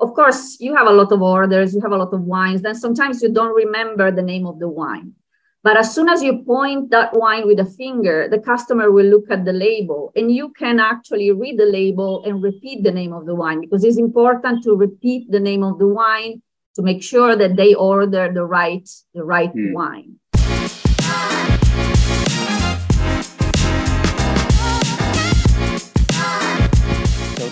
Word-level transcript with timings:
of 0.00 0.14
course, 0.14 0.58
you 0.60 0.74
have 0.74 0.86
a 0.86 0.92
lot 0.92 1.12
of 1.12 1.22
orders, 1.22 1.74
you 1.74 1.80
have 1.80 1.92
a 1.92 1.96
lot 1.96 2.12
of 2.12 2.22
wines, 2.22 2.62
then 2.62 2.74
sometimes 2.74 3.22
you 3.22 3.32
don't 3.32 3.54
remember 3.54 4.10
the 4.10 4.22
name 4.22 4.46
of 4.46 4.58
the 4.58 4.68
wine. 4.68 5.14
But 5.62 5.76
as 5.76 5.94
soon 5.94 6.08
as 6.08 6.22
you 6.22 6.42
point 6.42 6.90
that 6.90 7.12
wine 7.12 7.46
with 7.46 7.60
a 7.60 7.66
finger, 7.66 8.28
the 8.30 8.38
customer 8.38 8.90
will 8.90 9.04
look 9.04 9.30
at 9.30 9.44
the 9.44 9.52
label 9.52 10.10
and 10.16 10.32
you 10.32 10.52
can 10.58 10.80
actually 10.80 11.30
read 11.32 11.58
the 11.58 11.66
label 11.66 12.24
and 12.24 12.42
repeat 12.42 12.82
the 12.82 12.90
name 12.90 13.12
of 13.12 13.26
the 13.26 13.34
wine 13.34 13.60
because 13.60 13.84
it's 13.84 13.98
important 13.98 14.64
to 14.64 14.74
repeat 14.74 15.30
the 15.30 15.40
name 15.40 15.62
of 15.62 15.78
the 15.78 15.86
wine 15.86 16.40
to 16.76 16.82
make 16.82 17.02
sure 17.02 17.36
that 17.36 17.56
they 17.56 17.74
order 17.74 18.32
the 18.32 18.44
right 18.44 18.88
the 19.12 19.22
right 19.22 19.52
mm. 19.54 19.74
wine. 19.74 20.19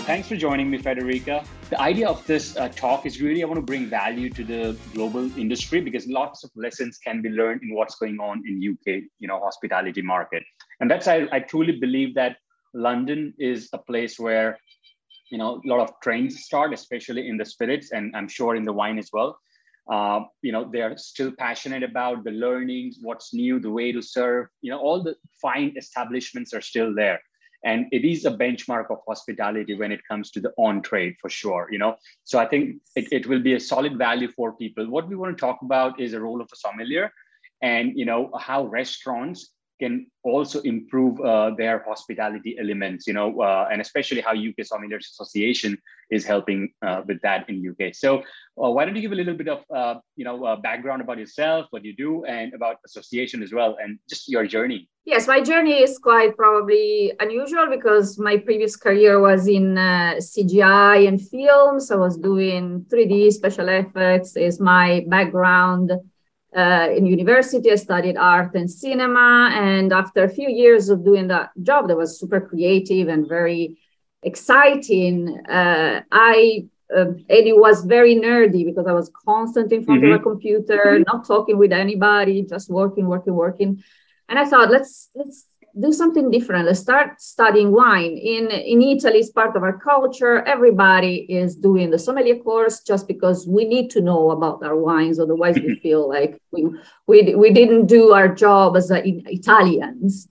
Thanks 0.09 0.27
for 0.27 0.37
joining 0.37 0.71
me, 0.71 0.79
Federica. 0.79 1.45
The 1.69 1.79
idea 1.79 2.09
of 2.09 2.27
this 2.27 2.57
uh, 2.57 2.69
talk 2.69 3.05
is 3.05 3.21
really 3.21 3.43
I 3.43 3.47
want 3.47 3.59
to 3.59 3.63
bring 3.73 3.91
value 3.91 4.31
to 4.31 4.43
the 4.43 4.75
global 4.95 5.25
industry 5.39 5.83
because 5.83 6.07
lots 6.07 6.45
of 6.45 6.51
lessons 6.57 6.97
can 6.97 7.21
be 7.21 7.29
learned 7.29 7.61
in 7.63 7.75
what's 7.75 7.97
going 7.97 8.19
on 8.19 8.43
in 8.49 8.55
UK, 8.73 9.03
you 9.19 9.29
know, 9.29 9.39
hospitality 9.39 10.01
market. 10.01 10.43
And 10.81 10.91
that's 10.91 11.09
I, 11.09 11.29
I 11.31 11.41
truly 11.41 11.79
believe 11.79 12.15
that 12.15 12.39
London 12.73 13.35
is 13.39 13.69
a 13.75 13.79
place 13.79 14.19
where 14.19 14.59
you 15.31 15.37
know 15.37 15.61
a 15.63 15.69
lot 15.69 15.81
of 15.81 15.91
trends 16.03 16.43
start, 16.43 16.73
especially 16.73 17.29
in 17.29 17.37
the 17.37 17.45
spirits, 17.45 17.93
and 17.93 18.17
I'm 18.17 18.29
sure 18.29 18.57
in 18.57 18.65
the 18.65 18.73
wine 18.73 18.99
as 18.99 19.11
well. 19.13 19.39
Uh, 19.93 20.21
you 20.41 20.53
know, 20.53 20.71
they're 20.73 20.97
still 20.97 21.33
passionate 21.39 21.83
about 21.83 22.25
the 22.25 22.31
learnings, 22.31 22.97
what's 23.03 23.35
new, 23.35 23.61
the 23.61 23.71
way 23.71 23.93
to 23.93 24.01
serve. 24.01 24.47
You 24.63 24.71
know, 24.71 24.79
all 24.79 25.03
the 25.03 25.17
fine 25.43 25.75
establishments 25.77 26.55
are 26.55 26.63
still 26.63 26.95
there 26.95 27.21
and 27.65 27.87
it 27.91 28.05
is 28.05 28.25
a 28.25 28.31
benchmark 28.31 28.91
of 28.91 28.99
hospitality 29.07 29.75
when 29.75 29.93
it 29.93 30.01
comes 30.07 30.31
to 30.31 30.41
the 30.41 30.53
on 30.59 30.81
trade 30.83 31.15
for 31.21 31.29
sure 31.29 31.69
you 31.71 31.79
know? 31.79 31.97
So 32.25 32.39
i 32.39 32.47
think 32.47 32.77
it, 32.97 33.09
it 33.13 33.27
will 33.27 33.41
be 33.41 33.55
a 33.55 33.61
solid 33.61 33.97
value 33.99 34.29
for 34.29 34.53
people. 34.53 34.89
What 34.89 35.09
we 35.09 35.17
want 35.17 35.37
to 35.37 35.41
talk 35.41 35.59
about 35.63 36.01
is 36.01 36.13
the 36.13 36.21
role 36.21 36.41
of 36.41 36.49
a 36.53 36.57
sommelier 36.57 37.13
and 37.63 37.93
you 37.97 38.05
know 38.05 38.31
how 38.39 38.67
restaurants 38.67 39.51
can 39.79 40.07
also 40.25 40.61
improve 40.61 41.21
uh, 41.21 41.51
their 41.57 41.85
hospitality 41.87 42.57
elements, 42.59 43.07
you 43.07 43.13
know, 43.13 43.41
uh, 43.41 43.69
and 43.71 43.81
especially 43.81 44.21
how 44.21 44.33
UK 44.33 44.59
Sommeliers 44.63 45.11
Association 45.13 45.79
is 46.11 46.25
helping 46.25 46.73
uh, 46.83 47.03
with 47.07 47.21
that 47.23 47.49
in 47.49 47.65
UK. 47.67 47.95
So, 47.95 48.19
uh, 48.63 48.71
why 48.71 48.85
don't 48.85 48.97
you 48.97 49.03
give 49.03 49.13
a 49.13 49.15
little 49.15 49.35
bit 49.35 49.49
of, 49.49 49.65
uh, 49.75 50.01
you 50.17 50.25
know, 50.25 50.45
uh, 50.45 50.57
background 50.57 51.03
about 51.03 51.19
yourself, 51.19 51.67
what 51.71 51.85
you 51.85 51.95
do, 51.95 52.25
and 52.25 52.55
about 52.55 52.77
association 52.85 53.43
as 53.43 53.53
well, 53.53 53.77
and 53.81 53.99
just 54.09 54.29
your 54.29 54.47
journey? 54.47 54.89
Yes, 55.05 55.27
my 55.27 55.41
journey 55.41 55.83
is 55.83 55.99
quite 55.99 56.37
probably 56.37 57.13
unusual 57.21 57.69
because 57.71 58.19
my 58.19 58.37
previous 58.37 58.77
career 58.77 59.21
was 59.21 59.47
in 59.47 59.75
CGI 59.75 61.09
and 61.09 61.21
films. 61.21 61.91
I 61.91 61.97
was 61.97 62.19
doing 62.19 62.85
3D 62.91 63.33
special 63.33 63.69
effects. 63.69 64.37
Is 64.37 64.61
my 64.61 65.05
background 65.09 65.93
uh, 66.57 66.89
in 66.97 67.07
university, 67.07 67.71
I 67.71 67.77
studied 67.77 68.17
art 68.17 68.55
and 68.55 68.71
cinema. 68.71 69.51
And 69.53 69.93
after 69.93 70.25
a 70.25 70.29
few 70.29 70.49
years 70.49 70.89
of 70.89 71.05
doing 71.05 71.29
that 71.29 71.51
job 71.63 71.89
that 71.89 71.97
was 71.97 72.19
super 72.19 72.41
creative 72.41 73.09
and 73.09 73.29
very 73.29 73.79
exciting, 74.23 75.39
uh, 75.49 76.03
I 76.11 76.67
uh, 76.95 77.05
and 77.05 77.27
it 77.29 77.57
was 77.57 77.85
very 77.85 78.15
nerdy 78.15 78.65
because 78.65 78.87
I 78.87 78.93
was 78.93 79.11
constantly 79.27 79.77
in 79.77 79.85
front 79.85 80.03
mm-hmm. 80.03 80.13
of 80.13 80.21
a 80.21 80.23
computer, 80.23 80.83
mm-hmm. 80.87 81.03
not 81.07 81.27
talking 81.27 81.59
with 81.59 81.71
anybody, 81.71 82.43
just 82.43 82.71
working, 82.71 83.07
working, 83.07 83.35
working. 83.35 83.85
And 84.29 84.39
I 84.39 84.47
thought, 84.47 84.71
let's 84.71 85.11
let's 85.15 85.45
do 85.79 85.93
something 85.93 86.31
different. 86.31 86.67
Let's 86.67 86.81
start 86.81 87.21
studying 87.21 87.73
wine. 87.73 88.17
In, 88.17 88.51
in 88.51 88.83
Italy, 88.83 89.19
it's 89.19 89.31
part 89.31 89.57
of 89.57 89.63
our 89.63 89.79
culture. 89.79 90.43
Everybody 90.45 91.27
is 91.29 91.57
doing 91.57 91.91
the 91.91 91.99
sommelier 91.99 92.37
course 92.37 92.81
just 92.81 93.07
because 93.09 93.47
we 93.47 93.65
need 93.65 93.91
to 93.91 94.01
know 94.01 94.31
about 94.31 94.63
our 94.63 94.77
wines. 94.77 95.19
Otherwise, 95.19 95.57
we 95.57 95.79
feel 95.83 96.09
like 96.09 96.41
we, 96.51 96.69
we, 97.07 97.35
we 97.35 97.53
didn't 97.53 97.87
do 97.87 98.13
our 98.13 98.29
job 98.29 98.77
as 98.77 98.91
Italians. 98.91 100.29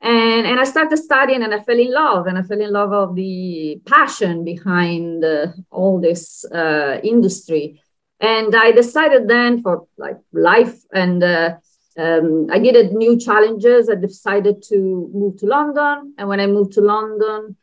And, 0.00 0.46
and 0.46 0.60
I 0.60 0.64
started 0.64 0.98
studying 0.98 1.42
and 1.42 1.54
I 1.54 1.60
fell 1.60 1.78
in 1.78 1.90
love 1.90 2.26
and 2.26 2.36
I 2.36 2.42
fell 2.42 2.60
in 2.60 2.70
love 2.70 2.92
of 2.92 3.14
the 3.14 3.80
passion 3.86 4.44
behind 4.44 5.24
uh, 5.24 5.46
all 5.70 5.98
this 5.98 6.44
uh, 6.44 7.00
industry. 7.02 7.80
And 8.20 8.54
I 8.54 8.72
decided 8.72 9.28
then 9.28 9.62
for 9.62 9.86
like 9.96 10.18
life 10.32 10.76
and 10.92 11.22
uh, 11.22 11.54
um, 11.96 12.48
I 12.50 12.58
needed 12.58 12.92
new 12.92 13.18
challenges. 13.18 13.88
I 13.88 13.94
decided 13.94 14.62
to 14.70 15.10
move 15.12 15.38
to 15.38 15.46
London. 15.46 16.14
And 16.18 16.28
when 16.28 16.40
I 16.40 16.46
moved 16.46 16.72
to 16.72 16.80
London, 16.80 17.56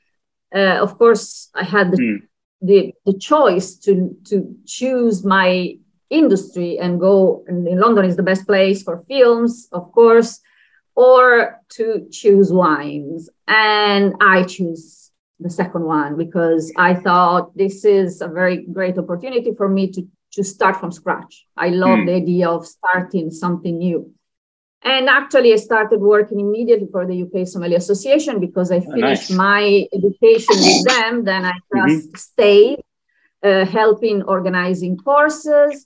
uh, 0.53 0.79
of 0.81 0.97
course, 0.97 1.49
I 1.53 1.63
had 1.63 1.91
the, 1.91 1.97
mm. 1.97 2.17
the, 2.61 2.93
the, 3.05 3.17
choice 3.17 3.75
to, 3.75 4.15
to 4.25 4.55
choose 4.65 5.23
my 5.25 5.75
industry 6.09 6.77
and 6.79 6.99
go. 6.99 7.43
And 7.47 7.67
in 7.67 7.79
London 7.79 8.05
is 8.05 8.15
the 8.15 8.23
best 8.23 8.47
place 8.47 8.83
for 8.83 9.03
films, 9.07 9.67
of 9.71 9.91
course, 9.91 10.39
or 10.95 11.59
to 11.69 12.07
choose 12.11 12.51
wines. 12.51 13.29
And 13.47 14.13
I 14.21 14.43
choose 14.43 15.11
the 15.39 15.49
second 15.49 15.83
one 15.83 16.17
because 16.17 16.71
I 16.77 16.93
thought 16.93 17.57
this 17.57 17.83
is 17.83 18.21
a 18.21 18.27
very 18.27 18.65
great 18.65 18.97
opportunity 18.97 19.53
for 19.55 19.67
me 19.67 19.91
to 19.91 20.07
to 20.33 20.43
start 20.43 20.77
from 20.77 20.91
scratch. 20.91 21.45
I 21.57 21.69
love 21.69 21.99
mm. 21.99 22.05
the 22.05 22.13
idea 22.13 22.49
of 22.49 22.65
starting 22.65 23.31
something 23.31 23.77
new. 23.77 24.13
And 24.83 25.07
actually, 25.09 25.53
I 25.53 25.57
started 25.57 25.99
working 25.99 26.39
immediately 26.39 26.87
for 26.91 27.05
the 27.05 27.21
UK 27.21 27.47
Sommelier 27.47 27.77
Association 27.77 28.39
because 28.39 28.71
I 28.71 28.79
finished 28.79 29.31
oh, 29.31 29.35
nice. 29.35 29.37
my 29.37 29.87
education 29.93 30.55
with 30.55 30.85
them. 30.93 31.23
Then 31.23 31.45
I 31.45 31.51
mm-hmm. 31.51 31.87
just 31.87 32.07
mm-hmm. 32.07 32.15
stayed 32.17 32.79
uh, 33.43 33.65
helping 33.65 34.23
organizing 34.23 34.97
courses. 34.97 35.85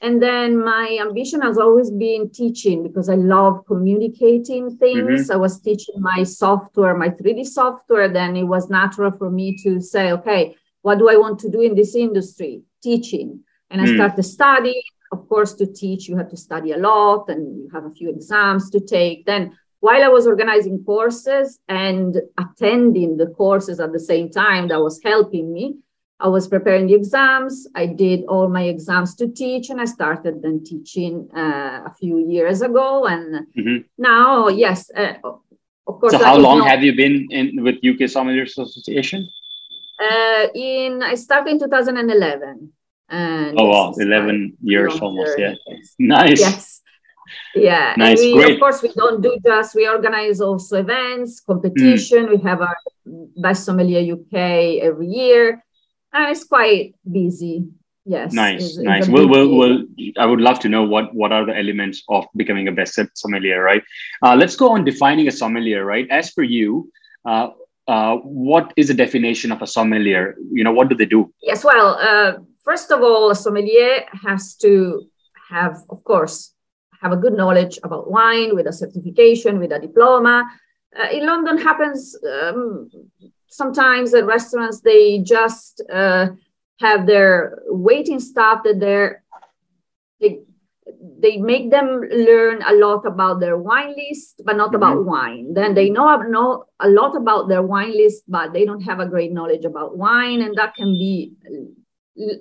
And 0.00 0.20
then 0.20 0.58
my 0.58 0.98
ambition 1.00 1.40
has 1.42 1.58
always 1.58 1.92
been 1.92 2.30
teaching 2.30 2.82
because 2.82 3.08
I 3.08 3.14
love 3.14 3.64
communicating 3.68 4.76
things. 4.76 5.28
Mm-hmm. 5.28 5.32
I 5.32 5.36
was 5.36 5.60
teaching 5.60 5.94
my 6.00 6.24
software, 6.24 6.96
my 6.96 7.10
3D 7.10 7.46
software. 7.46 8.08
Then 8.08 8.36
it 8.36 8.42
was 8.42 8.68
natural 8.68 9.12
for 9.12 9.30
me 9.30 9.56
to 9.62 9.80
say, 9.80 10.10
okay, 10.10 10.56
what 10.82 10.98
do 10.98 11.08
I 11.08 11.16
want 11.16 11.38
to 11.40 11.48
do 11.48 11.60
in 11.60 11.76
this 11.76 11.94
industry? 11.94 12.62
Teaching. 12.82 13.44
And 13.70 13.80
I 13.80 13.84
mm. 13.84 13.94
started 13.94 14.22
studying 14.24 14.82
of 15.12 15.28
course, 15.28 15.52
to 15.54 15.66
teach, 15.66 16.08
you 16.08 16.16
have 16.16 16.30
to 16.30 16.36
study 16.36 16.72
a 16.72 16.78
lot 16.78 17.28
and 17.28 17.56
you 17.56 17.68
have 17.72 17.84
a 17.84 17.90
few 17.90 18.08
exams 18.10 18.70
to 18.70 18.80
take. 18.80 19.26
Then, 19.26 19.56
while 19.80 20.02
I 20.02 20.08
was 20.08 20.26
organizing 20.26 20.84
courses 20.84 21.58
and 21.68 22.20
attending 22.38 23.16
the 23.16 23.26
courses 23.26 23.78
at 23.80 23.92
the 23.92 24.00
same 24.00 24.30
time, 24.30 24.68
that 24.68 24.80
was 24.80 25.00
helping 25.04 25.52
me. 25.52 25.76
I 26.20 26.28
was 26.28 26.46
preparing 26.46 26.86
the 26.86 26.94
exams. 26.94 27.66
I 27.74 27.86
did 27.86 28.24
all 28.28 28.48
my 28.48 28.62
exams 28.62 29.16
to 29.16 29.26
teach, 29.28 29.70
and 29.70 29.80
I 29.80 29.86
started 29.86 30.40
then 30.40 30.62
teaching 30.64 31.28
uh, 31.36 31.82
a 31.84 31.92
few 31.98 32.18
years 32.18 32.62
ago. 32.62 33.06
And 33.06 33.46
mm-hmm. 33.58 33.78
now, 33.98 34.48
yes, 34.48 34.88
uh, 34.96 35.14
of 35.86 36.00
course. 36.00 36.12
So, 36.12 36.24
how 36.24 36.38
long 36.38 36.58
not, 36.58 36.68
have 36.68 36.84
you 36.84 36.94
been 36.94 37.26
in 37.30 37.64
with 37.64 37.76
UK 37.76 38.08
Sommeliers 38.16 38.56
Association? 38.56 39.28
Uh, 39.98 40.46
in 40.54 41.02
I 41.02 41.16
started 41.16 41.50
in 41.50 41.58
2011. 41.58 42.72
And 43.12 43.60
oh 43.60 43.66
wow, 43.66 43.94
eleven 43.98 44.56
years 44.62 44.98
almost. 44.98 45.38
Yeah, 45.38 45.54
nice. 45.98 46.40
Yes. 46.40 46.80
Yeah, 47.54 47.94
nice. 47.96 48.18
We, 48.18 48.34
Great. 48.34 48.54
Of 48.54 48.60
course, 48.60 48.82
we 48.82 48.92
don't 48.92 49.22
do 49.22 49.36
just. 49.44 49.74
We 49.74 49.86
organize 49.86 50.40
also 50.40 50.80
events, 50.80 51.40
competition. 51.40 52.26
Mm. 52.26 52.30
We 52.30 52.42
have 52.48 52.62
our 52.62 52.76
best 53.36 53.64
sommelier 53.64 54.14
UK 54.14 54.80
every 54.82 55.08
year, 55.08 55.62
and 56.12 56.30
it's 56.30 56.44
quite 56.44 56.94
busy. 57.10 57.66
Yes. 58.04 58.32
Nice, 58.32 58.64
it's, 58.64 58.78
nice. 58.78 59.04
It's 59.04 59.08
we'll, 59.12 59.28
we'll, 59.28 59.54
we'll, 59.56 59.84
I 60.18 60.26
would 60.26 60.40
love 60.40 60.58
to 60.60 60.68
know 60.68 60.82
what 60.82 61.14
what 61.14 61.32
are 61.32 61.46
the 61.46 61.56
elements 61.56 62.02
of 62.08 62.26
becoming 62.34 62.66
a 62.68 62.72
best 62.72 62.98
sommelier, 63.14 63.62
right? 63.62 63.82
Uh, 64.22 64.34
let's 64.34 64.56
go 64.56 64.70
on 64.72 64.84
defining 64.84 65.28
a 65.28 65.32
sommelier, 65.32 65.84
right? 65.84 66.08
As 66.10 66.30
for 66.30 66.42
you, 66.42 66.90
uh, 67.24 67.50
uh, 67.86 68.16
what 68.16 68.72
is 68.76 68.88
the 68.88 68.94
definition 68.94 69.52
of 69.52 69.62
a 69.62 69.66
sommelier? 69.66 70.34
You 70.50 70.64
know, 70.64 70.72
what 70.72 70.88
do 70.88 70.96
they 70.96 71.06
do? 71.06 71.32
Yes, 71.42 71.64
well, 71.64 71.98
uh, 72.00 72.38
first 72.64 72.90
of 72.90 73.02
all, 73.02 73.30
a 73.30 73.34
sommelier 73.34 74.04
has 74.26 74.56
to 74.56 75.06
have, 75.50 75.82
of 75.90 76.02
course, 76.04 76.54
have 77.00 77.12
a 77.12 77.16
good 77.16 77.34
knowledge 77.34 77.78
about 77.82 78.10
wine 78.10 78.54
with 78.54 78.66
a 78.66 78.72
certification, 78.72 79.58
with 79.58 79.72
a 79.72 79.78
diploma. 79.78 80.44
Uh, 80.98 81.08
in 81.10 81.26
London 81.26 81.58
happens 81.58 82.16
um, 82.30 82.88
sometimes 83.48 84.14
at 84.14 84.24
restaurants, 84.24 84.80
they 84.80 85.18
just 85.18 85.82
uh, 85.92 86.28
have 86.80 87.06
their 87.06 87.58
waiting 87.66 88.20
staff 88.20 88.62
that 88.64 88.80
they're, 88.80 89.22
they, 90.20 90.40
they 91.18 91.36
make 91.36 91.70
them 91.70 92.00
learn 92.10 92.62
a 92.62 92.74
lot 92.74 93.04
about 93.06 93.40
their 93.40 93.56
wine 93.56 93.94
list, 93.96 94.42
but 94.44 94.56
not 94.56 94.68
mm-hmm. 94.68 94.76
about 94.76 95.04
wine. 95.04 95.54
Then 95.54 95.74
they 95.74 95.90
know, 95.90 96.16
know 96.22 96.64
a 96.80 96.88
lot 96.88 97.16
about 97.16 97.48
their 97.48 97.62
wine 97.62 97.92
list, 97.92 98.24
but 98.28 98.52
they 98.52 98.64
don't 98.64 98.82
have 98.82 99.00
a 99.00 99.06
great 99.06 99.32
knowledge 99.32 99.64
about 99.64 99.96
wine. 99.96 100.40
And 100.40 100.56
that 100.56 100.74
can 100.74 100.92
be 100.92 101.32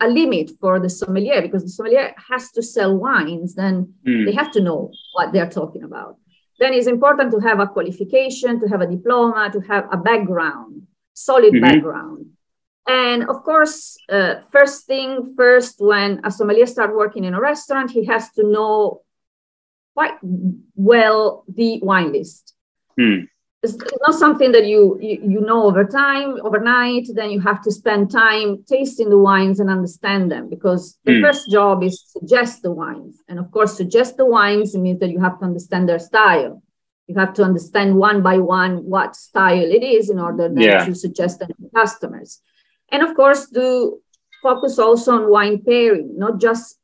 a 0.01 0.07
limit 0.07 0.51
for 0.59 0.79
the 0.79 0.89
sommelier 0.89 1.41
because 1.41 1.63
the 1.63 1.69
sommelier 1.69 2.13
has 2.29 2.51
to 2.51 2.62
sell 2.62 2.95
wines 2.95 3.56
then 3.56 3.94
mm. 4.06 4.25
they 4.25 4.33
have 4.33 4.51
to 4.51 4.62
know 4.62 4.91
what 5.13 5.31
they're 5.31 5.50
talking 5.50 5.83
about 5.83 6.18
then 6.59 6.73
it's 6.73 6.88
important 6.88 7.31
to 7.31 7.39
have 7.39 7.59
a 7.59 7.68
qualification 7.68 8.59
to 8.59 8.68
have 8.68 8.81
a 8.81 8.88
diploma 8.88 9.50
to 9.51 9.62
have 9.62 9.88
a 9.91 9.97
background 9.97 10.83
solid 11.13 11.53
mm-hmm. 11.53 11.63
background 11.63 12.25
And 12.88 13.29
of 13.29 13.44
course, 13.44 13.97
uh, 14.09 14.41
first 14.51 14.85
thing 14.85 15.33
first, 15.38 15.75
when 15.79 16.21
a 16.24 16.31
sommelier 16.31 16.65
starts 16.65 16.94
working 16.94 17.24
in 17.25 17.33
a 17.33 17.39
restaurant, 17.39 17.91
he 17.91 18.06
has 18.06 18.31
to 18.31 18.44
know 18.44 19.01
quite 19.94 20.17
well 20.75 21.44
the 21.47 21.79
wine 21.81 22.12
list. 22.12 22.53
Hmm. 23.00 23.25
It's 23.63 23.78
not 24.08 24.16
something 24.18 24.52
that 24.54 24.66
you, 24.66 24.98
you, 25.00 25.19
you 25.24 25.42
know 25.42 25.63
over 25.66 25.86
time, 25.86 26.38
overnight. 26.44 27.08
Then 27.13 27.30
you 27.30 27.40
have 27.42 27.62
to 27.63 27.72
spend 27.72 28.10
time 28.12 28.63
tasting 28.68 29.10
the 29.10 29.19
wines 29.19 29.60
and 29.60 29.69
understand 29.69 30.31
them 30.31 30.50
because 30.50 30.98
the 31.06 31.12
Hmm. 31.13 31.22
first 31.22 31.50
job 31.52 31.84
is 31.84 32.02
to 32.02 32.19
suggest 32.19 32.63
the 32.63 32.72
wines. 32.72 33.22
And 33.28 33.38
of 33.38 33.52
course, 33.52 33.78
suggest 33.78 34.18
the 34.18 34.25
wines 34.25 34.75
means 34.75 35.00
that 35.00 35.12
you 35.12 35.19
have 35.19 35.38
to 35.40 35.46
understand 35.46 35.88
their 35.88 36.00
style. 36.00 36.63
You 37.08 37.16
have 37.19 37.34
to 37.36 37.44
understand 37.44 37.98
one 37.98 38.24
by 38.24 38.40
one 38.40 38.78
what 38.78 39.16
style 39.16 39.63
it 39.78 39.84
is 39.84 40.10
in 40.10 40.18
order 40.18 40.50
then 40.50 40.63
Yeah. 40.63 40.86
to 40.86 40.96
suggest 40.96 41.40
them 41.40 41.50
to 41.50 41.69
customers. 41.75 42.42
And 42.92 43.04
of 43.04 43.16
course, 43.16 43.46
do 43.48 44.00
focus 44.42 44.80
also 44.80 45.12
on 45.13 45.30
wine 45.30 45.62
pairing, 45.63 46.18
not 46.18 46.40
just 46.40 46.80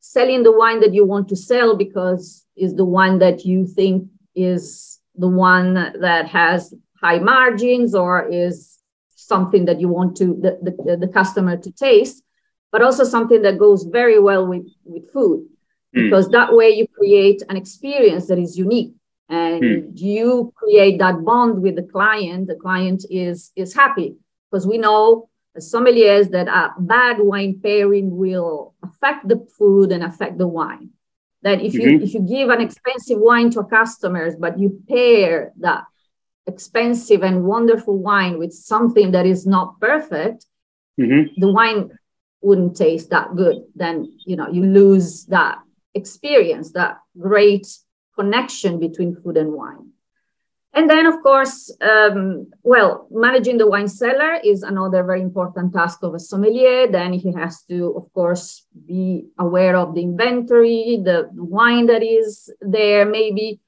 selling 0.00 0.42
the 0.42 0.52
wine 0.52 0.80
that 0.80 0.94
you 0.94 1.04
want 1.04 1.28
to 1.28 1.36
sell 1.36 1.76
because 1.76 2.46
is 2.56 2.76
the 2.76 2.84
one 2.84 3.18
that 3.18 3.44
you 3.44 3.66
think 3.66 4.08
is 4.34 4.93
the 5.16 5.28
one 5.28 5.74
that 6.00 6.28
has 6.28 6.74
high 7.00 7.18
margins 7.18 7.94
or 7.94 8.26
is 8.28 8.78
something 9.14 9.64
that 9.64 9.80
you 9.80 9.88
want 9.88 10.16
to 10.16 10.26
the, 10.40 10.58
the, 10.62 10.96
the 10.96 11.08
customer 11.08 11.56
to 11.56 11.70
taste 11.72 12.24
but 12.74 12.82
also 12.82 13.04
something 13.04 13.42
that 13.42 13.56
goes 13.56 13.84
very 13.84 14.18
well 14.18 14.44
with 14.48 14.66
with 14.84 15.08
food. 15.12 15.46
Hmm. 15.94 16.04
because 16.04 16.28
that 16.30 16.52
way 16.52 16.70
you 16.70 16.88
create 16.88 17.40
an 17.48 17.56
experience 17.56 18.26
that 18.26 18.38
is 18.38 18.58
unique. 18.58 18.94
And 19.28 19.98
you 19.98 20.52
create 20.56 20.98
that 20.98 21.24
bond 21.24 21.62
with 21.62 21.76
the 21.76 21.84
client. 21.84 22.48
The 22.48 22.56
client 22.56 23.04
is 23.08 23.52
is 23.54 23.72
happy. 23.74 24.16
Because 24.50 24.66
we 24.66 24.78
know 24.78 25.28
as 25.54 25.72
sommeliers 25.72 26.30
that 26.32 26.48
a 26.48 26.74
bad 26.78 27.18
wine 27.20 27.60
pairing 27.62 28.16
will 28.16 28.74
affect 28.82 29.28
the 29.28 29.46
food 29.56 29.92
and 29.92 30.02
affect 30.02 30.36
the 30.36 30.48
wine 30.48 30.90
that 31.44 31.62
if 31.62 31.72
you 31.74 31.86
Mhm. 31.88 32.02
if 32.02 32.10
you 32.14 32.20
give 32.36 32.48
an 32.50 32.60
expensive 32.60 33.18
wine 33.28 33.48
to 33.50 33.60
a 33.60 33.64
customers 33.78 34.34
but 34.44 34.58
you 34.58 34.68
pair 34.88 35.52
that 35.66 35.82
expensive 36.46 37.22
and 37.22 37.44
wonderful 37.44 37.96
wine 37.98 38.38
with 38.38 38.52
something 38.52 39.12
that 39.12 39.26
is 39.34 39.46
not 39.46 39.78
perfect 39.80 40.40
Mhm. 40.98 41.30
the 41.42 41.50
wine 41.58 41.80
wouldn't 42.42 42.76
taste 42.76 43.08
that 43.10 43.28
good 43.40 43.56
then 43.74 43.96
you 44.26 44.36
know 44.38 44.48
you 44.56 44.62
lose 44.80 45.24
that 45.26 45.56
experience 45.94 46.72
that 46.72 46.98
great 47.18 47.66
connection 48.18 48.78
between 48.78 49.14
food 49.20 49.36
and 49.36 49.52
wine 49.52 49.86
and 50.74 50.90
then 50.90 51.06
of 51.06 51.22
course 51.22 51.74
um, 51.80 52.50
well 52.62 53.06
managing 53.10 53.58
the 53.58 53.66
wine 53.66 53.88
cellar 53.88 54.34
is 54.44 54.62
another 54.62 55.02
very 55.04 55.22
important 55.22 55.72
task 55.72 56.02
of 56.02 56.14
a 56.14 56.18
sommelier. 56.18 56.86
Then 56.90 57.12
he 57.12 57.32
has 57.32 57.62
to 57.70 57.94
of 57.96 58.12
course 58.12 58.66
be 58.86 59.26
aware 59.38 59.76
of 59.76 59.94
the 59.94 60.02
inventory 60.02 61.00
the 61.04 61.28
wine 61.32 61.86
that 61.86 62.02
is 62.02 62.52
there. 62.60 63.04
Maybe 63.06 63.60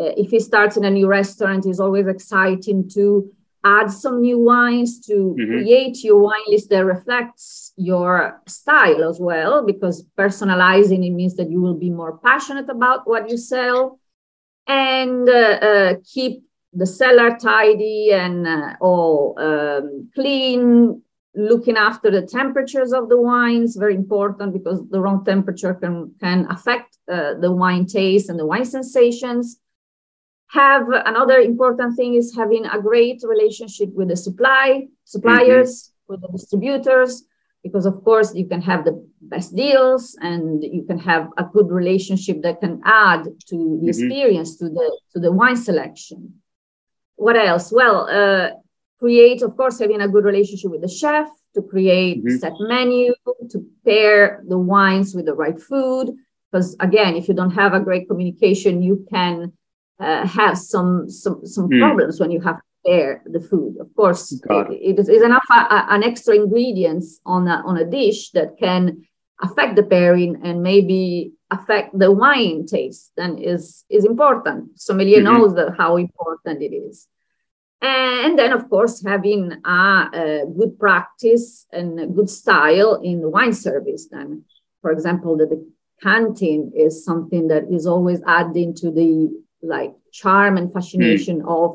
uh, 0.00 0.12
if 0.16 0.30
he 0.30 0.40
starts 0.40 0.76
in 0.76 0.84
a 0.84 0.90
new 0.90 1.06
restaurant 1.06 1.66
it's 1.66 1.80
always 1.80 2.06
exciting 2.06 2.88
to 2.90 3.30
add 3.64 3.88
some 3.90 4.20
new 4.20 4.38
wines 4.38 5.00
to 5.06 5.36
Mhm. 5.38 5.46
create 5.52 5.96
your 6.02 6.18
wine 6.28 6.46
list 6.48 6.70
that 6.70 6.84
reflects 6.84 7.72
your 7.76 8.40
style 8.48 9.04
as 9.10 9.20
well 9.20 9.64
because 9.64 10.04
personalizing 10.18 11.06
it 11.06 11.14
means 11.20 11.34
that 11.36 11.50
you 11.50 11.60
will 11.60 11.78
be 11.86 11.90
more 11.90 12.18
passionate 12.18 12.68
about 12.68 13.06
what 13.06 13.30
you 13.30 13.36
sell. 13.36 13.98
And 14.66 15.28
uh, 15.28 15.58
uh, 15.70 15.94
keep 16.14 16.44
the 16.72 16.86
cellar 16.86 17.36
tidy 17.36 18.12
and 18.12 18.46
uh, 18.46 18.74
all 18.80 19.34
um, 19.38 20.08
clean 20.14 21.02
looking 21.34 21.76
after 21.76 22.10
the 22.10 22.22
temperatures 22.22 22.92
of 22.92 23.08
the 23.08 23.20
wines 23.20 23.76
very 23.76 23.94
important 23.94 24.52
because 24.52 24.86
the 24.90 25.00
wrong 25.00 25.24
temperature 25.24 25.74
can 25.74 26.14
can 26.20 26.46
affect 26.50 26.96
uh, 27.10 27.34
the 27.34 27.50
wine 27.50 27.86
taste 27.86 28.28
and 28.28 28.38
the 28.38 28.46
wine 28.46 28.64
sensations. 28.64 29.58
Have 30.50 30.86
another 30.90 31.38
important 31.38 31.96
thing 31.96 32.14
is 32.14 32.34
having 32.36 32.66
a 32.66 32.78
great 32.80 33.22
relationship 33.24 33.88
with 33.94 34.08
the 34.08 34.16
supply 34.16 34.86
suppliers 35.04 35.92
with 36.08 36.20
the 36.20 36.28
distributors 36.28 37.24
because 37.62 37.86
of 37.86 38.02
course 38.04 38.34
you 38.34 38.46
can 38.46 38.60
have 38.60 38.84
the 38.84 38.94
best 39.22 39.54
deals 39.56 40.16
and 40.20 40.62
you 40.62 40.82
can 40.84 40.98
have 40.98 41.28
a 41.38 41.44
good 41.44 41.70
relationship 41.70 42.42
that 42.42 42.60
can 42.60 42.82
add 42.84 43.24
to 43.46 43.56
the 43.80 43.86
Mhm. 43.86 43.88
experience 43.88 44.56
to 44.58 44.68
the 44.68 44.86
to 45.12 45.20
the 45.20 45.32
wine 45.32 45.56
selection 45.56 46.41
what 47.16 47.36
else 47.36 47.72
well 47.72 48.08
uh, 48.10 48.50
create 48.98 49.42
of 49.42 49.56
course 49.56 49.78
having 49.78 50.00
a 50.00 50.08
good 50.08 50.24
relationship 50.24 50.70
with 50.70 50.80
the 50.82 50.88
chef 50.88 51.28
to 51.54 51.62
create 51.62 52.24
Mhm. 52.24 52.38
set 52.40 52.52
menu 52.60 53.12
to 53.50 53.58
pair 53.84 54.42
the 54.48 54.58
wines 54.58 55.14
with 55.14 55.26
the 55.26 55.34
right 55.34 55.60
food 55.60 56.06
because 56.50 56.76
again 56.80 57.14
if 57.16 57.28
you 57.28 57.34
don't 57.34 57.52
have 57.62 57.72
a 57.74 57.80
great 57.80 58.08
communication 58.08 58.82
you 58.82 59.04
can 59.10 59.52
uh, 60.00 60.26
have 60.26 60.56
some 60.58 61.08
some 61.08 61.44
some 61.46 61.68
Hmm. 61.70 61.78
problems 61.82 62.18
when 62.20 62.30
you 62.30 62.40
have 62.40 62.56
to 62.56 62.62
pair 62.86 63.22
the 63.26 63.40
food 63.40 63.76
of 63.84 63.88
course 63.94 64.32
it, 64.32 64.98
it 64.98 65.08
is, 65.16 65.22
enough 65.22 65.46
a, 65.50 65.60
a- 65.76 65.86
an 65.94 66.02
extra 66.02 66.34
ingredients 66.34 67.20
on 67.24 67.46
a, 67.46 67.56
on 67.68 67.76
a 67.76 67.84
dish 67.84 68.30
that 68.32 68.56
can 68.58 68.82
affect 69.46 69.76
the 69.76 69.82
pairing 69.94 70.32
and 70.46 70.62
maybe 70.62 71.32
affect 71.56 71.88
the 72.02 72.10
wine 72.22 72.60
taste 72.74 73.06
then 73.18 73.32
is 73.52 73.84
is 73.96 74.04
important. 74.12 74.58
Sommelier 74.86 75.20
Mhm. 75.20 75.28
knows 75.28 75.50
that 75.58 75.70
how 75.82 75.92
important 76.06 76.56
it 76.68 76.74
is. 76.86 76.96
And 77.80 78.38
then 78.38 78.52
of 78.58 78.62
course 78.72 78.94
having 79.14 79.42
a, 79.64 79.80
a 80.22 80.24
good 80.58 80.72
practice 80.84 81.46
and 81.78 81.88
a 82.00 82.06
good 82.16 82.30
style 82.40 82.92
in 83.10 83.16
the 83.22 83.28
wine 83.36 83.52
service 83.66 84.04
then. 84.14 84.28
For 84.82 84.90
example 84.96 85.32
the 85.36 85.48
decanting 85.54 86.72
is 86.86 87.04
something 87.04 87.44
that 87.52 87.64
is 87.76 87.84
always 87.86 88.20
adding 88.38 88.70
to 88.82 88.90
the 88.98 89.10
like 89.74 89.94
charm 90.20 90.52
and 90.60 90.72
fascination 90.76 91.36
of 91.58 91.68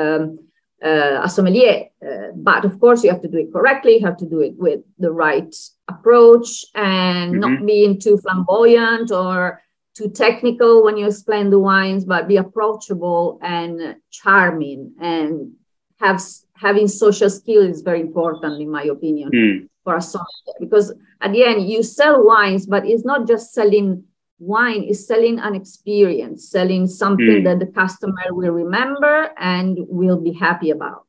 um, 0.00 0.38
uh, 0.84 1.20
a 1.22 1.28
sommelier. 1.28 1.86
Uh, 2.06 2.32
but 2.34 2.64
of 2.64 2.78
course 2.80 3.04
you 3.04 3.10
have 3.10 3.22
to 3.22 3.28
do 3.28 3.38
it 3.38 3.52
correctly 3.52 3.98
you 3.98 4.06
have 4.06 4.16
to 4.16 4.26
do 4.26 4.40
it 4.40 4.54
with 4.56 4.80
the 4.98 5.10
right 5.10 5.54
approach 5.88 6.64
and 6.74 7.40
not 7.40 7.64
being 7.66 8.00
too 8.00 8.16
flamboyant 8.18 9.10
or 9.12 9.60
too 9.94 10.08
technical 10.08 10.82
when 10.82 10.96
you 10.96 11.06
explain 11.06 11.50
the 11.50 11.58
wines, 11.58 12.04
but 12.04 12.26
be 12.26 12.38
approachable 12.38 13.38
and 13.42 13.96
charming. 14.10 14.92
And 15.00 15.52
have 16.00 16.20
having 16.54 16.88
social 16.88 17.28
skill 17.28 17.62
is 17.62 17.82
very 17.82 18.00
important 18.00 18.60
in 18.60 18.70
my 18.70 18.84
opinion 18.84 19.30
Hmm. 19.32 19.66
for 19.84 19.96
a 19.96 20.00
sommelier. 20.00 20.58
Because 20.60 20.94
at 21.20 21.32
the 21.32 21.44
end 21.44 21.68
you 21.68 21.82
sell 21.82 22.24
wines, 22.24 22.66
but 22.66 22.86
it's 22.86 23.04
not 23.04 23.26
just 23.28 23.52
selling 23.52 24.04
wine, 24.38 24.82
is 24.82 25.06
selling 25.06 25.38
an 25.38 25.54
experience, 25.54 26.48
selling 26.48 26.86
something 26.86 27.42
Mm. 27.42 27.44
that 27.44 27.58
the 27.60 27.66
customer 27.66 28.26
will 28.30 28.52
remember 28.52 29.30
and 29.38 29.78
will 29.88 30.20
be 30.20 30.32
happy 30.32 30.70
about. 30.70 31.02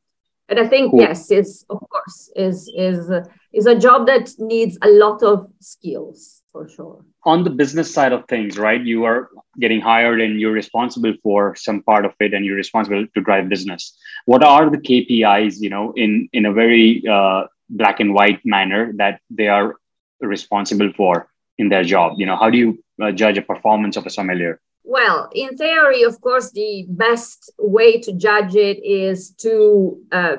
And 0.49 0.59
I 0.59 0.67
think 0.67 0.91
Cool. 0.91 1.01
yes, 1.01 1.31
it's 1.31 1.65
of 1.69 1.79
course 1.89 2.29
is 2.35 2.69
is 2.75 3.09
is 3.53 3.65
a 3.65 3.75
job 3.79 4.05
that 4.07 4.29
needs 4.37 4.77
a 4.81 4.89
lot 4.89 5.23
of 5.23 5.47
skills 5.59 6.43
for 6.51 6.67
sure. 6.67 7.03
On 7.25 7.43
the 7.43 7.49
business 7.49 7.91
side 7.93 8.11
of 8.11 8.25
things, 8.27 8.57
right? 8.59 8.81
You 8.83 9.05
are 9.05 9.29
getting 9.59 9.79
hired 9.81 10.19
and 10.21 10.39
you're 10.39 10.51
responsible 10.51 11.13
for 11.23 11.55
some 11.55 11.81
part 11.81 12.05
of 12.05 12.11
it 12.19 12.33
and 12.33 12.45
you're 12.45 12.57
responsible 12.57 13.05
to 13.13 13.21
drive 13.21 13.47
business. 13.49 13.97
What 14.25 14.43
are 14.43 14.69
the 14.69 14.77
KPIs, 14.77 15.61
you 15.61 15.69
know, 15.69 15.93
in, 15.95 16.27
in 16.33 16.45
a 16.45 16.51
very 16.53 17.03
uh, 17.09 17.45
black 17.69 17.99
and 18.01 18.13
white 18.13 18.41
manner 18.43 18.91
that 18.97 19.21
they 19.29 19.47
are 19.47 19.77
responsible 20.19 20.91
for 20.95 21.27
in 21.57 21.69
their 21.69 21.83
job? 21.83 22.13
You 22.17 22.25
know, 22.25 22.35
how 22.35 22.49
do 22.49 22.57
you 22.57 22.82
uh, 23.01 23.11
judge 23.11 23.37
a 23.37 23.41
performance 23.41 23.95
of 23.97 24.05
a 24.05 24.09
sommelier? 24.09 24.59
Well, 24.83 25.29
in 25.33 25.55
theory, 25.57 26.03
of 26.03 26.19
course, 26.21 26.51
the 26.51 26.85
best 26.89 27.51
way 27.57 27.99
to 28.01 28.11
judge 28.13 28.55
it 28.55 28.83
is 28.83 29.31
to 29.41 29.97
uh, 30.11 30.37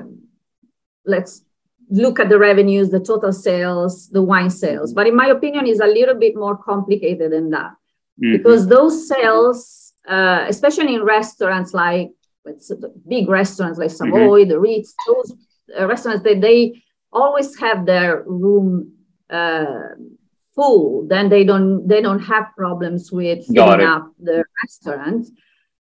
let's 1.06 1.42
look 1.90 2.18
at 2.18 2.28
the 2.28 2.38
revenues, 2.38 2.90
the 2.90 3.00
total 3.00 3.32
sales, 3.32 4.08
the 4.08 4.22
wine 4.22 4.50
sales. 4.50 4.92
But 4.92 5.06
in 5.06 5.14
my 5.16 5.26
opinion, 5.28 5.66
is 5.66 5.80
a 5.80 5.86
little 5.86 6.14
bit 6.14 6.34
more 6.36 6.56
complicated 6.56 7.32
than 7.32 7.50
that 7.50 7.72
Mhm. 8.20 8.32
because 8.32 8.68
those 8.68 9.08
sales, 9.08 9.92
uh, 10.06 10.44
especially 10.48 10.94
in 10.94 11.02
restaurants 11.04 11.74
like 11.74 12.10
let's 12.46 12.68
say 12.68 12.74
the 12.78 12.92
big 13.08 13.26
restaurants 13.28 13.78
like 13.78 13.90
Savoy, 13.90 14.44
the 14.44 14.60
Ritz, 14.60 14.94
those 15.06 15.32
uh, 15.78 15.86
restaurants, 15.86 16.22
they, 16.22 16.38
they 16.38 16.82
always 17.10 17.56
have 17.58 17.86
their 17.86 18.22
room 18.26 18.92
uh, 19.30 19.94
full. 20.54 21.06
Then 21.06 21.28
they 21.28 21.44
don't 21.44 21.86
they 21.86 22.00
don't 22.00 22.20
have 22.20 22.46
problems 22.56 23.10
with 23.12 23.46
filling 23.46 23.86
up 23.86 24.12
the 24.18 24.44
restaurant. 24.62 25.26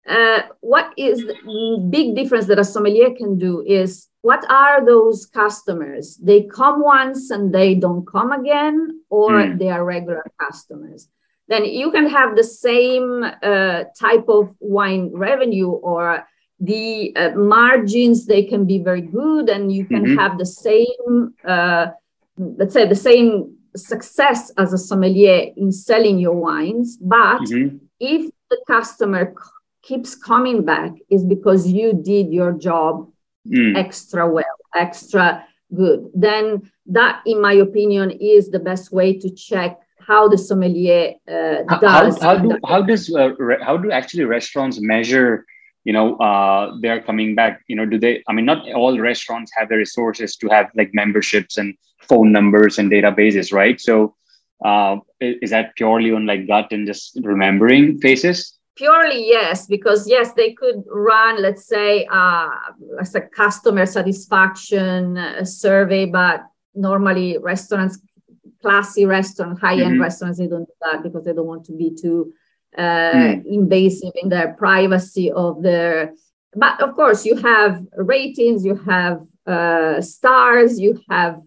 Uh, 0.08 0.42
what 0.62 0.92
is 0.98 1.20
the 1.20 1.88
big 1.90 2.16
difference 2.16 2.48
that 2.48 2.58
a 2.58 2.64
sommelier 2.64 3.14
can 3.16 3.38
do 3.38 3.64
is 3.68 4.08
what 4.22 4.44
are 4.50 4.84
those 4.84 5.26
customers? 5.26 6.18
They 6.18 6.44
come 6.44 6.82
once 6.82 7.30
and 7.30 7.54
they 7.54 7.76
don't 7.76 8.06
come 8.06 8.32
again, 8.32 9.02
or 9.10 9.44
Hmm. 9.44 9.58
they 9.58 9.70
are 9.70 9.86
regular 9.86 10.24
customers. 10.40 11.08
Then 11.48 11.66
you 11.66 11.92
can 11.92 12.08
have 12.08 12.36
the 12.36 12.44
same 12.44 13.24
uh, 13.24 13.84
type 14.00 14.26
of 14.28 14.56
wine 14.60 15.12
revenue 15.14 15.70
or 15.70 16.28
the 16.60 17.16
uh, 17.16 17.32
margins 17.32 18.26
they 18.26 18.44
can 18.44 18.66
be 18.66 18.80
very 18.80 19.02
good 19.02 19.50
and 19.50 19.72
you 19.72 19.86
can 19.86 20.04
mm-hmm. 20.04 20.18
have 20.18 20.38
the 20.38 20.46
same 20.46 21.34
uh, 21.48 21.88
let's 22.38 22.74
say 22.74 22.86
the 22.86 22.96
same 22.96 23.56
success 23.76 24.52
as 24.58 24.74
a 24.74 24.78
sommelier 24.78 25.52
in 25.56 25.72
selling 25.72 26.18
your 26.20 26.36
wines 26.36 26.98
but 26.98 27.40
mm-hmm. 27.42 27.78
if 28.00 28.32
the 28.50 28.60
customer 28.68 29.34
c- 29.36 29.50
keeps 29.82 30.16
coming 30.16 30.66
back 30.66 30.92
is 31.10 31.24
because 31.24 31.68
you 31.68 31.94
did 31.94 32.32
your 32.32 32.52
job 32.54 33.10
mm. 33.48 33.78
extra 33.78 34.28
well 34.30 34.46
extra 34.76 35.46
good 35.76 36.10
then 36.14 36.70
that 36.86 37.22
in 37.26 37.42
my 37.42 37.54
opinion 37.54 38.12
is 38.12 38.50
the 38.50 38.60
best 38.60 38.92
way 38.92 39.18
to 39.18 39.30
check 39.30 39.80
how 40.00 40.28
the 40.28 40.38
sommelier 40.38 41.14
uh, 41.28 41.64
does 41.80 42.20
how, 42.22 42.36
how 42.36 42.38
do 42.38 42.58
how 42.66 42.82
does 42.82 43.14
uh, 43.14 43.34
re- 43.36 43.62
how 43.62 43.78
do 43.78 43.92
actually 43.92 44.24
restaurants 44.24 44.80
measure 44.82 45.46
you 45.84 45.94
know 45.94 46.16
uh, 46.18 46.74
they're 46.82 47.02
coming 47.02 47.36
back 47.36 47.62
you 47.68 47.76
know 47.76 47.86
do 47.86 47.98
they 47.98 48.24
i 48.28 48.34
mean 48.34 48.46
not 48.46 48.70
all 48.72 49.00
restaurants 49.00 49.52
have 49.56 49.70
the 49.70 49.78
resources 49.78 50.36
to 50.36 50.48
have 50.48 50.68
like 50.76 50.90
memberships 50.94 51.58
and 51.58 51.76
phone 52.02 52.32
numbers 52.32 52.80
and 52.80 52.92
databases 52.92 53.54
right 53.54 53.80
so 53.80 54.16
uh, 54.64 54.98
is 55.22 55.52
that 55.52 55.76
purely 55.76 56.12
on 56.12 56.26
like 56.26 56.48
gut 56.48 56.72
and 56.72 56.88
just 56.88 57.18
remembering 57.24 58.00
faces 58.00 58.60
purely 58.76 59.28
yes 59.28 59.68
because 59.68 60.08
yes 60.08 60.34
they 60.34 60.54
could 60.54 60.84
run 60.88 61.42
let's 61.42 61.68
say 61.68 62.06
uh, 62.12 62.50
as 63.00 63.14
a 63.16 63.22
customer 63.22 63.86
satisfaction 63.86 65.18
uh, 65.18 65.44
survey 65.44 66.06
but 66.06 66.42
normally 66.76 67.38
restaurants 67.38 68.00
classy 68.62 69.06
restaurant 69.06 69.60
high-end 69.60 69.94
mm-hmm. 69.94 70.02
restaurants 70.02 70.38
they 70.38 70.48
don't 70.48 70.66
do 70.66 70.74
that 70.82 71.04
because 71.04 71.26
they 71.26 71.34
don't 71.34 71.48
want 71.48 71.66
to 71.66 71.74
be 71.74 71.94
too 71.94 72.32
uh, 72.78 72.82
mm. 72.82 73.46
invasive 73.46 74.14
in 74.22 74.30
their 74.30 74.54
privacy 74.54 75.32
of 75.32 75.62
their 75.64 76.14
but 76.56 76.80
of 76.82 76.96
course 76.96 77.26
you 77.26 77.36
have 77.36 77.84
ratings 77.98 78.64
you 78.64 78.76
have 78.76 79.22
uh, 79.48 80.00
stars 80.00 80.80
you 80.80 81.02
have 81.10 81.42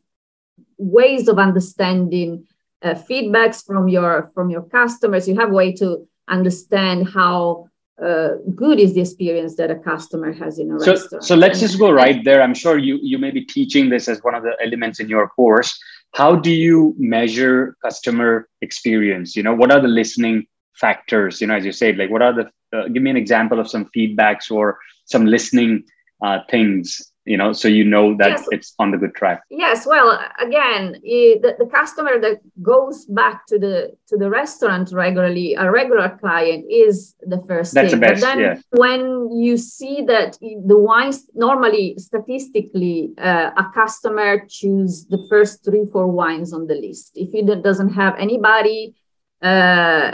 ways 0.82 1.28
of 1.28 1.38
understanding 1.38 2.46
uh, 2.82 2.94
feedbacks 2.94 3.64
from 3.64 3.88
your 3.88 4.30
from 4.34 4.50
your 4.50 4.62
customers 4.62 5.28
you 5.28 5.36
have 5.36 5.50
way 5.50 5.72
to 5.72 6.06
understand 6.28 7.08
how 7.08 7.66
uh, 8.02 8.30
good 8.54 8.80
is 8.80 8.94
the 8.94 9.00
experience 9.00 9.54
that 9.56 9.70
a 9.70 9.76
customer 9.76 10.32
has 10.32 10.58
in 10.58 10.72
a 10.72 10.80
so, 10.80 10.92
restaurant. 10.92 11.24
So 11.24 11.36
let's 11.36 11.60
just 11.60 11.78
go 11.78 11.90
right 11.92 12.24
there. 12.24 12.42
I'm 12.42 12.54
sure 12.54 12.76
you 12.78 12.98
you 13.02 13.18
may 13.18 13.30
be 13.30 13.44
teaching 13.44 13.90
this 13.90 14.08
as 14.08 14.18
one 14.22 14.34
of 14.34 14.42
the 14.42 14.56
elements 14.64 14.98
in 14.98 15.08
your 15.08 15.28
course. 15.28 15.78
How 16.14 16.34
do 16.34 16.50
you 16.50 16.94
measure 16.98 17.76
customer 17.82 18.48
experience? 18.60 19.36
You 19.36 19.44
know, 19.44 19.54
what 19.54 19.70
are 19.70 19.80
the 19.80 19.88
listening 19.88 20.46
factors 20.74 21.40
you 21.40 21.46
know 21.46 21.54
as 21.54 21.64
you 21.64 21.72
said 21.72 21.96
like 21.96 22.10
what 22.10 22.22
are 22.22 22.32
the 22.32 22.46
uh, 22.76 22.88
give 22.88 23.02
me 23.02 23.10
an 23.10 23.16
example 23.16 23.60
of 23.60 23.68
some 23.68 23.88
feedbacks 23.94 24.50
or 24.50 24.78
some 25.04 25.26
listening 25.26 25.84
uh, 26.24 26.38
things 26.50 27.11
you 27.24 27.36
know 27.36 27.52
so 27.52 27.68
you 27.68 27.84
know 27.84 28.16
that 28.16 28.30
yes. 28.30 28.46
it's 28.50 28.74
on 28.78 28.90
the 28.90 28.98
good 28.98 29.14
track 29.14 29.42
yes 29.48 29.86
well 29.86 30.20
again 30.40 30.92
the, 31.02 31.54
the 31.58 31.66
customer 31.66 32.18
that 32.20 32.40
goes 32.62 33.04
back 33.06 33.46
to 33.46 33.58
the 33.58 33.92
to 34.08 34.16
the 34.16 34.28
restaurant 34.28 34.90
regularly 34.92 35.54
a 35.54 35.70
regular 35.70 36.08
client 36.20 36.64
is 36.68 37.14
the 37.22 37.42
first 37.46 37.74
That's 37.74 37.90
thing 37.90 38.00
the 38.00 38.06
best, 38.06 38.20
but 38.20 38.26
then 38.26 38.40
yeah. 38.40 38.54
when 38.70 39.30
you 39.30 39.56
see 39.56 40.02
that 40.06 40.38
the 40.40 40.78
wines 40.78 41.26
normally 41.34 41.94
statistically 41.98 43.12
uh, 43.18 43.50
a 43.56 43.66
customer 43.72 44.44
choose 44.48 45.06
the 45.06 45.24
first 45.28 45.64
three 45.64 45.86
four 45.92 46.08
wines 46.08 46.52
on 46.52 46.66
the 46.66 46.74
list 46.74 47.12
if 47.14 47.34
it 47.34 47.62
doesn't 47.62 47.90
have 47.90 48.14
anybody 48.18 48.94
uh, 49.42 50.12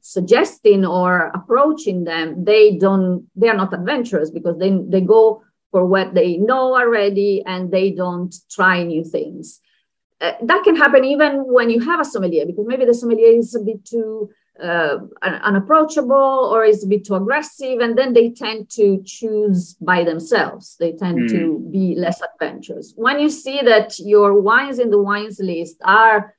suggesting 0.00 0.84
or 0.84 1.32
approaching 1.34 2.04
them, 2.04 2.44
they 2.44 2.76
don't, 2.76 3.26
they 3.34 3.48
are 3.48 3.56
not 3.56 3.74
adventurous 3.74 4.30
because 4.30 4.58
they, 4.58 4.78
they 4.88 5.00
go 5.00 5.42
for 5.70 5.86
what 5.86 6.14
they 6.14 6.36
know 6.36 6.74
already 6.76 7.42
and 7.44 7.70
they 7.70 7.90
don't 7.90 8.34
try 8.50 8.82
new 8.82 9.04
things. 9.04 9.60
Uh, 10.20 10.32
that 10.42 10.64
can 10.64 10.76
happen 10.76 11.04
even 11.04 11.44
when 11.52 11.68
you 11.68 11.80
have 11.80 12.00
a 12.00 12.04
sommelier 12.04 12.46
because 12.46 12.64
maybe 12.66 12.86
the 12.86 12.94
sommelier 12.94 13.38
is 13.38 13.54
a 13.54 13.60
bit 13.60 13.84
too 13.84 14.30
uh, 14.62 14.96
unapproachable 15.20 16.50
or 16.50 16.64
is 16.64 16.82
a 16.82 16.86
bit 16.86 17.04
too 17.04 17.14
aggressive 17.14 17.80
and 17.80 17.98
then 17.98 18.14
they 18.14 18.30
tend 18.30 18.70
to 18.70 19.02
choose 19.04 19.74
by 19.74 20.02
themselves 20.02 20.76
they 20.80 20.92
tend 20.92 21.18
mm. 21.18 21.28
to 21.28 21.68
be 21.70 21.94
less 21.94 22.22
adventurous 22.22 22.94
when 22.96 23.20
you 23.20 23.28
see 23.28 23.60
that 23.62 23.98
your 23.98 24.40
wines 24.40 24.78
in 24.78 24.88
the 24.88 24.98
wines 24.98 25.38
list 25.38 25.76
are 25.84 26.34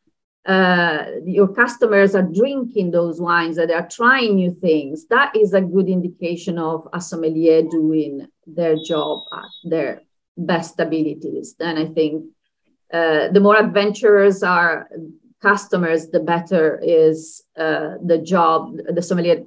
uh, 0.48 1.06
your 1.26 1.50
customers 1.50 2.16
are 2.16 2.24
drinking 2.24 2.92
those 2.92 3.20
wines, 3.20 3.58
that 3.58 3.68
they 3.68 3.74
are 3.74 3.88
trying 3.88 4.36
new 4.36 4.52
things, 4.52 5.06
that 5.08 5.36
is 5.36 5.54
a 5.54 5.62
good 5.62 5.90
indication 5.90 6.58
of 6.58 6.88
a 6.94 7.02
sommelier 7.02 7.64
doing 7.64 8.28
their 8.46 8.78
job 8.86 9.20
at 9.34 9.70
their 9.70 10.02
best 10.38 10.80
abilities. 10.80 11.56
Then 11.60 11.78
I 11.78 11.86
think 11.88 12.26
uh, 12.94 13.28
the 13.30 13.42
more 13.42 13.58
adventurous 13.58 14.42
are 14.42 14.90
customers, 15.42 16.08
the 16.08 16.22
better 16.22 16.80
is 16.82 17.44
uh, 17.58 17.96
the 18.06 18.18
job 18.18 18.78
the 18.88 19.02
sommelier 19.02 19.44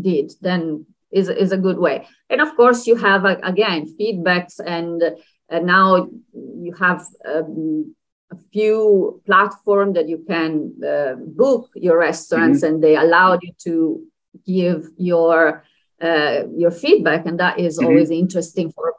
did. 0.00 0.32
Then 0.40 0.86
is 1.12 1.28
is 1.28 1.52
a 1.52 1.56
good 1.56 1.78
way. 1.78 2.06
And 2.28 2.40
of 2.40 2.56
course, 2.56 2.86
you 2.86 2.96
have 2.96 3.24
uh, 3.24 3.36
again 3.42 3.86
feedbacks, 3.98 4.60
and 4.64 5.02
uh, 5.50 5.60
now 5.60 6.08
you 6.34 6.74
have. 6.78 7.04
Um, 7.24 7.95
a 8.32 8.36
few 8.52 9.20
platforms 9.24 9.94
that 9.94 10.08
you 10.08 10.24
can 10.26 10.72
uh, 10.84 11.14
book 11.14 11.70
your 11.74 11.98
restaurants 11.98 12.62
mm-hmm. 12.62 12.74
and 12.74 12.84
they 12.84 12.96
allowed 12.96 13.40
you 13.42 13.52
to 13.58 14.02
give 14.44 14.88
your 14.96 15.64
uh, 16.02 16.42
your 16.54 16.70
feedback 16.70 17.26
and 17.26 17.40
that 17.40 17.58
is 17.58 17.78
mm-hmm. 17.78 17.86
always 17.86 18.10
interesting 18.10 18.70
for 18.72 18.94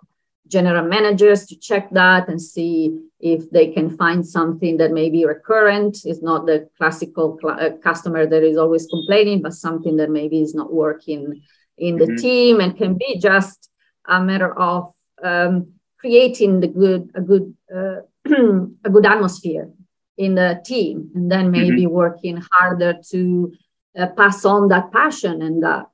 general 0.47 0.87
managers 0.87 1.45
to 1.45 1.59
check 1.59 1.89
that 1.91 2.29
and 2.29 2.41
see 2.41 2.97
if 3.19 3.49
they 3.51 3.67
can 3.67 3.95
find 3.97 4.25
something 4.25 4.77
that 4.77 4.91
may 4.91 5.09
be 5.09 5.25
recurrent 5.25 5.97
is 6.05 6.21
not 6.21 6.45
the 6.45 6.69
classical 6.77 7.37
cl- 7.41 7.59
uh, 7.59 7.71
customer 7.83 8.25
that 8.25 8.43
is 8.43 8.57
always 8.57 8.87
complaining 8.87 9.41
but 9.41 9.53
something 9.53 9.97
that 9.97 10.09
maybe 10.09 10.41
is 10.41 10.55
not 10.55 10.71
working 10.71 11.41
in 11.77 11.97
the 11.97 12.05
mm-hmm. 12.05 12.15
team 12.15 12.59
and 12.61 12.77
can 12.77 12.97
be 12.97 13.19
just 13.19 13.69
a 14.07 14.21
matter 14.21 14.57
of 14.57 14.91
um, 15.23 15.73
creating 15.99 16.59
the 16.59 16.67
good 16.67 17.11
a 17.15 17.21
good 17.21 17.53
uh, 17.75 18.01
a 18.85 18.89
good 18.89 19.05
atmosphere 19.05 19.69
in 20.17 20.35
the 20.35 20.61
team 20.65 21.11
and 21.15 21.31
then 21.31 21.51
maybe 21.51 21.83
mm-hmm. 21.83 21.93
working 21.93 22.41
harder 22.51 22.95
to 23.09 23.53
uh, 23.97 24.07
pass 24.07 24.45
on 24.45 24.67
that 24.67 24.91
passion 24.91 25.41
and 25.41 25.63
that 25.63 25.85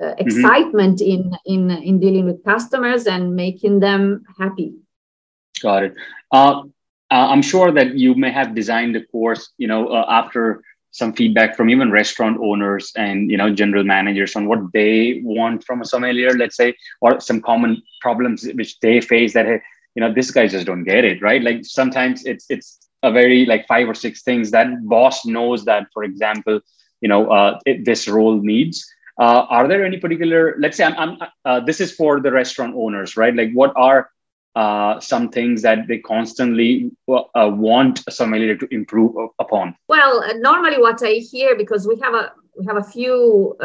uh, 0.00 0.04
mm-hmm. 0.04 0.26
excitement 0.26 1.00
mm-hmm. 1.00 1.32
in, 1.46 1.70
in 1.70 1.82
in 1.82 2.00
dealing 2.00 2.26
with 2.26 2.44
customers 2.44 3.06
and 3.06 3.34
making 3.34 3.80
them 3.80 4.24
happy 4.38 4.74
got 5.62 5.82
it 5.82 5.94
uh, 6.32 6.60
uh 7.10 7.28
i'm 7.32 7.42
sure 7.42 7.72
that 7.72 7.94
you 7.94 8.14
may 8.14 8.30
have 8.30 8.54
designed 8.54 8.94
the 8.94 9.04
course 9.06 9.50
you 9.56 9.66
know 9.66 9.88
uh, 9.88 10.04
after 10.08 10.62
some 10.90 11.12
feedback 11.12 11.54
from 11.56 11.68
even 11.68 11.90
restaurant 11.90 12.38
owners 12.40 12.92
and 12.96 13.30
you 13.30 13.36
know 13.36 13.52
general 13.54 13.84
managers 13.84 14.34
on 14.34 14.46
what 14.46 14.60
they 14.72 15.20
want 15.24 15.62
from 15.64 15.82
a 15.82 15.84
sommelier 15.84 16.32
let's 16.36 16.56
say 16.56 16.74
or 17.00 17.20
some 17.20 17.40
common 17.40 17.82
problems 18.00 18.48
which 18.54 18.78
they 18.80 19.00
face 19.00 19.34
that 19.34 19.46
hey, 19.46 19.60
you 19.96 20.00
know 20.02 20.12
this 20.12 20.30
guys 20.30 20.52
just 20.52 20.66
don't 20.66 20.84
get 20.84 21.04
it 21.04 21.20
right? 21.22 21.42
Like 21.42 21.64
sometimes 21.64 22.24
it's 22.24 22.44
it's 22.48 22.78
a 23.02 23.10
very 23.10 23.46
like 23.46 23.66
five 23.66 23.88
or 23.88 23.94
six 23.94 24.22
things 24.22 24.50
that 24.50 24.68
boss 24.88 25.24
knows 25.24 25.64
that 25.64 25.86
for 25.92 26.04
example 26.04 26.60
you 27.00 27.08
know 27.08 27.28
uh, 27.30 27.58
it, 27.66 27.84
this 27.84 28.06
role 28.06 28.40
needs. 28.40 28.86
Uh, 29.18 29.46
are 29.48 29.66
there 29.66 29.82
any 29.84 29.96
particular 29.96 30.56
let's 30.58 30.76
say 30.76 30.84
i'm, 30.84 30.96
I'm 30.98 31.28
uh, 31.46 31.60
this 31.60 31.80
is 31.80 31.90
for 31.92 32.20
the 32.20 32.30
restaurant 32.30 32.74
owners 32.76 33.16
right? 33.16 33.34
Like 33.34 33.52
what 33.52 33.72
are 33.74 34.10
uh, 34.54 35.00
some 35.00 35.30
things 35.30 35.62
that 35.62 35.86
they 35.88 35.98
constantly 35.98 36.90
uh, 37.08 37.50
want 37.52 38.02
a 38.06 38.10
sommelier 38.10 38.56
to 38.56 38.68
improve 38.74 39.14
upon? 39.38 39.74
Well 39.88 40.22
uh, 40.22 40.34
normally 40.34 40.78
what 40.78 41.02
i 41.02 41.14
hear 41.32 41.56
because 41.56 41.88
we 41.88 41.98
have 42.02 42.14
a 42.14 42.32
we 42.58 42.66
have 42.66 42.76
a 42.76 42.84
few 42.84 43.56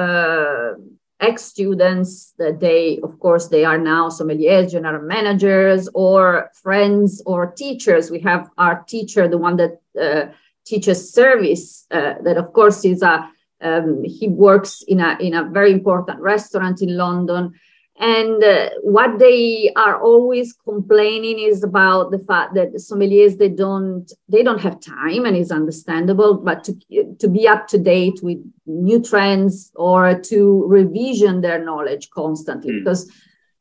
ex-students 1.22 2.34
that 2.38 2.60
they 2.60 3.00
of 3.04 3.20
course 3.20 3.48
they 3.48 3.64
are 3.64 3.78
now 3.78 4.10
sommeliers 4.10 4.72
general 4.72 5.02
managers 5.02 5.88
or 5.94 6.50
friends 6.54 7.22
or 7.26 7.52
teachers. 7.52 8.12
We 8.12 8.20
have 8.22 8.50
our 8.58 8.84
teacher 8.88 9.28
the 9.28 9.38
one 9.38 9.58
that 9.58 9.82
uh, 10.00 10.32
teaches 10.66 11.14
service 11.14 11.86
uh, 11.92 12.16
that 12.24 12.38
of 12.38 12.54
course 12.54 12.84
is 12.86 13.02
a 13.02 13.30
um, 13.62 14.04
he 14.04 14.28
works 14.28 14.82
in 14.88 15.00
a 15.00 15.18
in 15.20 15.34
a 15.34 15.50
very 15.50 15.72
important 15.72 16.20
restaurant 16.20 16.82
in 16.82 16.98
london 16.98 17.54
and 18.02 18.44
uh, 18.44 18.72
what 18.82 19.20
they 19.20 19.72
are 19.76 20.02
always 20.02 20.54
complaining 20.54 21.38
is 21.38 21.64
about 21.64 22.10
the 22.10 22.18
fact 22.18 22.56
that 22.56 22.72
the 22.72 22.80
sommeliers 22.80 23.38
they 23.38 23.48
don't 23.48 24.12
they 24.28 24.42
don't 24.42 24.60
have 24.60 24.82
time 24.82 25.26
and 25.26 25.38
it's 25.38 25.52
understandable 25.52 26.34
but 26.34 26.64
to, 26.64 26.74
to 27.20 27.28
be 27.30 27.48
up 27.48 27.68
to 27.68 27.78
date 27.78 28.20
with 28.24 28.40
new 28.66 29.00
trends 29.00 29.72
or 29.76 30.20
to 30.20 30.66
revision 30.66 31.42
their 31.42 31.64
knowledge 31.64 32.10
constantly. 32.10 32.74
Mm. 32.74 32.80
because 32.80 33.12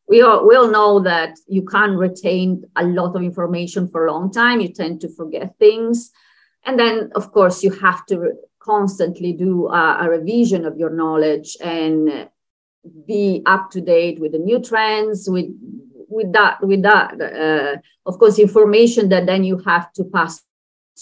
we 0.09 0.23
all, 0.23 0.49
we 0.49 0.56
all 0.56 0.70
know 0.70 1.00
that 1.00 1.38
you 1.47 1.64
can't 1.64 1.97
retain 1.97 2.64
a 2.76 2.85
lot 2.85 3.14
of 3.14 3.23
information 3.23 3.88
for 3.90 4.06
a 4.06 4.12
long 4.12 4.32
time. 4.32 4.61
You 4.61 4.73
tend 4.73 5.02
to 5.02 5.09
forget 5.09 5.56
things. 5.59 6.11
And 6.64 6.78
then 6.80 7.11
of 7.14 7.30
course 7.30 7.62
you 7.62 7.73
have 7.73 8.06
to 8.06 8.32
constantly 8.59 9.35
do 9.35 9.68
a, 9.68 9.99
a 10.00 10.09
revision 10.09 10.64
of 10.64 10.78
your 10.78 10.90
knowledge 10.90 11.59
and 11.62 12.30
be 13.07 13.43
up 13.47 13.71
to 13.71 13.81
date 13.81 14.21
with 14.21 14.33
the 14.33 14.39
new 14.39 14.61
trends 14.61 15.29
with 15.29 15.47
with 16.09 16.33
that 16.33 16.61
with 16.63 16.83
that 16.83 17.21
uh, 17.21 17.77
of 18.07 18.19
course 18.19 18.39
information 18.39 19.09
that 19.09 19.27
then 19.27 19.45
you 19.45 19.59
have 19.59 19.93
to 19.93 20.05
pass 20.05 20.43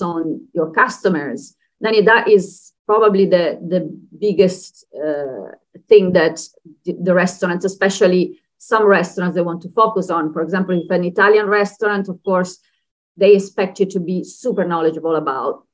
on 0.00 0.46
your 0.52 0.70
customers. 0.70 1.56
Then 1.80 2.04
that 2.04 2.28
is 2.28 2.72
probably 2.86 3.26
the 3.26 3.58
the 3.66 3.80
biggest 4.18 4.86
uh, 4.94 5.52
thing 5.88 6.12
that 6.12 6.40
the 6.84 7.14
restaurants 7.14 7.64
especially 7.64 8.40
some 8.58 8.84
restaurants 8.84 9.36
they 9.36 9.42
want 9.42 9.62
to 9.62 9.70
focus 9.70 10.10
on. 10.10 10.32
For 10.32 10.42
example 10.42 10.80
if 10.82 10.90
an 10.90 11.04
italian 11.04 11.46
restaurant 11.46 12.08
of 12.08 12.22
course 12.22 12.58
they 13.16 13.34
expect 13.34 13.80
you 13.80 13.86
to 13.86 14.00
be 14.00 14.24
super 14.24 14.64
knowledgeable 14.64 15.16
about 15.16 15.66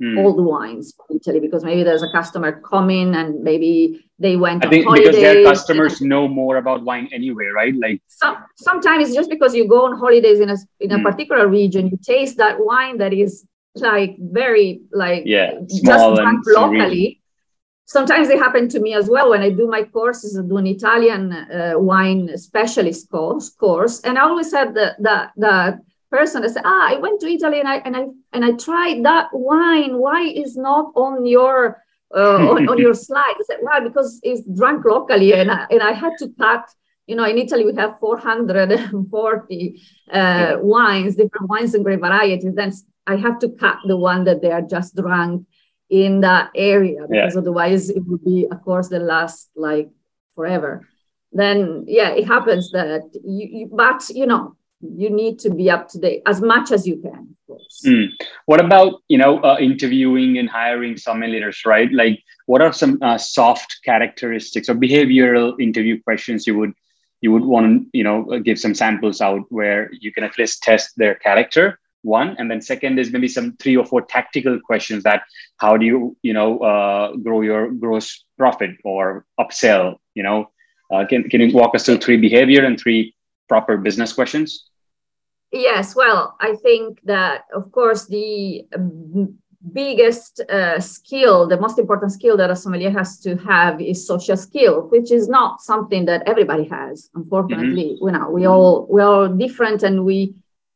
mm. 0.00 0.18
all 0.18 0.34
the 0.34 0.42
wines 0.42 0.94
from 0.96 1.16
Italy 1.16 1.40
because 1.40 1.64
maybe 1.64 1.82
there's 1.82 2.02
a 2.02 2.10
customer 2.12 2.60
coming 2.60 3.14
and 3.14 3.42
maybe 3.42 4.04
they 4.18 4.36
went. 4.36 4.64
I 4.64 4.68
think 4.68 4.86
because 4.92 5.16
their 5.16 5.44
customers 5.44 6.00
know 6.00 6.28
more 6.28 6.56
about 6.56 6.82
wine 6.82 7.08
anyway, 7.12 7.46
right? 7.46 7.74
Like 7.74 8.02
some, 8.06 8.36
sometimes 8.56 9.14
just 9.14 9.30
because 9.30 9.54
you 9.54 9.68
go 9.68 9.86
on 9.86 9.98
holidays 9.98 10.40
in 10.40 10.50
a 10.50 10.56
in 10.80 10.92
a 10.92 10.98
mm. 10.98 11.02
particular 11.02 11.48
region, 11.48 11.88
you 11.88 11.98
taste 12.02 12.36
that 12.38 12.56
wine 12.58 12.98
that 12.98 13.12
is 13.12 13.46
like 13.76 14.16
very 14.18 14.80
like 14.92 15.22
yeah 15.26 15.52
just 15.68 16.16
drunk 16.16 16.44
locally. 16.46 17.16
Sometimes 17.86 18.28
they 18.28 18.36
happen 18.36 18.68
to 18.68 18.78
me 18.78 18.94
as 18.94 19.08
well 19.10 19.30
when 19.30 19.42
I 19.42 19.50
do 19.50 19.66
my 19.66 19.82
courses. 19.82 20.38
I 20.38 20.42
do 20.42 20.58
an 20.58 20.66
Italian 20.68 21.32
uh, 21.32 21.72
wine 21.74 22.38
specialist 22.38 23.10
course, 23.10 23.50
course, 23.50 24.00
and 24.02 24.16
I 24.16 24.22
always 24.22 24.52
have 24.52 24.74
the 24.74 24.94
the 25.00 25.28
the 25.36 25.80
person 26.10 26.42
that 26.42 26.50
said, 26.50 26.62
ah, 26.64 26.88
I 26.90 26.96
went 26.96 27.20
to 27.20 27.28
Italy 27.28 27.60
and 27.60 27.68
I 27.68 27.76
and 27.76 27.96
I 27.96 28.06
and 28.32 28.44
I 28.44 28.52
tried 28.52 29.04
that 29.04 29.28
wine. 29.32 29.98
Why 29.98 30.22
is 30.22 30.56
not 30.56 30.92
on 30.94 31.26
your 31.26 31.82
uh, 32.14 32.48
on, 32.50 32.68
on 32.68 32.78
your 32.78 32.94
slide? 33.06 33.34
I 33.38 33.42
said, 33.46 33.58
well, 33.62 33.82
because 33.82 34.20
it's 34.22 34.46
drunk 34.48 34.84
locally, 34.84 35.32
and 35.32 35.50
I, 35.50 35.66
and 35.70 35.82
I 35.82 35.92
had 35.92 36.12
to 36.18 36.28
cut. 36.38 36.68
You 37.06 37.16
know, 37.16 37.24
in 37.24 37.38
Italy 37.38 37.64
we 37.64 37.74
have 37.74 37.98
440 37.98 39.82
uh, 40.12 40.56
wines, 40.60 41.16
different 41.16 41.48
wines 41.48 41.74
and 41.74 41.84
grape 41.84 42.00
varieties. 42.00 42.54
Then 42.54 42.72
I 43.04 43.16
have 43.16 43.40
to 43.40 43.48
cut 43.48 43.78
the 43.84 43.96
one 43.96 44.22
that 44.24 44.42
they 44.42 44.52
are 44.52 44.62
just 44.62 44.94
drunk 44.94 45.46
in 45.88 46.20
that 46.20 46.50
area 46.54 47.00
because 47.10 47.34
yeah. 47.34 47.40
otherwise 47.40 47.90
it 47.90 48.04
would 48.06 48.24
be, 48.24 48.46
of 48.48 48.62
course, 48.62 48.88
the 48.88 49.00
last 49.00 49.50
like 49.56 49.90
forever. 50.36 50.86
Then 51.32 51.84
yeah, 51.88 52.10
it 52.10 52.26
happens 52.26 52.70
that 52.70 53.02
you, 53.24 53.48
you 53.58 53.70
but 53.72 54.08
you 54.10 54.26
know 54.26 54.56
you 54.80 55.10
need 55.10 55.38
to 55.38 55.50
be 55.50 55.70
up 55.70 55.88
to 55.88 55.98
date 55.98 56.22
as 56.26 56.40
much 56.40 56.70
as 56.70 56.86
you 56.86 56.96
can 56.96 57.28
of 57.30 57.46
course. 57.46 57.82
Mm. 57.86 58.08
what 58.46 58.60
about 58.60 59.02
you 59.08 59.18
know 59.18 59.38
uh, 59.40 59.58
interviewing 59.60 60.38
and 60.38 60.48
hiring 60.48 60.94
sommeliers 60.94 61.66
right? 61.66 61.92
Like 61.92 62.22
what 62.46 62.62
are 62.62 62.72
some 62.72 62.98
uh, 63.02 63.18
soft 63.18 63.80
characteristics 63.84 64.68
or 64.68 64.74
behavioral 64.74 65.60
interview 65.60 66.02
questions 66.02 66.46
you 66.46 66.56
would 66.56 66.72
you 67.20 67.32
would 67.32 67.44
want 67.44 67.66
to 67.66 67.98
you 67.98 68.04
know 68.04 68.40
give 68.40 68.58
some 68.58 68.74
samples 68.74 69.20
out 69.20 69.42
where 69.50 69.90
you 69.92 70.12
can 70.12 70.24
at 70.24 70.38
least 70.38 70.62
test 70.62 70.96
their 70.96 71.14
character 71.14 71.78
one? 72.02 72.34
And 72.38 72.50
then 72.50 72.62
second 72.62 72.98
is 72.98 73.12
maybe 73.12 73.28
some 73.28 73.56
three 73.58 73.76
or 73.76 73.84
four 73.84 74.00
tactical 74.02 74.58
questions 74.58 75.02
that 75.02 75.22
how 75.58 75.76
do 75.76 75.84
you 75.84 76.16
you 76.22 76.32
know 76.32 76.58
uh, 76.60 77.16
grow 77.16 77.42
your 77.42 77.70
gross 77.70 78.24
profit 78.38 78.70
or 78.84 79.26
upsell 79.38 79.96
you 80.14 80.22
know? 80.22 80.50
Uh, 80.90 81.06
can, 81.06 81.22
can 81.30 81.40
you 81.40 81.54
walk 81.54 81.72
us 81.76 81.86
through 81.86 81.98
three 81.98 82.16
behavior 82.16 82.64
and 82.64 82.80
three 82.80 83.14
proper 83.48 83.76
business 83.76 84.12
questions 84.12 84.69
Yes, 85.52 85.96
well, 85.96 86.36
I 86.40 86.54
think 86.56 87.00
that, 87.04 87.44
of 87.52 87.72
course, 87.72 88.06
the 88.06 88.66
um, 88.74 89.36
biggest 89.72 90.40
uh, 90.48 90.78
skill, 90.80 91.48
the 91.48 91.58
most 91.58 91.78
important 91.78 92.12
skill 92.12 92.36
that 92.36 92.50
a 92.50 92.56
sommelier 92.56 92.90
has 92.90 93.18
to 93.20 93.36
have 93.36 93.80
is 93.80 94.06
social 94.06 94.36
skill, 94.36 94.88
which 94.88 95.10
is 95.10 95.28
not 95.28 95.60
something 95.60 96.04
that 96.06 96.22
everybody 96.26 96.64
has. 96.68 97.10
Unfortunately, 97.14 97.96
mm-hmm. 97.96 98.06
you 98.06 98.12
know, 98.12 98.30
we 98.30 98.46
all 98.46 98.86
we 98.88 99.02
are 99.02 99.28
different, 99.28 99.82
and 99.82 100.04
we 100.04 100.34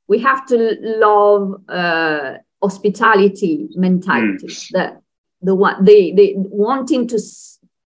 we 0.09 0.19
have 0.19 0.45
to 0.47 0.77
love 0.81 1.63
uh, 1.69 2.35
hospitality 2.63 3.69
mentality. 3.77 4.47
Mm. 4.47 4.71
That 4.73 5.01
the 5.41 5.55
one 5.55 5.85
the 5.85 6.13
the 6.15 6.35
wanting 6.37 7.07
to 7.09 7.19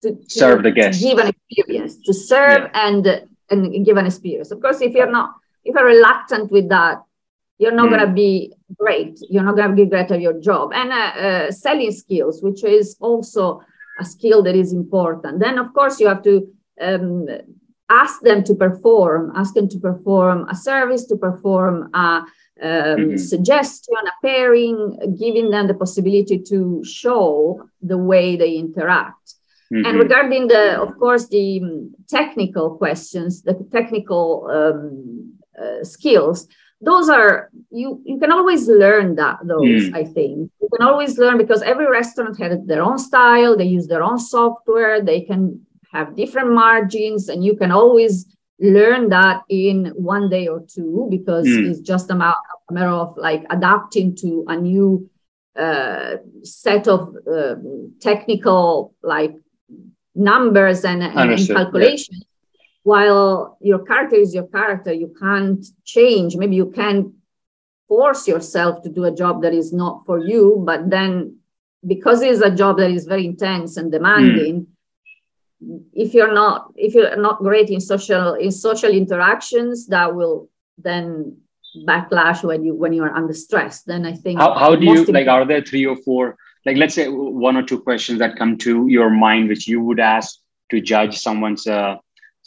to, 0.02 0.16
to 0.16 0.30
serve 0.30 0.64
the 0.64 0.72
guest, 0.72 1.02
give 1.02 1.18
an 1.18 1.28
experience, 1.28 1.98
to 2.06 2.14
serve 2.14 2.70
yeah. 2.74 2.88
and 2.88 3.28
and 3.50 3.86
give 3.86 3.98
an 3.98 4.06
experience. 4.06 4.52
Of 4.52 4.62
course, 4.62 4.82
if 4.82 4.94
you're 4.94 5.12
not 5.12 5.32
if 5.64 5.76
you're 5.76 5.86
reluctant 5.86 6.52
with 6.52 6.70
that, 6.70 7.04
you're 7.58 7.74
not 7.74 7.88
mm. 7.88 7.98
going 7.98 8.08
to 8.08 8.14
be 8.14 8.54
great. 8.78 9.20
You're 9.30 9.44
not 9.44 9.56
going 9.56 9.70
to 9.70 9.76
be 9.76 9.86
great 9.86 10.10
at 10.12 10.22
your 10.22 10.40
job. 10.40 10.72
And 10.74 10.92
uh, 10.92 10.96
uh, 10.96 11.52
selling 11.52 11.92
skills, 11.92 12.42
which 12.42 12.64
is 12.64 12.96
also 13.00 13.62
a 14.00 14.06
skill 14.06 14.42
that 14.44 14.56
is 14.56 14.72
important. 14.72 15.40
Then, 15.40 15.58
of 15.60 15.74
course, 15.74 16.00
you 16.00 16.08
have 16.08 16.24
to 16.24 16.48
um, 16.82 17.28
ask 17.90 18.22
them 18.22 18.44
to 18.46 18.56
perform, 18.56 19.34
ask 19.36 19.54
them 19.54 19.68
to 19.70 19.80
perform 19.80 20.48
a 20.50 20.56
service, 20.56 21.06
to 21.08 21.18
perform 21.18 21.90
a 21.94 21.98
um, 21.98 22.26
mm-hmm. 22.62 23.18
suggestion, 23.18 23.96
a 24.06 24.26
pairing, 24.26 24.98
giving 25.20 25.50
them 25.50 25.68
the 25.68 25.74
possibility 25.74 26.40
to 26.40 26.84
show 26.86 27.62
the 27.82 27.98
way 27.98 28.36
they 28.36 28.56
interact. 28.56 29.36
Mm-hmm. 29.74 29.86
And 29.86 30.00
regarding 30.00 30.48
the, 30.48 30.82
of 30.82 30.98
course, 30.98 31.28
the 31.28 31.62
technical 32.08 32.76
questions, 32.78 33.44
the 33.44 33.54
technical 33.72 34.48
um, 34.50 35.39
uh, 35.62 35.84
skills 35.84 36.48
those 36.82 37.10
are 37.10 37.50
you 37.72 38.02
you 38.06 38.18
can 38.20 38.32
always 38.32 38.68
learn 38.68 39.16
that 39.16 39.38
those 39.44 39.90
mm. 39.90 39.96
i 39.96 40.04
think 40.04 40.50
you 40.62 40.70
can 40.74 40.88
always 40.88 41.18
learn 41.18 41.38
because 41.38 41.62
every 41.62 41.88
restaurant 41.88 42.40
has 42.40 42.58
their 42.66 42.82
own 42.82 42.98
style 42.98 43.58
they 43.58 43.66
use 43.66 43.88
their 43.88 44.04
own 44.04 44.18
software 44.18 45.02
they 45.02 45.22
can 45.22 45.60
have 45.92 46.16
different 46.16 46.52
margins 46.52 47.30
and 47.30 47.44
you 47.44 47.56
can 47.56 47.72
always 47.72 48.26
learn 48.60 49.10
that 49.10 49.42
in 49.50 49.88
one 49.96 50.30
day 50.30 50.48
or 50.48 50.64
two 50.68 51.08
because 51.10 51.48
mm. 51.48 51.70
it's 51.70 51.80
just 51.80 52.10
a 52.12 52.16
matter, 52.16 52.36
of 52.88 53.18
like 53.18 53.44
adapting 53.50 54.16
to 54.16 54.46
a 54.48 54.56
new 54.56 55.10
uh, 55.58 56.18
set 56.44 56.88
of 56.88 57.16
uh, 57.32 57.56
technical 58.00 58.94
like 59.02 59.34
numbers 60.14 60.86
and, 60.86 61.02
and 61.02 61.48
calculations 61.48 62.26
while 62.90 63.58
your 63.70 63.82
character 63.90 64.18
is 64.26 64.34
your 64.34 64.48
character 64.58 64.92
you 65.04 65.10
can't 65.24 65.64
change 65.96 66.36
maybe 66.42 66.56
you 66.56 66.70
can 66.80 66.96
force 67.88 68.24
yourself 68.34 68.74
to 68.84 68.90
do 68.98 69.04
a 69.06 69.16
job 69.22 69.36
that 69.44 69.54
is 69.62 69.70
not 69.82 69.96
for 70.08 70.18
you 70.32 70.44
but 70.70 70.90
then 70.96 71.12
because 71.94 72.22
it's 72.22 72.42
a 72.42 72.56
job 72.62 72.78
that 72.78 72.92
is 72.98 73.06
very 73.14 73.26
intense 73.34 73.78
and 73.78 73.92
demanding 73.92 74.56
mm. 75.64 75.82
if 75.94 76.10
you're 76.16 76.36
not 76.42 76.58
if 76.88 76.92
you're 76.96 77.22
not 77.28 77.38
great 77.48 77.70
in 77.70 77.82
social 77.94 78.34
in 78.46 78.52
social 78.52 78.92
interactions 79.02 79.88
that 79.94 80.08
will 80.18 80.50
then 80.88 81.38
backlash 81.90 82.44
when 82.50 82.64
you 82.66 82.74
when 82.74 82.94
you 82.98 83.04
are 83.08 83.16
under 83.20 83.38
stress 83.46 83.84
then 83.92 84.02
i 84.12 84.14
think 84.24 84.40
how, 84.40 84.52
how 84.64 84.76
do 84.76 84.86
you 84.86 85.06
like 85.18 85.28
are 85.28 85.46
there 85.46 85.64
three 85.70 85.86
or 85.86 85.98
four 86.08 86.24
like 86.66 86.78
let's 86.82 86.96
say 87.00 87.08
one 87.46 87.56
or 87.60 87.64
two 87.70 87.80
questions 87.88 88.18
that 88.20 88.38
come 88.42 88.58
to 88.58 88.88
your 88.98 89.10
mind 89.26 89.48
which 89.52 89.68
you 89.68 89.80
would 89.88 90.00
ask 90.00 90.30
to 90.72 90.82
judge 90.82 91.18
someone's 91.18 91.66
uh, 91.68 91.96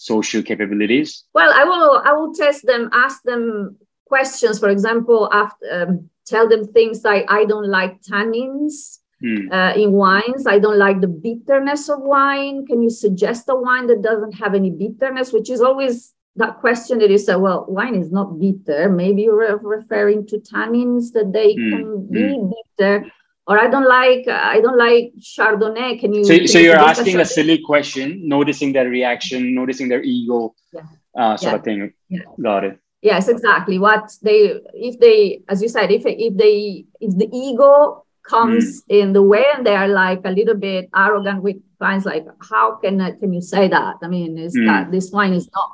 social 0.02 0.42
capabilities? 0.42 1.24
Well, 1.34 1.52
I 1.54 1.64
will 1.64 2.02
I 2.04 2.12
will 2.12 2.34
test 2.34 2.66
them, 2.66 2.90
ask 2.92 3.22
them 3.22 3.76
questions. 4.06 4.58
For 4.58 4.68
example, 4.68 5.28
after, 5.32 5.66
um, 5.72 6.10
tell 6.26 6.48
them 6.48 6.66
things 6.66 7.04
like 7.04 7.24
I 7.28 7.44
don't 7.44 7.68
like 7.68 8.02
tannins. 8.02 8.98
Mm. 9.22 9.52
Uh, 9.52 9.72
in 9.80 9.92
wines, 9.92 10.48
I 10.48 10.58
don't 10.58 10.78
like 10.78 11.00
the 11.00 11.06
bitterness 11.06 11.88
of 11.88 12.00
wine. 12.00 12.66
Can 12.66 12.82
you 12.82 12.90
suggest 12.90 13.48
a 13.48 13.54
wine 13.54 13.86
that 13.86 14.02
doesn't 14.02 14.32
have 14.32 14.52
any 14.54 14.70
bitterness? 14.70 15.32
Which 15.32 15.48
is 15.48 15.60
always 15.60 16.12
that 16.34 16.58
question 16.58 16.98
that 16.98 17.10
you 17.10 17.18
uh, 17.32 17.38
well, 17.38 17.64
wine 17.68 17.94
is 17.94 18.10
not 18.10 18.40
bitter. 18.40 18.88
Maybe 18.88 19.22
you're 19.22 19.58
referring 19.58 20.26
to 20.26 20.38
tannins 20.38 21.12
that 21.12 21.32
they 21.32 21.54
mm. 21.54 21.70
can 21.70 22.06
be 22.10 22.20
mm. 22.20 22.52
bitter 22.76 23.06
or 23.46 23.58
I 23.58 23.68
don't 23.68 23.88
like 23.88 24.28
I 24.28 24.60
don't 24.60 24.78
like 24.78 25.12
Chardonnay. 25.18 26.00
Can 26.00 26.12
you? 26.12 26.24
So, 26.24 26.46
so 26.46 26.58
you're 26.58 26.76
asking 26.76 27.16
a, 27.16 27.22
a, 27.22 27.24
silly 27.24 27.58
question, 27.58 28.28
noticing 28.28 28.72
their 28.72 28.88
reaction, 28.88 29.54
noticing 29.54 29.88
their 29.88 30.02
ego, 30.02 30.54
yeah. 30.72 30.82
uh, 31.16 31.36
sort 31.36 31.52
yeah. 31.52 31.58
of 31.58 31.64
thing. 31.64 31.92
Yeah. 32.08 32.20
Got 32.40 32.64
it. 32.64 32.78
Yes, 33.02 33.26
exactly. 33.26 33.80
What 33.80 34.16
they, 34.22 34.60
if 34.74 35.00
they, 35.00 35.42
as 35.48 35.60
you 35.60 35.68
said, 35.68 35.90
if 35.90 36.04
if 36.06 36.36
they, 36.36 36.84
if 37.00 37.18
the 37.18 37.28
ego 37.32 38.04
comes 38.22 38.82
mm. 38.82 39.00
in 39.00 39.12
the 39.12 39.22
way 39.22 39.44
and 39.56 39.66
they 39.66 39.74
are 39.74 39.88
like 39.88 40.20
a 40.24 40.30
little 40.30 40.54
bit 40.54 40.88
arrogant 40.94 41.42
with 41.42 41.56
clients, 41.80 42.06
like 42.06 42.24
how 42.48 42.76
can 42.76 42.98
can 43.18 43.32
you 43.32 43.40
say 43.40 43.66
that? 43.66 43.96
I 44.02 44.06
mean, 44.06 44.38
is 44.38 44.56
mm. 44.56 44.66
that 44.66 44.92
this 44.92 45.10
wine 45.10 45.32
is 45.32 45.50
not 45.52 45.72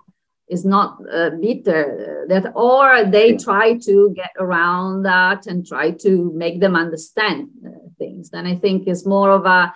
is 0.49 0.65
not 0.65 0.99
uh, 1.13 1.31
bitter 1.41 2.25
that 2.29 2.53
or 2.55 3.05
they 3.05 3.37
try 3.37 3.77
to 3.77 4.13
get 4.15 4.31
around 4.39 5.03
that 5.03 5.47
and 5.47 5.67
try 5.67 5.91
to 5.91 6.33
make 6.35 6.61
them 6.61 6.75
understand 6.75 7.49
uh, 7.67 7.71
things. 7.99 8.31
Then 8.31 8.47
i 8.47 8.55
think 8.57 8.87
it's 8.87 9.07
more 9.07 9.31
of 9.31 9.45
a 9.47 9.73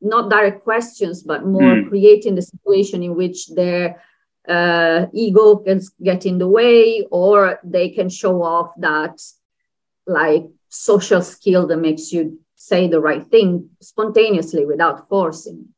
not 0.00 0.30
direct 0.30 0.62
questions 0.64 1.22
but 1.22 1.46
more 1.46 1.76
mm. 1.76 1.88
creating 1.88 2.34
the 2.34 2.42
situation 2.42 3.02
in 3.02 3.14
which 3.14 3.48
their 3.48 4.02
uh, 4.48 5.06
ego 5.12 5.56
can 5.56 5.80
get 6.02 6.26
in 6.26 6.38
the 6.38 6.48
way 6.48 7.06
or 7.10 7.58
they 7.64 7.88
can 7.90 8.08
show 8.08 8.42
off 8.42 8.70
that 8.78 9.20
like 10.06 10.44
social 10.68 11.22
skill 11.22 11.66
that 11.66 11.78
makes 11.78 12.12
you 12.12 12.38
say 12.54 12.88
the 12.88 13.00
right 13.00 13.26
thing 13.26 13.68
spontaneously 13.80 14.64
without 14.64 15.08
forcing 15.08 15.68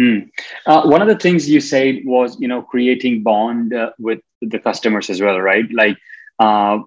Mm. 0.00 0.30
Uh, 0.66 0.82
one 0.84 1.02
of 1.02 1.08
the 1.08 1.18
things 1.18 1.48
you 1.48 1.60
said 1.60 2.00
was, 2.04 2.40
you 2.40 2.48
know, 2.48 2.62
creating 2.62 3.22
bond 3.22 3.74
uh, 3.74 3.90
with 3.98 4.20
the 4.40 4.58
customers 4.58 5.10
as 5.10 5.20
well, 5.20 5.38
right? 5.40 5.66
Like 5.72 5.98
uh, 6.38 6.78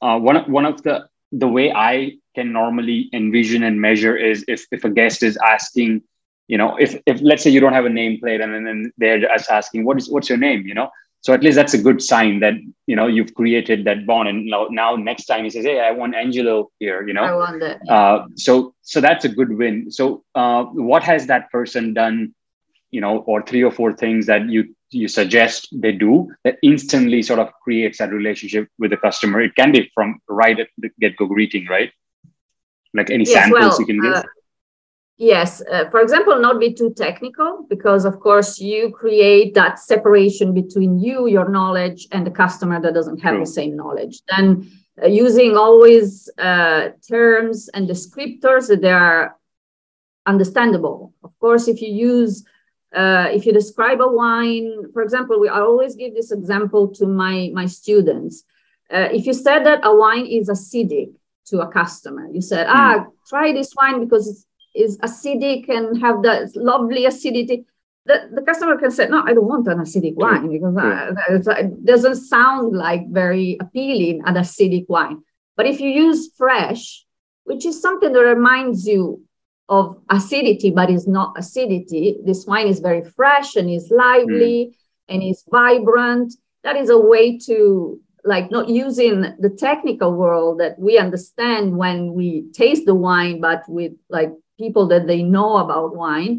uh, 0.00 0.18
one 0.18 0.36
of 0.36 0.48
one 0.48 0.64
of 0.64 0.82
the 0.82 1.08
the 1.32 1.48
way 1.48 1.70
I 1.72 2.16
can 2.34 2.52
normally 2.52 3.08
envision 3.12 3.62
and 3.62 3.80
measure 3.80 4.16
is 4.16 4.44
if 4.48 4.66
if 4.72 4.84
a 4.84 4.90
guest 4.90 5.22
is 5.22 5.36
asking, 5.36 6.02
you 6.48 6.56
know, 6.56 6.76
if 6.76 7.00
if 7.06 7.20
let's 7.20 7.42
say 7.42 7.50
you 7.50 7.60
don't 7.60 7.74
have 7.74 7.84
a 7.84 7.90
nameplate 7.90 8.42
and 8.42 8.66
then 8.66 8.92
they're 8.96 9.20
just 9.20 9.50
asking, 9.50 9.84
what 9.84 9.98
is 9.98 10.08
what's 10.08 10.28
your 10.28 10.38
name, 10.38 10.66
you 10.66 10.74
know? 10.74 10.90
So 11.22 11.34
at 11.34 11.42
least 11.42 11.56
that's 11.56 11.74
a 11.74 11.82
good 11.82 12.02
sign 12.02 12.40
that 12.40 12.54
you 12.86 12.96
know 12.96 13.06
you've 13.06 13.34
created 13.34 13.84
that 13.84 14.06
bond. 14.06 14.28
And 14.28 14.46
now, 14.46 14.68
now 14.70 14.96
next 14.96 15.26
time 15.26 15.44
he 15.44 15.50
says, 15.50 15.64
"Hey, 15.64 15.80
I 15.80 15.90
want 15.90 16.14
Angelo 16.14 16.70
here," 16.78 17.06
you 17.06 17.12
know. 17.12 17.24
I 17.24 17.34
want 17.34 17.60
that. 17.60 17.80
Uh, 17.88 18.26
so 18.36 18.74
so 18.82 19.00
that's 19.00 19.24
a 19.24 19.28
good 19.28 19.56
win. 19.56 19.90
So 19.90 20.24
uh, 20.34 20.64
what 20.64 21.02
has 21.02 21.26
that 21.26 21.50
person 21.50 21.94
done? 21.94 22.34
You 22.90 23.00
know, 23.00 23.18
or 23.18 23.42
three 23.42 23.62
or 23.62 23.70
four 23.70 23.92
things 23.92 24.26
that 24.26 24.48
you 24.48 24.74
you 24.90 25.08
suggest 25.08 25.68
they 25.72 25.92
do 25.92 26.32
that 26.44 26.58
instantly 26.62 27.22
sort 27.22 27.38
of 27.38 27.52
creates 27.62 27.98
that 27.98 28.10
relationship 28.10 28.68
with 28.78 28.90
the 28.90 28.96
customer. 28.96 29.40
It 29.40 29.54
can 29.54 29.72
be 29.72 29.90
from 29.94 30.20
right 30.28 30.58
at 30.58 30.68
the 30.78 30.90
get 30.98 31.16
go 31.16 31.26
greeting, 31.26 31.66
right? 31.66 31.92
Like 32.94 33.10
any 33.10 33.24
yes, 33.24 33.34
samples 33.34 33.60
well, 33.60 33.80
you 33.80 33.86
can 33.86 34.00
give. 34.00 34.14
Uh, 34.14 34.22
Yes, 35.20 35.62
uh, 35.70 35.84
for 35.90 36.00
example, 36.00 36.40
not 36.40 36.58
be 36.58 36.72
too 36.72 36.94
technical 36.94 37.66
because, 37.68 38.06
of 38.06 38.20
course, 38.20 38.58
you 38.58 38.90
create 38.90 39.52
that 39.52 39.78
separation 39.78 40.54
between 40.54 40.98
you, 40.98 41.28
your 41.28 41.46
knowledge, 41.50 42.08
and 42.10 42.26
the 42.26 42.30
customer 42.30 42.80
that 42.80 42.94
doesn't 42.94 43.18
have 43.18 43.34
True. 43.34 43.40
the 43.40 43.46
same 43.46 43.76
knowledge. 43.76 44.22
Then, 44.30 44.72
uh, 45.02 45.08
using 45.08 45.58
always 45.58 46.30
uh, 46.38 46.92
terms 47.06 47.68
and 47.74 47.86
descriptors 47.86 48.68
that 48.68 48.80
they 48.80 48.92
are 48.92 49.36
understandable. 50.24 51.12
Of 51.22 51.38
course, 51.38 51.68
if 51.68 51.82
you 51.82 51.92
use 51.92 52.42
uh, 52.94 53.28
if 53.30 53.44
you 53.44 53.52
describe 53.52 54.00
a 54.00 54.10
wine, 54.10 54.90
for 54.94 55.02
example, 55.02 55.38
we 55.38 55.50
I 55.50 55.60
always 55.60 55.96
give 55.96 56.14
this 56.14 56.32
example 56.32 56.88
to 56.94 57.06
my 57.06 57.50
my 57.52 57.66
students. 57.66 58.44
Uh, 58.90 59.08
if 59.12 59.26
you 59.26 59.34
said 59.34 59.66
that 59.66 59.80
a 59.84 59.94
wine 59.94 60.24
is 60.24 60.48
acidic 60.48 61.12
to 61.48 61.60
a 61.60 61.68
customer, 61.70 62.26
you 62.32 62.40
said, 62.40 62.66
mm. 62.66 62.72
"Ah, 62.74 63.06
try 63.28 63.52
this 63.52 63.74
wine 63.76 64.00
because 64.00 64.26
it's 64.26 64.46
is 64.74 64.98
acidic 64.98 65.68
and 65.68 66.00
have 66.00 66.22
that 66.22 66.50
lovely 66.54 67.06
acidity, 67.06 67.64
the, 68.06 68.28
the 68.32 68.42
customer 68.42 68.76
can 68.78 68.90
say, 68.90 69.08
no, 69.08 69.22
I 69.24 69.34
don't 69.34 69.46
want 69.46 69.68
an 69.68 69.78
acidic 69.78 70.14
wine 70.14 70.48
because 70.48 71.48
uh, 71.48 71.54
it 71.58 71.84
doesn't 71.84 72.16
sound 72.16 72.76
like 72.76 73.08
very 73.10 73.58
appealing, 73.60 74.22
an 74.24 74.34
acidic 74.34 74.86
wine. 74.88 75.22
But 75.56 75.66
if 75.66 75.80
you 75.80 75.90
use 75.90 76.30
fresh, 76.36 77.04
which 77.44 77.66
is 77.66 77.80
something 77.80 78.12
that 78.12 78.20
reminds 78.20 78.86
you 78.86 79.22
of 79.68 80.00
acidity, 80.08 80.70
but 80.70 80.90
is 80.90 81.06
not 81.06 81.38
acidity, 81.38 82.16
this 82.24 82.46
wine 82.46 82.66
is 82.66 82.80
very 82.80 83.04
fresh 83.04 83.56
and 83.56 83.68
is 83.70 83.90
lively 83.90 84.72
mm. 84.72 84.74
and 85.08 85.22
is 85.22 85.44
vibrant. 85.50 86.34
That 86.64 86.76
is 86.76 86.90
a 86.90 86.98
way 86.98 87.38
to 87.46 88.00
like 88.24 88.50
not 88.50 88.68
using 88.68 89.22
the 89.38 89.50
technical 89.50 90.12
world 90.12 90.60
that 90.60 90.78
we 90.78 90.98
understand 90.98 91.76
when 91.76 92.12
we 92.12 92.50
taste 92.52 92.86
the 92.86 92.94
wine, 92.94 93.40
but 93.40 93.62
with 93.68 93.92
like 94.08 94.30
people 94.60 94.86
that 94.86 95.06
they 95.06 95.22
know 95.22 95.56
about 95.56 95.96
wine 95.96 96.34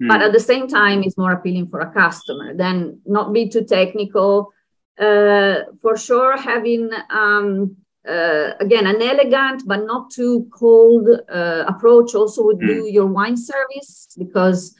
mm. 0.00 0.08
but 0.08 0.22
at 0.22 0.32
the 0.32 0.46
same 0.50 0.66
time 0.68 1.02
it's 1.02 1.18
more 1.18 1.32
appealing 1.32 1.66
for 1.68 1.80
a 1.80 1.92
customer 1.92 2.54
then 2.54 3.00
not 3.06 3.32
be 3.32 3.48
too 3.48 3.64
technical 3.64 4.52
uh, 4.98 5.56
for 5.80 5.96
sure 5.96 6.36
having 6.36 6.90
um, 7.10 7.76
uh, 8.08 8.50
again 8.60 8.86
an 8.86 9.00
elegant 9.00 9.62
but 9.66 9.86
not 9.92 10.10
too 10.10 10.48
cold 10.52 11.08
uh, 11.32 11.64
approach 11.66 12.14
also 12.14 12.44
would 12.44 12.58
mm. 12.58 12.66
do 12.66 12.78
your 12.96 13.06
wine 13.06 13.36
service 13.36 14.08
because 14.18 14.74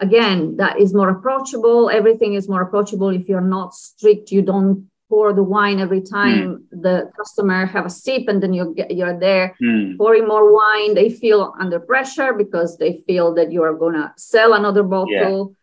again 0.00 0.56
that 0.56 0.78
is 0.80 0.94
more 0.94 1.10
approachable 1.10 1.90
everything 1.90 2.34
is 2.34 2.48
more 2.48 2.62
approachable 2.62 3.10
if 3.10 3.28
you're 3.28 3.50
not 3.58 3.74
strict 3.74 4.30
you 4.30 4.42
don't 4.42 4.88
pour 5.12 5.34
the 5.34 5.42
wine 5.42 5.78
every 5.78 6.00
time 6.00 6.40
mm. 6.42 6.82
the 6.86 6.96
customer 7.18 7.66
have 7.66 7.84
a 7.84 7.90
sip 7.90 8.24
and 8.28 8.42
then 8.42 8.54
you 8.54 8.72
get, 8.74 8.90
you're 8.98 9.18
there 9.28 9.54
mm. 9.62 9.94
pouring 9.98 10.26
more 10.26 10.46
wine 10.60 10.94
they 10.94 11.10
feel 11.10 11.52
under 11.60 11.78
pressure 11.78 12.32
because 12.32 12.78
they 12.78 12.92
feel 13.06 13.34
that 13.34 13.52
you 13.52 13.62
are 13.62 13.74
going 13.74 13.92
to 13.92 14.10
sell 14.16 14.54
another 14.54 14.82
bottle 14.82 15.38
yeah. 15.50 15.56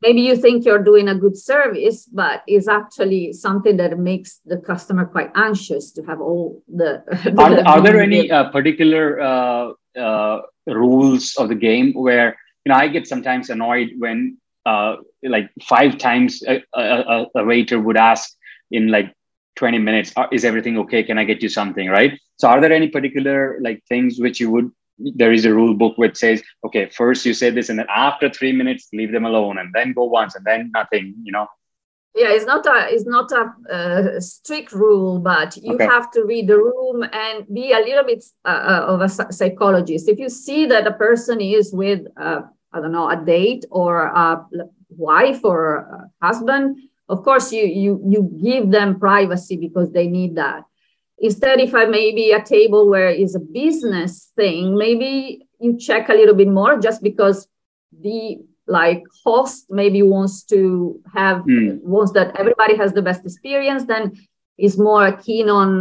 maybe 0.00 0.22
you 0.22 0.34
think 0.34 0.64
you're 0.64 0.82
doing 0.90 1.08
a 1.08 1.14
good 1.14 1.36
service 1.36 2.06
but 2.06 2.42
it's 2.46 2.68
actually 2.68 3.34
something 3.34 3.76
that 3.76 3.98
makes 3.98 4.40
the 4.46 4.56
customer 4.70 5.04
quite 5.04 5.30
anxious 5.34 5.92
to 5.92 6.00
have 6.08 6.22
all 6.22 6.62
the, 6.66 7.04
the 7.24 7.42
are, 7.42 7.68
are 7.72 7.82
there 7.82 8.00
any 8.00 8.30
uh, 8.36 8.48
particular 8.50 9.20
uh, 9.20 9.72
uh, 9.94 10.40
rules 10.66 11.36
of 11.36 11.50
the 11.50 11.60
game 11.68 11.92
where 11.92 12.28
you 12.64 12.72
know 12.72 12.78
i 12.78 12.88
get 12.88 13.06
sometimes 13.06 13.50
annoyed 13.50 13.90
when 13.98 14.38
uh, 14.64 14.96
like 15.22 15.50
five 15.62 15.98
times 15.98 16.42
a, 16.48 16.62
a, 16.74 17.26
a 17.36 17.44
waiter 17.44 17.78
would 17.78 17.98
ask 17.98 18.35
in 18.70 18.88
like 18.88 19.12
20 19.56 19.78
minutes 19.78 20.12
uh, 20.16 20.26
is 20.32 20.44
everything 20.44 20.78
okay? 20.78 21.02
Can 21.02 21.18
i 21.18 21.24
get 21.24 21.42
you 21.42 21.48
something? 21.48 21.88
Right? 21.88 22.18
So 22.36 22.48
are 22.48 22.60
there 22.60 22.72
any 22.72 22.88
particular 22.88 23.58
like 23.60 23.82
things 23.88 24.18
which 24.18 24.40
you 24.40 24.50
would 24.50 24.70
there 24.98 25.32
is 25.32 25.44
a 25.44 25.52
rule 25.52 25.74
book 25.74 25.96
which 25.98 26.16
says 26.16 26.42
okay 26.64 26.88
first 26.88 27.26
you 27.26 27.34
say 27.34 27.50
this 27.50 27.68
and 27.68 27.78
then 27.78 27.86
after 27.94 28.30
three 28.30 28.52
minutes 28.52 28.88
leave 28.92 29.12
them 29.12 29.26
alone 29.26 29.58
and 29.58 29.70
then 29.74 29.92
go 29.92 30.04
once 30.04 30.34
and 30.34 30.44
then 30.44 30.70
nothing 30.72 31.14
you 31.22 31.32
know? 31.32 31.46
Yeah 32.14 32.30
it's 32.30 32.46
not 32.46 32.64
a 32.66 32.88
it's 32.90 33.04
not 33.04 33.30
a 33.32 33.52
uh, 33.70 34.20
strict 34.20 34.72
rule 34.72 35.18
but 35.18 35.56
you 35.56 35.74
okay. 35.74 35.84
have 35.84 36.10
to 36.12 36.24
read 36.24 36.48
the 36.48 36.56
room 36.56 37.04
and 37.12 37.46
be 37.52 37.72
a 37.72 37.78
little 37.78 38.04
bit 38.04 38.24
uh, 38.44 38.48
uh 38.48 38.84
of 38.88 39.00
a 39.02 39.08
psychologist. 39.08 40.08
If 40.08 40.18
you 40.18 40.30
see 40.30 40.64
that 40.66 40.86
a 40.86 40.92
person 40.92 41.40
is 41.40 41.72
with 41.74 42.06
uh, 42.18 42.40
i 42.72 42.80
don't 42.80 42.92
know 42.92 43.10
a 43.10 43.16
date 43.16 43.66
or 43.70 44.06
a 44.06 44.46
wife 44.88 45.44
or 45.44 45.60
a 45.76 46.26
husband 46.26 46.78
of 47.08 47.22
course 47.22 47.52
you 47.52 47.64
you 47.64 48.02
you 48.06 48.38
give 48.42 48.70
them 48.70 48.98
privacy 48.98 49.56
because 49.56 49.92
they 49.92 50.06
need 50.06 50.36
that. 50.36 50.64
Instead 51.18 51.60
if 51.60 51.74
i 51.74 51.86
maybe 51.86 52.32
a 52.32 52.42
table 52.42 52.88
where 52.88 53.08
is 53.08 53.34
a 53.34 53.40
business 53.40 54.32
thing 54.36 54.76
maybe 54.76 55.48
you 55.60 55.78
check 55.78 56.10
a 56.10 56.12
little 56.12 56.34
bit 56.34 56.48
more 56.48 56.78
just 56.78 57.02
because 57.02 57.48
the 58.02 58.38
like 58.66 59.02
host 59.24 59.66
maybe 59.70 60.02
wants 60.02 60.42
to 60.42 61.00
have 61.14 61.38
mm. 61.44 61.80
wants 61.82 62.12
that 62.12 62.36
everybody 62.36 62.76
has 62.76 62.92
the 62.92 63.00
best 63.00 63.24
experience 63.24 63.84
then 63.84 64.12
is 64.58 64.76
more 64.76 65.12
keen 65.12 65.48
on 65.48 65.72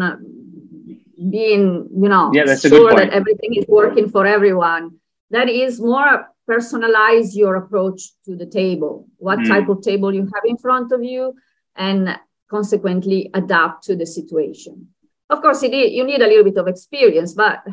being 1.29 1.87
you 1.95 2.09
know 2.09 2.31
yeah, 2.33 2.55
sure 2.55 2.93
that 2.93 3.09
everything 3.09 3.55
is 3.55 3.65
working 3.67 4.09
for 4.09 4.25
everyone. 4.25 4.99
That 5.31 5.49
is 5.49 5.79
more 5.79 6.29
personalize 6.49 7.35
your 7.35 7.55
approach 7.55 8.11
to 8.25 8.35
the 8.35 8.45
table, 8.45 9.07
what 9.17 9.39
mm. 9.39 9.47
type 9.47 9.69
of 9.69 9.81
table 9.81 10.13
you 10.13 10.23
have 10.23 10.43
in 10.45 10.57
front 10.57 10.91
of 10.91 11.03
you, 11.03 11.33
and 11.75 12.17
consequently 12.49 13.29
adapt 13.33 13.83
to 13.83 13.95
the 13.95 14.05
situation. 14.05 14.87
Of 15.29 15.41
course, 15.41 15.63
it 15.63 15.73
is, 15.73 15.91
you 15.91 16.03
need 16.03 16.21
a 16.21 16.27
little 16.27 16.43
bit 16.43 16.57
of 16.57 16.67
experience, 16.67 17.33
but 17.33 17.63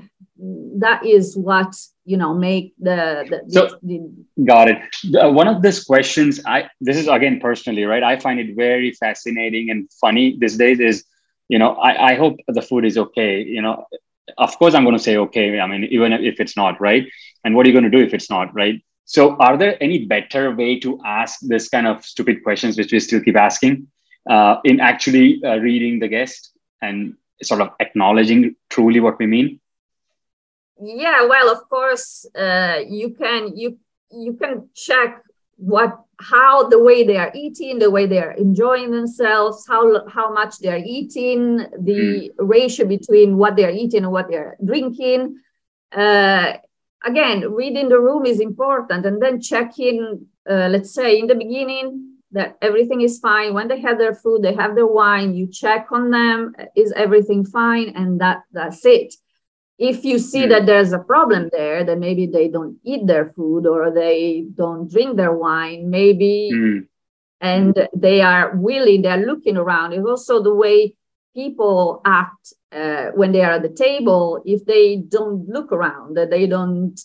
that 0.79 1.05
is 1.05 1.37
what 1.37 1.75
you 2.05 2.17
know 2.17 2.35
make 2.35 2.75
the, 2.79 3.25
the, 3.29 3.53
so, 3.53 3.79
the, 3.83 3.99
the 4.37 4.45
got 4.45 4.69
it. 4.69 4.79
Uh, 5.15 5.31
one 5.31 5.47
of 5.47 5.63
these 5.63 5.85
questions 5.85 6.41
i 6.47 6.69
this 6.81 6.97
is 6.97 7.07
again 7.07 7.39
personally 7.41 7.85
right? 7.85 8.03
I 8.03 8.19
find 8.19 8.41
it 8.41 8.57
very 8.57 8.93
fascinating 8.93 9.71
and 9.71 9.89
funny 10.01 10.37
these 10.41 10.57
days 10.57 10.81
is 10.81 11.05
you 11.49 11.59
know 11.59 11.75
i, 11.75 12.13
I 12.13 12.15
hope 12.15 12.41
the 12.49 12.63
food 12.63 12.85
is 12.85 12.99
okay 12.99 13.43
you 13.43 13.63
know. 13.63 13.85
Of 14.39 14.59
course 14.59 14.75
i'm 14.75 14.85
going 14.85 14.97
to 14.97 15.03
say 15.03 15.17
okay 15.17 15.61
i 15.61 15.67
mean 15.67 15.85
even 15.85 16.13
if 16.13 16.41
it's 16.41 16.57
not 16.57 16.81
right 16.81 17.07
and 17.45 17.55
what 17.55 17.67
are 17.67 17.69
you 17.69 17.73
going 17.73 17.91
to 17.91 17.97
do 17.99 18.05
if 18.05 18.15
it's 18.15 18.31
not 18.31 18.55
right? 18.55 18.83
So 19.05 19.37
are 19.37 19.57
there 19.57 19.83
any 19.83 20.07
better 20.07 20.55
way 20.55 20.79
to 20.81 21.01
ask 21.05 21.41
this 21.43 21.69
kind 21.69 21.87
of 21.87 22.05
stupid 22.05 22.43
questions 22.43 22.79
which 22.79 22.93
we 22.93 23.01
still 23.01 23.21
keep 23.21 23.37
asking? 23.37 23.89
Uh, 24.29 24.57
in 24.65 24.79
actually 24.79 25.43
uh, 25.45 25.57
reading 25.57 25.99
the 25.99 26.07
guest 26.07 26.53
and 26.81 27.15
sort 27.43 27.61
of 27.61 27.71
acknowledging 27.81 28.55
truly 28.71 29.01
what 29.01 29.19
we 29.19 29.27
mean? 29.27 29.61
Yeah 30.81 31.27
well 31.27 31.51
of 31.51 31.69
course 31.69 32.27
uh, 32.37 32.81
you 32.89 33.11
can 33.11 33.57
you 33.57 33.79
you 34.11 34.35
can 34.35 34.69
check 34.75 35.23
what 35.57 35.99
how 36.21 36.69
the 36.69 36.79
way 36.79 37.05
they 37.05 37.17
are 37.17 37.33
eating 37.35 37.79
the 37.79 37.91
way 37.91 38.07
they 38.07 38.19
are 38.19 38.33
enjoying 38.33 38.91
themselves 38.91 39.67
how 39.67 40.07
how 40.09 40.33
much 40.33 40.59
they 40.59 40.69
are 40.69 40.83
eating 40.85 41.59
the 41.81 42.31
mm. 42.31 42.31
ratio 42.39 42.87
between 42.87 43.37
what 43.37 43.57
they 43.57 43.65
are 43.65 43.71
eating 43.71 44.05
and 44.05 44.13
what 44.13 44.29
they're 44.29 44.57
drinking. 44.65 45.37
Uh, 45.93 46.55
again 47.05 47.53
reading 47.53 47.89
the 47.89 47.99
room 47.99 48.27
is 48.27 48.41
important 48.41 49.07
and 49.07 49.21
then 49.23 49.41
checking 49.41 50.27
uh, 50.49 50.69
let's 50.69 50.93
say 50.93 51.19
in 51.19 51.27
the 51.27 51.35
beginning 51.35 52.09
that 52.33 52.57
everything 52.63 53.03
is 53.03 53.19
fine 53.19 53.55
when 53.55 53.69
they 53.69 53.81
have 53.81 53.99
their 53.99 54.15
food 54.15 54.43
they 54.43 54.55
have 54.55 54.75
their 54.75 54.87
wine 54.87 55.35
you 55.35 55.47
check 55.47 55.87
on 55.91 56.11
them 56.11 56.55
is 56.75 56.93
everything 56.93 57.45
fine 57.45 57.91
and 57.95 58.21
that 58.21 58.43
that's 58.53 58.85
it 58.85 59.15
if 59.79 60.05
you 60.05 60.19
see 60.19 60.45
mm. 60.45 60.49
that 60.49 60.67
there's 60.67 60.93
a 60.93 60.99
problem 60.99 61.49
there 61.53 61.85
then 61.85 62.01
maybe 62.01 62.27
they 62.27 62.49
don't 62.49 62.79
eat 62.85 63.07
their 63.07 63.27
food 63.27 63.67
or 63.67 63.91
they 63.91 64.47
don't 64.55 64.91
drink 64.91 65.17
their 65.17 65.33
wine 65.33 65.91
maybe 65.91 66.51
mm. 66.53 66.87
and 67.41 67.89
they 67.95 68.21
are 68.21 68.57
willing 68.57 69.03
they're 69.03 69.27
looking 69.27 69.57
around 69.57 69.93
it's 69.93 70.07
also 70.07 70.43
the 70.43 70.55
way 70.55 70.95
people 71.35 72.01
act 72.05 72.55
uh, 72.75 73.11
when 73.15 73.33
they 73.33 73.43
are 73.43 73.53
at 73.53 73.63
the 73.63 73.69
table 73.69 74.43
if 74.45 74.65
they 74.65 74.97
don't 74.97 75.49
look 75.49 75.73
around 75.73 76.17
that 76.17 76.31
they 76.31 76.47
don't 76.47 77.01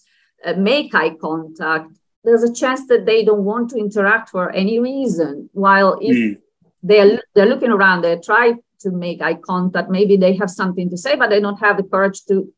uh, 0.45 0.53
make 0.53 0.93
eye 0.95 1.15
contact 1.21 1.91
there's 2.27 2.43
a 2.43 2.53
chance 2.53 2.85
that 2.87 3.05
they 3.05 3.23
don't 3.23 3.45
want 3.45 3.69
to 3.69 3.77
interact 3.77 4.29
for 4.29 4.51
any 4.51 4.79
reason. 4.79 5.49
While 5.53 5.97
if 6.01 6.15
mm. 6.15 6.35
they're 6.83 7.21
they're 7.33 7.45
looking 7.45 7.71
around, 7.71 8.01
they 8.01 8.17
try 8.17 8.53
to 8.81 8.91
make 8.91 9.21
eye 9.21 9.35
contact. 9.35 9.89
Maybe 9.89 10.17
they 10.17 10.35
have 10.35 10.49
something 10.49 10.89
to 10.89 10.97
say, 10.97 11.15
but 11.15 11.29
they 11.29 11.39
don't 11.39 11.59
have 11.59 11.77
the 11.77 11.83
courage 11.83 12.25
to 12.25 12.53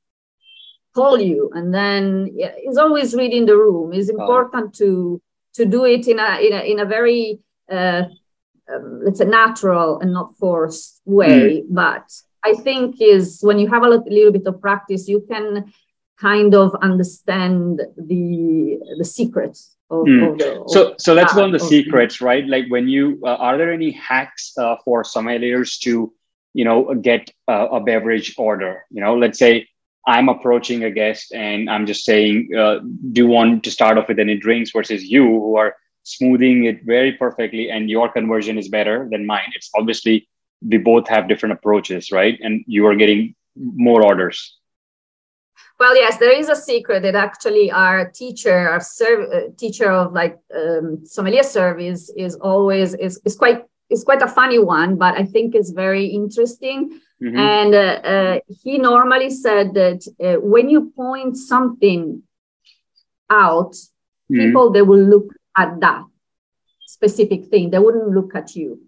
call 0.95 1.21
you. 1.21 1.51
And 1.53 1.71
then 1.71 2.31
yeah, 2.33 2.53
it's 2.57 2.79
always 2.79 3.13
reading 3.13 3.45
the 3.45 3.55
room. 3.55 3.93
It's 3.93 4.09
important 4.09 4.73
to 4.75 5.21
to 5.53 5.65
do 5.65 5.85
it 5.85 6.07
in 6.07 6.17
a 6.17 6.39
in 6.45 6.53
a, 6.53 6.61
in 6.71 6.79
a 6.79 6.85
very 6.85 7.39
uh, 7.71 8.03
um, 8.73 9.01
let's 9.03 9.19
say 9.19 9.25
natural 9.25 9.99
and 9.99 10.11
not 10.13 10.35
forced 10.37 10.99
way. 11.05 11.61
Mm. 11.61 11.65
But 11.69 12.05
I 12.43 12.53
think 12.53 13.01
is 13.01 13.39
when 13.41 13.59
you 13.59 13.67
have 13.67 13.83
a 13.83 13.89
little 13.89 14.31
bit 14.31 14.47
of 14.47 14.61
practice, 14.61 15.07
you 15.07 15.25
can 15.29 15.71
kind 16.19 16.53
of 16.53 16.75
understand 16.81 17.81
the 17.97 18.79
the 18.97 19.05
secrets 19.05 19.75
of, 19.89 20.05
mm. 20.05 20.31
of 20.31 20.37
the, 20.37 20.63
so 20.67 20.95
so 20.97 21.13
let's 21.13 21.33
go 21.33 21.43
on 21.43 21.51
the 21.51 21.59
secrets 21.59 22.21
right? 22.21 22.45
Like 22.45 22.65
when 22.69 22.87
you 22.87 23.19
uh, 23.23 23.35
are 23.35 23.57
there 23.57 23.71
any 23.71 23.91
hacks 23.91 24.53
uh, 24.57 24.75
for 24.83 25.03
sommeliers 25.03 25.79
to 25.79 26.13
you 26.53 26.65
know 26.65 26.93
get 26.95 27.31
uh, 27.47 27.67
a 27.71 27.79
beverage 27.79 28.35
order? 28.37 28.85
You 28.89 29.01
know 29.01 29.15
let's 29.17 29.39
say 29.39 29.67
i'm 30.07 30.29
approaching 30.29 30.85
a 30.85 30.89
guest 30.89 31.33
and 31.33 31.69
i'm 31.69 31.85
just 31.85 32.05
saying 32.05 32.49
uh, 32.57 32.79
do 33.11 33.21
you 33.21 33.27
want 33.27 33.61
to 33.65 33.69
start 33.69 33.97
off 33.97 34.07
with 34.07 34.17
any 34.17 34.37
drinks 34.37 34.71
versus 34.71 35.03
you 35.03 35.23
who 35.23 35.57
are 35.57 35.75
smoothing 36.09 36.65
it 36.65 36.83
very 36.83 37.13
perfectly 37.13 37.69
and 37.69 37.89
your 37.89 38.11
conversion 38.11 38.57
is 38.57 38.67
better 38.67 39.07
than 39.11 39.25
mine? 39.25 39.51
It's 39.55 39.69
obviously 39.75 40.27
we 40.61 40.77
both 40.77 41.07
have 41.07 41.27
different 41.27 41.53
approaches 41.53 42.11
right 42.11 42.37
and 42.41 42.63
you 42.67 42.85
are 42.85 42.95
getting 42.95 43.35
more 43.55 44.03
orders 44.03 44.59
well, 45.79 45.95
yes, 45.95 46.17
there 46.17 46.37
is 46.37 46.49
a 46.49 46.57
secret 46.57 47.03
that 47.03 47.15
actually 47.15 47.71
our 47.71 48.09
teacher, 48.11 48.69
our 48.69 48.81
serv- 48.81 49.31
uh, 49.31 49.39
teacher 49.57 49.89
of 49.89 50.11
like 50.11 50.37
um, 50.53 51.05
sommelier 51.05 51.43
service, 51.43 52.11
is 52.17 52.35
always 52.35 52.93
is, 52.95 53.21
is 53.23 53.37
quite 53.37 53.63
is 53.89 54.03
quite 54.03 54.21
a 54.21 54.27
funny 54.27 54.59
one, 54.59 54.97
but 54.97 55.15
I 55.15 55.23
think 55.23 55.55
it's 55.55 55.71
very 55.71 56.05
interesting. 56.07 56.99
Mm-hmm. 57.23 57.37
And 57.37 57.73
uh, 57.73 57.77
uh, 57.77 58.39
he 58.61 58.77
normally 58.77 59.29
said 59.29 59.73
that 59.73 60.05
uh, 60.21 60.41
when 60.41 60.69
you 60.69 60.91
point 60.95 61.37
something 61.37 62.23
out, 63.29 63.71
mm-hmm. 63.71 64.37
people 64.37 64.71
they 64.71 64.81
will 64.81 65.03
look 65.03 65.33
at 65.57 65.79
that 65.79 66.03
specific 66.87 67.45
thing. 67.45 67.69
They 67.69 67.79
wouldn't 67.79 68.09
look 68.09 68.35
at 68.35 68.53
you. 68.53 68.81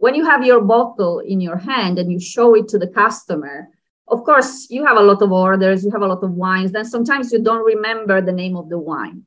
When 0.00 0.14
you 0.14 0.24
have 0.24 0.42
your 0.46 0.62
bottle 0.62 1.18
in 1.18 1.42
your 1.42 1.58
hand 1.58 1.98
and 1.98 2.10
you 2.10 2.18
show 2.18 2.54
it 2.54 2.68
to 2.68 2.78
the 2.78 2.86
customer, 2.86 3.68
of 4.08 4.24
course, 4.24 4.66
you 4.70 4.86
have 4.86 4.96
a 4.96 5.02
lot 5.02 5.20
of 5.20 5.30
orders, 5.30 5.84
you 5.84 5.90
have 5.90 6.00
a 6.00 6.06
lot 6.06 6.24
of 6.24 6.32
wines, 6.32 6.72
then 6.72 6.86
sometimes 6.86 7.30
you 7.30 7.42
don't 7.42 7.66
remember 7.66 8.22
the 8.22 8.32
name 8.32 8.56
of 8.56 8.70
the 8.70 8.78
wine. 8.78 9.24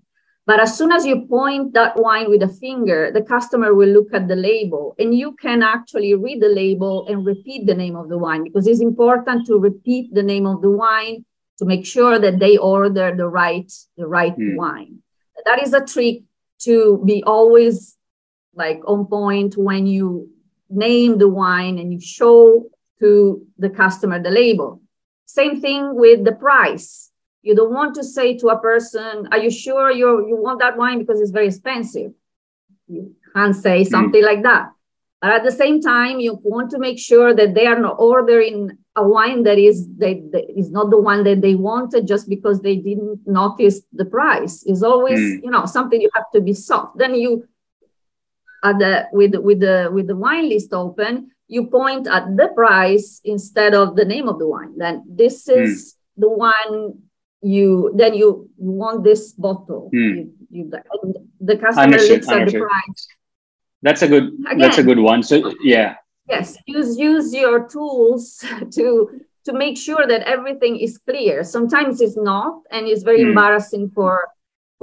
But 0.47 0.59
as 0.59 0.75
soon 0.75 0.91
as 0.91 1.05
you 1.05 1.27
point 1.27 1.73
that 1.73 1.95
wine 1.95 2.27
with 2.27 2.41
a 2.41 2.47
finger, 2.47 3.11
the 3.13 3.21
customer 3.21 3.75
will 3.75 3.89
look 3.89 4.11
at 4.15 4.27
the 4.27 4.35
label 4.35 4.95
and 4.97 5.13
you 5.13 5.33
can 5.33 5.61
actually 5.61 6.15
read 6.15 6.41
the 6.41 6.49
label 6.49 7.05
and 7.07 7.23
repeat 7.23 7.67
the 7.67 7.75
name 7.75 7.95
of 7.95 8.09
the 8.09 8.17
wine 8.17 8.43
because 8.43 8.65
it's 8.65 8.81
important 8.81 9.45
to 9.45 9.59
repeat 9.59 10.11
the 10.11 10.23
name 10.23 10.47
of 10.47 10.63
the 10.63 10.71
wine 10.71 11.23
to 11.59 11.65
make 11.65 11.85
sure 11.85 12.17
that 12.17 12.39
they 12.39 12.57
order 12.57 13.15
the 13.15 13.27
right 13.27 13.71
the 13.95 14.07
right 14.07 14.35
mm. 14.35 14.55
wine. 14.55 15.03
That 15.45 15.61
is 15.61 15.71
a 15.73 15.85
trick 15.85 16.23
to 16.63 17.03
be 17.05 17.23
always 17.23 17.95
like 18.55 18.81
on 18.87 19.05
point 19.05 19.55
when 19.55 19.85
you 19.85 20.29
name 20.69 21.17
the 21.17 21.27
wine 21.27 21.77
and 21.77 21.91
you 21.93 21.99
show 21.99 22.65
to 22.99 23.45
the 23.57 23.69
customer 23.69 24.21
the 24.21 24.31
label. 24.31 24.81
Same 25.25 25.61
thing 25.61 25.95
with 25.95 26.23
the 26.25 26.33
price. 26.33 27.11
You 27.41 27.55
don't 27.55 27.73
want 27.73 27.95
to 27.95 28.03
say 28.03 28.37
to 28.37 28.47
a 28.47 28.59
person, 28.59 29.27
"Are 29.31 29.39
you 29.39 29.51
sure 29.51 29.91
you 29.91 30.27
you 30.27 30.37
want 30.37 30.59
that 30.59 30.77
wine 30.77 30.99
because 30.99 31.19
it's 31.19 31.31
very 31.31 31.47
expensive?" 31.47 32.11
You 32.87 33.15
can't 33.35 33.55
say 33.55 33.83
hmm. 33.83 33.89
something 33.89 34.21
mm. 34.21 34.25
like 34.25 34.43
that. 34.43 34.69
But 35.21 35.31
at 35.31 35.43
the 35.43 35.51
same 35.51 35.81
time, 35.81 36.19
you 36.19 36.39
want 36.43 36.69
to 36.71 36.79
make 36.79 36.99
sure 36.99 37.33
that 37.33 37.53
they 37.55 37.65
are 37.65 37.79
not 37.79 37.95
ordering 37.97 38.77
a 38.95 39.07
wine 39.07 39.43
that 39.43 39.57
is 39.57 39.87
they, 39.97 40.15
that 40.31 40.45
is 40.55 40.69
not 40.69 40.89
the 40.89 40.97
one 40.97 41.23
that 41.23 41.41
they 41.41 41.55
wanted 41.55 42.07
just 42.07 42.27
because 42.27 42.61
they 42.61 42.75
didn't 42.75 43.21
notice 43.25 43.81
the 43.93 44.05
price. 44.05 44.63
Is 44.63 44.83
always 44.83 45.19
mm. 45.19 45.43
you 45.43 45.49
know 45.49 45.65
something 45.65 46.01
you 46.01 46.09
have 46.13 46.29
to 46.33 46.41
be 46.41 46.53
soft. 46.53 46.97
Then 46.97 47.15
you 47.15 47.47
at 48.63 48.79
the 48.79 49.07
with 49.11 49.35
with 49.35 49.59
the 49.59 49.89
with 49.91 50.07
the 50.07 50.15
wine 50.15 50.49
list 50.49 50.73
open, 50.73 51.31
you 51.47 51.67
point 51.67 52.07
at 52.07 52.35
the 52.35 52.49
price 52.55 53.21
instead 53.23 53.73
of 53.73 53.95
the 53.95 54.05
name 54.05 54.27
of 54.27 54.39
the 54.39 54.47
wine. 54.47 54.77
Then 54.77 55.03
this 55.07 55.45
hmm. 55.45 55.59
is 55.61 55.95
mm. 55.95 56.21
the 56.21 56.29
one 56.29 57.01
you 57.41 57.91
then 57.95 58.13
you 58.13 58.49
want 58.57 59.03
this 59.03 59.33
bottle. 59.33 59.91
Mm. 59.93 60.31
You, 60.49 60.71
you, 60.71 60.71
the 61.41 61.57
customer 61.57 61.83
Understood. 61.83 62.25
looks 62.25 62.29
at 62.29 62.47
the 62.47 62.59
price. 62.59 63.07
That's 63.81 64.01
a 64.01 64.07
good 64.07 64.33
Again, 64.47 64.57
that's 64.57 64.77
a 64.77 64.83
good 64.83 64.99
one. 64.99 65.21
So 65.23 65.53
yeah. 65.61 65.95
Yes, 66.29 66.57
use 66.65 66.97
use 66.97 67.33
your 67.33 67.67
tools 67.67 68.43
to 68.71 69.09
to 69.45 69.51
make 69.51 69.77
sure 69.77 70.07
that 70.07 70.21
everything 70.21 70.79
is 70.79 70.97
clear. 70.97 71.43
Sometimes 71.43 71.99
it's 71.99 72.15
not, 72.15 72.61
and 72.71 72.87
it's 72.87 73.03
very 73.03 73.19
mm. 73.19 73.29
embarrassing 73.29 73.91
for 73.93 74.29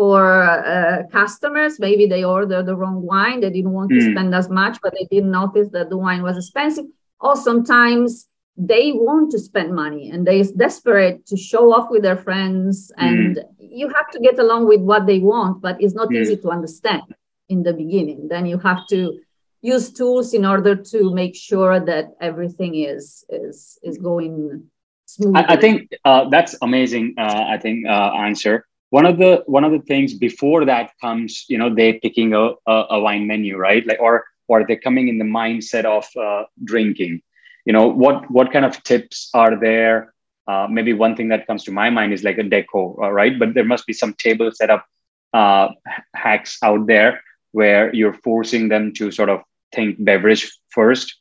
for 0.01 0.45
uh, 0.45 1.03
customers. 1.13 1.79
Maybe 1.79 2.07
they 2.07 2.25
ordered 2.25 2.65
the 2.65 2.75
wrong 2.75 3.03
wine. 3.03 3.41
They 3.41 3.51
didn't 3.51 3.73
want 3.73 3.91
to 3.91 3.97
mm. 3.97 4.13
spend 4.13 4.35
as 4.35 4.49
much, 4.49 4.79
but 4.83 4.95
they 4.99 5.07
didn't 5.15 5.31
notice 5.31 5.69
that 5.73 5.91
the 5.91 5.99
wine 5.99 6.23
was 6.23 6.39
expensive. 6.39 6.87
Or 7.21 7.37
sometimes 7.37 8.27
they 8.57 8.93
want 8.93 9.31
to 9.33 9.39
spend 9.39 9.75
money 9.75 10.09
and 10.09 10.27
they're 10.27 10.43
desperate 10.57 11.27
to 11.27 11.37
show 11.37 11.75
off 11.75 11.91
with 11.91 12.01
their 12.01 12.17
friends. 12.17 12.91
Hmm. 12.97 13.07
And 13.07 13.37
mm. 13.37 13.43
you 13.59 13.89
have 13.89 14.09
to 14.13 14.19
get 14.21 14.39
along 14.39 14.69
with 14.69 14.81
what 14.81 15.05
they 15.05 15.19
want, 15.19 15.61
but 15.61 15.77
it's 15.83 15.93
not 16.01 16.09
mm. 16.09 16.17
easy 16.19 16.39
to 16.39 16.49
understand 16.49 17.03
in 17.51 17.63
the 17.63 17.75
beginning. 17.75 18.29
Then 18.29 18.47
you 18.47 18.57
have 18.57 18.87
to 18.89 19.21
use 19.61 19.93
tools 19.93 20.33
in 20.33 20.47
order 20.47 20.77
to 20.93 21.13
make 21.13 21.37
sure 21.37 21.79
that 21.79 22.07
everything 22.23 22.75
is 22.75 23.05
is 23.29 23.79
is 23.83 23.99
going 23.99 24.65
smoothly. 25.05 25.45
I, 25.45 25.55
I 25.55 25.57
think 25.57 25.93
uh, 26.07 26.31
that's 26.31 26.57
amazing. 26.63 27.17
Uh, 27.19 27.45
I 27.55 27.59
think 27.59 27.87
uh, 27.87 28.13
answer 28.29 28.65
one 28.91 29.07
of 29.07 29.19
the 29.19 29.43
one 29.47 29.65
of 29.65 29.73
the 29.73 29.81
things 29.81 30.15
before 30.15 30.65
that 30.65 30.93
comes 31.01 31.45
you 31.49 31.59
know 31.59 31.75
they're 31.75 31.99
picking 32.01 32.35
a, 32.35 32.51
a, 32.67 32.87
a 32.91 33.01
wine 33.01 33.27
menu 33.27 33.57
right? 33.57 33.87
Like 33.87 34.01
or 34.01 34.25
or 34.49 34.67
they're 34.67 34.81
coming 34.81 35.09
in 35.09 35.19
the 35.19 35.25
mindset 35.25 35.85
of 35.85 36.05
uh, 36.21 36.45
drinking. 36.65 37.23
You 37.65 37.73
know 37.73 37.89
what 37.89 38.31
what 38.31 38.53
kind 38.53 38.65
of 38.65 38.83
tips 38.83 39.31
are 39.33 39.59
there? 39.59 40.13
Uh, 40.47 40.67
maybe 40.69 40.93
one 40.93 41.15
thing 41.15 41.29
that 41.29 41.47
comes 41.47 41.63
to 41.65 41.71
my 41.71 41.91
mind 41.91 42.13
is 42.13 42.25
like 42.25 42.39
a 42.39 42.43
deco 42.43 43.01
uh, 43.03 43.11
right? 43.13 43.39
But 43.39 43.55
there 43.55 43.65
must 43.65 43.87
be 43.87 43.93
some 43.93 44.15
table 44.15 44.51
setup 44.53 44.85
uh, 45.33 45.69
hacks 46.15 46.59
out 46.63 46.87
there 46.87 47.23
where 47.53 47.95
you're 47.95 48.15
forcing 48.25 48.69
them 48.69 48.93
to 48.95 49.11
sort 49.11 49.29
of 49.29 49.43
think 49.73 49.97
beverage 50.05 50.51
first 50.71 51.21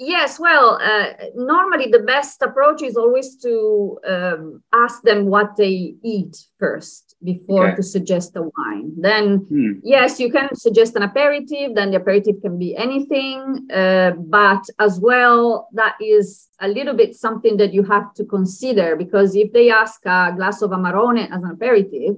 Yes, 0.00 0.38
well, 0.38 0.78
uh, 0.80 1.12
normally 1.34 1.90
the 1.90 1.98
best 1.98 2.40
approach 2.40 2.82
is 2.82 2.96
always 2.96 3.36
to 3.38 3.98
um, 4.06 4.62
ask 4.72 5.02
them 5.02 5.26
what 5.26 5.56
they 5.56 5.96
eat 6.04 6.36
first 6.60 7.16
before 7.24 7.68
okay. 7.68 7.76
to 7.76 7.82
suggest 7.82 8.36
a 8.36 8.42
wine. 8.42 8.92
Then, 8.96 9.38
hmm. 9.38 9.72
yes, 9.82 10.20
you 10.20 10.30
can 10.30 10.54
suggest 10.54 10.94
an 10.94 11.02
aperitif, 11.02 11.74
then 11.74 11.90
the 11.90 11.96
aperitif 11.96 12.40
can 12.42 12.60
be 12.60 12.76
anything. 12.76 13.68
Uh, 13.74 14.12
but 14.12 14.62
as 14.78 15.00
well, 15.00 15.68
that 15.72 15.96
is 16.00 16.46
a 16.60 16.68
little 16.68 16.94
bit 16.94 17.16
something 17.16 17.56
that 17.56 17.74
you 17.74 17.82
have 17.82 18.14
to 18.14 18.24
consider 18.24 18.94
because 18.94 19.34
if 19.34 19.52
they 19.52 19.68
ask 19.68 20.06
a 20.06 20.32
glass 20.36 20.62
of 20.62 20.70
Amarone 20.70 21.28
as 21.28 21.42
an 21.42 21.50
aperitif, 21.50 22.16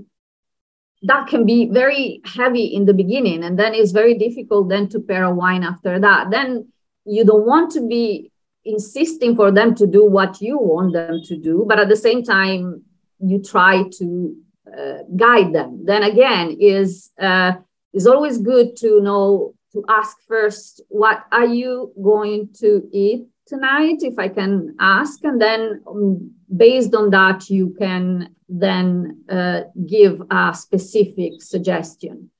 that 1.02 1.28
can 1.28 1.46
be 1.46 1.70
very 1.70 2.20
heavy 2.26 2.64
in 2.64 2.84
the 2.84 2.92
beginning, 2.92 3.42
and 3.42 3.58
then 3.58 3.72
it's 3.72 3.90
very 3.90 4.18
difficult 4.18 4.68
then 4.68 4.86
to 4.90 5.00
pair 5.00 5.24
a 5.24 5.34
wine 5.34 5.64
after 5.64 5.98
that. 5.98 6.30
Then 6.30 6.70
you 7.04 7.24
don't 7.24 7.46
want 7.46 7.70
to 7.70 7.86
be 7.86 8.30
insisting 8.64 9.34
for 9.34 9.50
them 9.50 9.74
to 9.74 9.86
do 9.86 10.04
what 10.04 10.40
you 10.40 10.58
want 10.58 10.92
them 10.92 11.20
to 11.24 11.36
do 11.36 11.64
but 11.68 11.78
at 11.78 11.88
the 11.88 11.96
same 11.96 12.22
time 12.22 12.82
you 13.20 13.42
try 13.42 13.84
to 13.98 14.36
uh, 14.66 14.98
guide 15.16 15.52
them. 15.52 15.84
Then 15.84 16.02
again 16.02 16.56
is 16.60 17.10
uh, 17.20 17.52
is 17.92 18.06
always 18.06 18.38
good 18.38 18.76
to 18.76 19.00
know 19.00 19.54
to 19.72 19.84
ask 19.88 20.16
first 20.26 20.82
what 20.88 21.24
are 21.32 21.46
you 21.46 21.92
going 22.02 22.50
to 22.60 22.88
eat 22.92 23.26
tonight 23.46 23.98
if 24.02 24.18
i 24.18 24.28
can 24.28 24.76
ask? 24.78 25.24
And 25.24 25.40
then 25.40 25.82
um, 25.88 26.32
based 26.56 26.94
on 26.94 27.10
that 27.10 27.50
you 27.50 27.74
can 27.78 28.34
then 28.48 29.24
uh, 29.28 29.62
give 29.86 30.22
a 30.30 30.54
specific 30.54 31.42
suggestion 31.42 32.30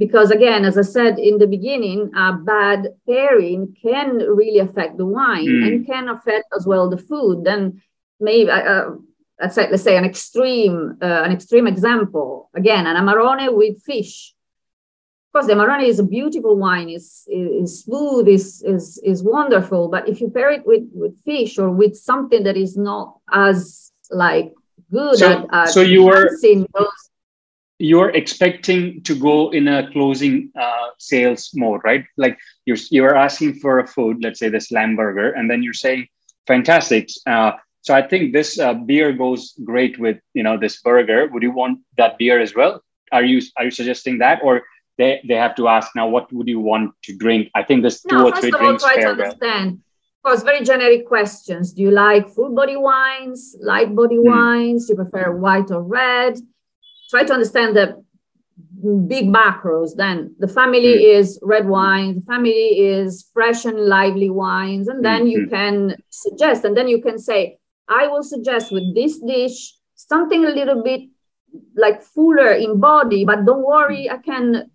because 0.00 0.30
again 0.30 0.64
as 0.64 0.76
i 0.78 0.86
said 0.96 1.18
in 1.18 1.36
the 1.38 1.46
beginning 1.46 2.10
a 2.16 2.32
bad 2.32 2.88
pairing 3.06 3.76
can 3.82 4.16
really 4.40 4.58
affect 4.58 4.96
the 4.96 5.04
wine 5.04 5.46
mm. 5.46 5.66
and 5.66 5.86
can 5.86 6.08
affect 6.08 6.46
as 6.56 6.66
well 6.66 6.88
the 6.88 6.96
food. 6.96 7.44
Then 7.44 7.82
maybe 8.18 8.50
uh, 8.50 8.62
uh, 8.72 8.90
let's 9.40 9.54
say 9.54 9.70
let's 9.70 9.82
say 9.82 9.96
an 9.96 10.04
extreme 10.04 10.96
uh, 11.02 11.22
an 11.26 11.32
extreme 11.32 11.66
example. 11.66 12.50
Again 12.54 12.86
an 12.86 12.96
amarone 12.96 13.54
with 13.54 13.82
fish. 13.82 14.34
Of 15.28 15.32
course 15.32 15.46
the 15.46 15.54
amarone 15.54 15.86
is 15.86 15.98
a 15.98 16.04
beautiful 16.04 16.56
wine 16.56 16.88
is 16.88 17.24
is 17.28 17.82
smooth 17.84 18.26
is 18.26 18.62
is 18.62 18.98
is 19.04 19.22
wonderful. 19.22 19.88
But 19.88 20.08
if 20.08 20.20
you 20.20 20.30
pair 20.30 20.50
it 20.50 20.66
with 20.66 20.84
with 20.92 21.14
fish 21.24 21.58
or 21.58 21.70
with 21.70 21.94
something 21.96 22.42
that 22.44 22.56
is 22.56 22.76
not 22.76 23.18
as 23.32 23.92
like 24.10 24.54
good 24.90 25.18
so, 25.18 25.46
at, 25.52 25.68
so 25.68 25.82
you 25.82 26.02
were 26.04 26.30
those 26.42 27.09
you're 27.80 28.10
expecting 28.10 29.02
to 29.02 29.18
go 29.18 29.50
in 29.50 29.66
a 29.66 29.90
closing 29.90 30.52
uh, 30.54 30.88
sales 30.98 31.50
mode, 31.54 31.80
right? 31.82 32.04
Like 32.18 32.38
you're 32.66 32.76
you're 32.90 33.16
asking 33.16 33.54
for 33.54 33.78
a 33.78 33.86
food, 33.86 34.18
let's 34.22 34.38
say 34.38 34.50
this 34.50 34.70
lamb 34.70 34.96
burger, 34.96 35.30
and 35.32 35.50
then 35.50 35.62
you're 35.62 35.72
saying, 35.72 36.06
"Fantastic." 36.46 37.08
Uh, 37.26 37.52
so 37.80 37.94
I 37.94 38.06
think 38.06 38.34
this 38.34 38.58
uh, 38.58 38.74
beer 38.74 39.12
goes 39.14 39.54
great 39.64 39.98
with 39.98 40.18
you 40.34 40.42
know 40.42 40.58
this 40.58 40.82
burger. 40.82 41.28
Would 41.28 41.42
you 41.42 41.52
want 41.52 41.80
that 41.96 42.18
beer 42.18 42.38
as 42.38 42.54
well? 42.54 42.84
Are 43.12 43.24
you 43.24 43.40
are 43.56 43.64
you 43.64 43.70
suggesting 43.70 44.18
that, 44.18 44.40
or 44.44 44.62
they, 44.98 45.22
they 45.26 45.36
have 45.36 45.56
to 45.56 45.68
ask 45.68 45.88
now 45.96 46.06
what 46.06 46.30
would 46.34 46.48
you 46.48 46.60
want 46.60 46.92
to 47.04 47.16
drink? 47.16 47.48
I 47.54 47.62
think 47.62 47.80
there's 47.80 48.02
two 48.02 48.16
no, 48.16 48.28
or 48.28 48.32
three 48.38 48.50
drinks. 48.50 48.84
First 48.84 48.84
of 48.84 48.90
all, 48.90 48.92
try 48.92 49.02
to 49.02 49.08
understand. 49.08 49.80
Of 50.18 50.22
course, 50.22 50.42
very 50.42 50.62
generic 50.62 51.06
questions. 51.06 51.72
Do 51.72 51.80
you 51.80 51.90
like 51.90 52.28
full 52.28 52.54
body 52.54 52.76
wines, 52.76 53.56
light 53.58 53.96
body 53.96 54.18
mm. 54.18 54.26
wines? 54.26 54.86
Do 54.86 54.92
you 54.92 54.96
prefer 54.96 55.34
white 55.34 55.70
or 55.70 55.82
red? 55.82 56.38
Try 57.10 57.24
to 57.24 57.32
understand 57.32 57.76
the 57.76 58.02
big 59.06 59.26
macros 59.26 59.94
then 59.96 60.34
the 60.38 60.48
family 60.48 60.94
mm. 60.96 61.18
is 61.18 61.38
red 61.42 61.66
wine 61.68 62.14
the 62.14 62.22
family 62.22 62.78
is 62.80 63.28
fresh 63.34 63.64
and 63.64 63.78
lively 63.78 64.30
wines 64.30 64.88
and 64.88 65.04
then 65.04 65.22
mm-hmm. 65.22 65.42
you 65.42 65.46
can 65.48 65.96
suggest 66.08 66.64
and 66.64 66.76
then 66.76 66.88
you 66.88 67.00
can 67.02 67.18
say 67.18 67.58
i 67.88 68.06
will 68.06 68.22
suggest 68.22 68.72
with 68.72 68.94
this 68.94 69.18
dish 69.18 69.74
something 69.96 70.46
a 70.46 70.50
little 70.50 70.82
bit 70.82 71.02
like 71.76 72.02
fuller 72.02 72.52
in 72.52 72.80
body 72.80 73.24
but 73.24 73.44
don't 73.44 73.64
worry 73.66 74.08
i 74.08 74.16
can 74.16 74.70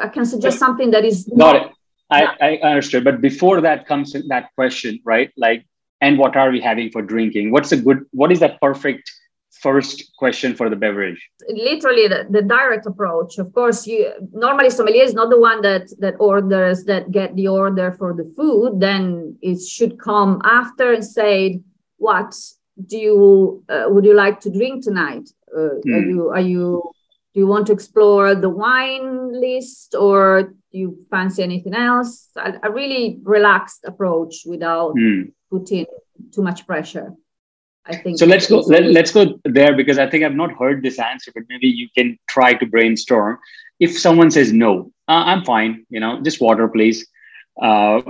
i 0.00 0.08
can 0.08 0.24
suggest 0.24 0.58
something 0.58 0.90
that 0.90 1.04
is 1.04 1.28
got 1.36 1.56
it 1.56 1.72
I, 2.10 2.58
I 2.62 2.68
understood 2.68 3.02
but 3.02 3.20
before 3.20 3.60
that 3.62 3.86
comes 3.88 4.12
that 4.12 4.50
question 4.54 5.00
right 5.04 5.32
like 5.36 5.66
and 6.00 6.18
what 6.18 6.36
are 6.36 6.50
we 6.50 6.60
having 6.60 6.90
for 6.90 7.02
drinking 7.02 7.50
what's 7.50 7.72
a 7.72 7.76
good 7.76 8.04
what 8.12 8.30
is 8.30 8.38
that 8.40 8.60
perfect 8.60 9.10
first 9.64 9.96
question 10.18 10.54
for 10.54 10.66
the 10.68 10.76
beverage? 10.84 11.20
Literally, 11.48 12.06
the, 12.06 12.20
the, 12.36 12.42
direct 12.42 12.84
approach. 12.86 13.38
Of 13.38 13.48
course, 13.58 13.86
you 13.86 14.12
normally 14.32 14.70
sommelier 14.70 15.06
is 15.10 15.14
not 15.20 15.30
the 15.30 15.40
one 15.50 15.60
that 15.62 15.84
that 16.02 16.14
orders 16.30 16.84
that 16.90 17.10
get 17.18 17.34
the 17.34 17.48
order 17.48 17.88
for 17.98 18.10
the 18.18 18.26
food. 18.36 18.80
Then 18.86 19.02
it 19.50 19.58
should 19.76 19.94
come 19.98 20.32
after 20.60 20.86
and 20.92 21.04
say, 21.18 21.34
"What 21.96 22.30
do 22.90 22.98
you 23.08 23.64
uh, 23.72 23.86
would 23.92 24.04
you 24.04 24.16
like 24.24 24.38
to 24.40 24.50
drink 24.58 24.84
tonight? 24.84 25.26
Uh, 25.56 25.80
mm. 25.80 25.94
Are 25.94 26.02
hmm. 26.02 26.10
you 26.10 26.20
are 26.36 26.46
you 26.54 26.66
do 27.32 27.40
you 27.40 27.48
want 27.54 27.66
to 27.68 27.72
explore 27.78 28.28
the 28.34 28.52
wine 28.64 29.32
list 29.46 29.94
or 30.04 30.52
do 30.70 30.76
you 30.82 30.90
fancy 31.10 31.42
anything 31.42 31.74
else?" 31.74 32.10
A, 32.36 32.48
a 32.68 32.70
really 32.70 33.18
relaxed 33.36 33.82
approach 33.90 34.34
without 34.52 34.92
mm. 34.94 35.32
putting 35.50 35.86
too 36.34 36.42
much 36.42 36.66
pressure. 36.66 37.08
I 37.86 37.96
think. 37.96 38.18
So 38.18 38.26
let's 38.26 38.46
go. 38.48 38.60
Let, 38.60 38.84
let's 38.84 39.12
go 39.12 39.38
there 39.44 39.76
because 39.76 39.98
I 39.98 40.08
think 40.08 40.24
I've 40.24 40.34
not 40.34 40.52
heard 40.52 40.82
this 40.82 40.98
answer, 40.98 41.32
but 41.34 41.44
maybe 41.48 41.68
you 41.68 41.88
can 41.96 42.18
try 42.28 42.54
to 42.54 42.66
brainstorm. 42.66 43.38
If 43.78 43.98
someone 43.98 44.30
says 44.30 44.52
no, 44.52 44.92
uh, 45.08 45.24
I'm 45.26 45.44
fine. 45.44 45.84
You 45.90 46.00
know, 46.00 46.22
just 46.22 46.40
water, 46.40 46.68
please. 46.68 47.06
Uh, 47.60 48.02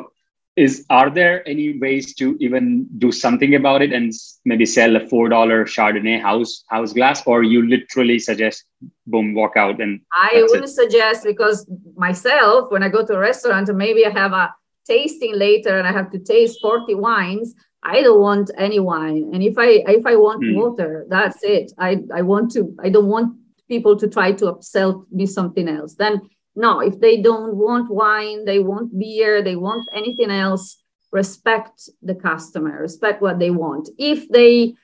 is 0.56 0.86
are 0.88 1.10
there 1.10 1.46
any 1.48 1.78
ways 1.78 2.14
to 2.14 2.36
even 2.38 2.86
do 2.98 3.10
something 3.10 3.56
about 3.56 3.82
it 3.82 3.92
and 3.92 4.12
maybe 4.44 4.64
sell 4.64 4.94
a 4.94 5.00
four 5.08 5.28
dollar 5.28 5.64
Chardonnay 5.64 6.20
house 6.20 6.64
house 6.68 6.92
glass, 6.92 7.26
or 7.26 7.42
you 7.42 7.68
literally 7.68 8.20
suggest 8.20 8.64
boom 9.06 9.34
walk 9.34 9.56
out 9.56 9.80
and 9.80 10.00
I 10.12 10.44
wouldn't 10.48 10.64
it. 10.64 10.68
suggest 10.68 11.24
because 11.24 11.66
myself 11.96 12.70
when 12.70 12.82
I 12.84 12.88
go 12.88 13.04
to 13.04 13.14
a 13.14 13.18
restaurant 13.18 13.68
and 13.68 13.78
maybe 13.78 14.06
I 14.06 14.10
have 14.10 14.32
a 14.32 14.54
tasting 14.86 15.34
later 15.34 15.76
and 15.78 15.88
I 15.88 15.92
have 15.92 16.10
to 16.12 16.18
taste 16.18 16.60
40 16.60 16.94
wines, 16.94 17.54
I 17.84 18.00
don't 18.00 18.20
want 18.20 18.50
any 18.56 18.80
wine. 18.80 19.30
And 19.32 19.42
if 19.42 19.58
I 19.58 19.82
if 19.86 20.06
I 20.06 20.16
want 20.16 20.42
mm. 20.42 20.56
water, 20.56 21.06
that's 21.08 21.42
it. 21.42 21.72
I, 21.78 21.98
I 22.12 22.22
want 22.22 22.50
to, 22.52 22.74
I 22.82 22.88
don't 22.88 23.08
want 23.08 23.36
people 23.68 23.96
to 23.98 24.08
try 24.08 24.32
to 24.32 24.46
upsell 24.46 25.04
me 25.10 25.26
something 25.26 25.68
else. 25.68 25.94
Then 25.94 26.22
no, 26.56 26.80
if 26.80 26.98
they 26.98 27.20
don't 27.20 27.56
want 27.56 27.90
wine, 27.90 28.44
they 28.44 28.58
want 28.58 28.98
beer, 28.98 29.42
they 29.42 29.56
want 29.56 29.86
anything 29.92 30.30
else, 30.30 30.82
respect 31.12 31.88
the 32.02 32.14
customer, 32.14 32.80
respect 32.80 33.20
what 33.20 33.38
they 33.38 33.50
want. 33.50 33.90
If 33.98 34.28
they 34.30 34.74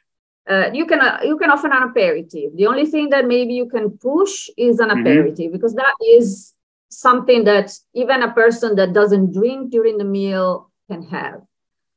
uh, 0.49 0.71
you 0.73 0.85
can 0.85 1.01
uh, 1.01 1.21
you 1.25 1.39
can 1.39 1.51
offer 1.51 1.69
an 1.69 1.83
aperitif. 1.91 2.53
The 2.55 2.67
only 2.67 2.87
thing 2.87 3.11
that 3.11 3.27
maybe 3.27 3.55
you 3.55 3.69
can 3.69 3.97
push 3.99 4.49
is 4.59 4.79
an 4.79 4.89
mm-hmm. 4.89 5.01
aperitif 5.01 5.53
because 5.53 5.75
that 5.75 5.95
is 6.05 6.55
something 6.91 7.45
that 7.45 7.73
even 7.95 8.23
a 8.23 8.33
person 8.33 8.75
that 8.77 8.93
doesn't 8.93 9.33
drink 9.33 9.71
during 9.71 9.97
the 9.97 10.05
meal 10.05 10.71
can 10.91 11.03
have. 11.05 11.43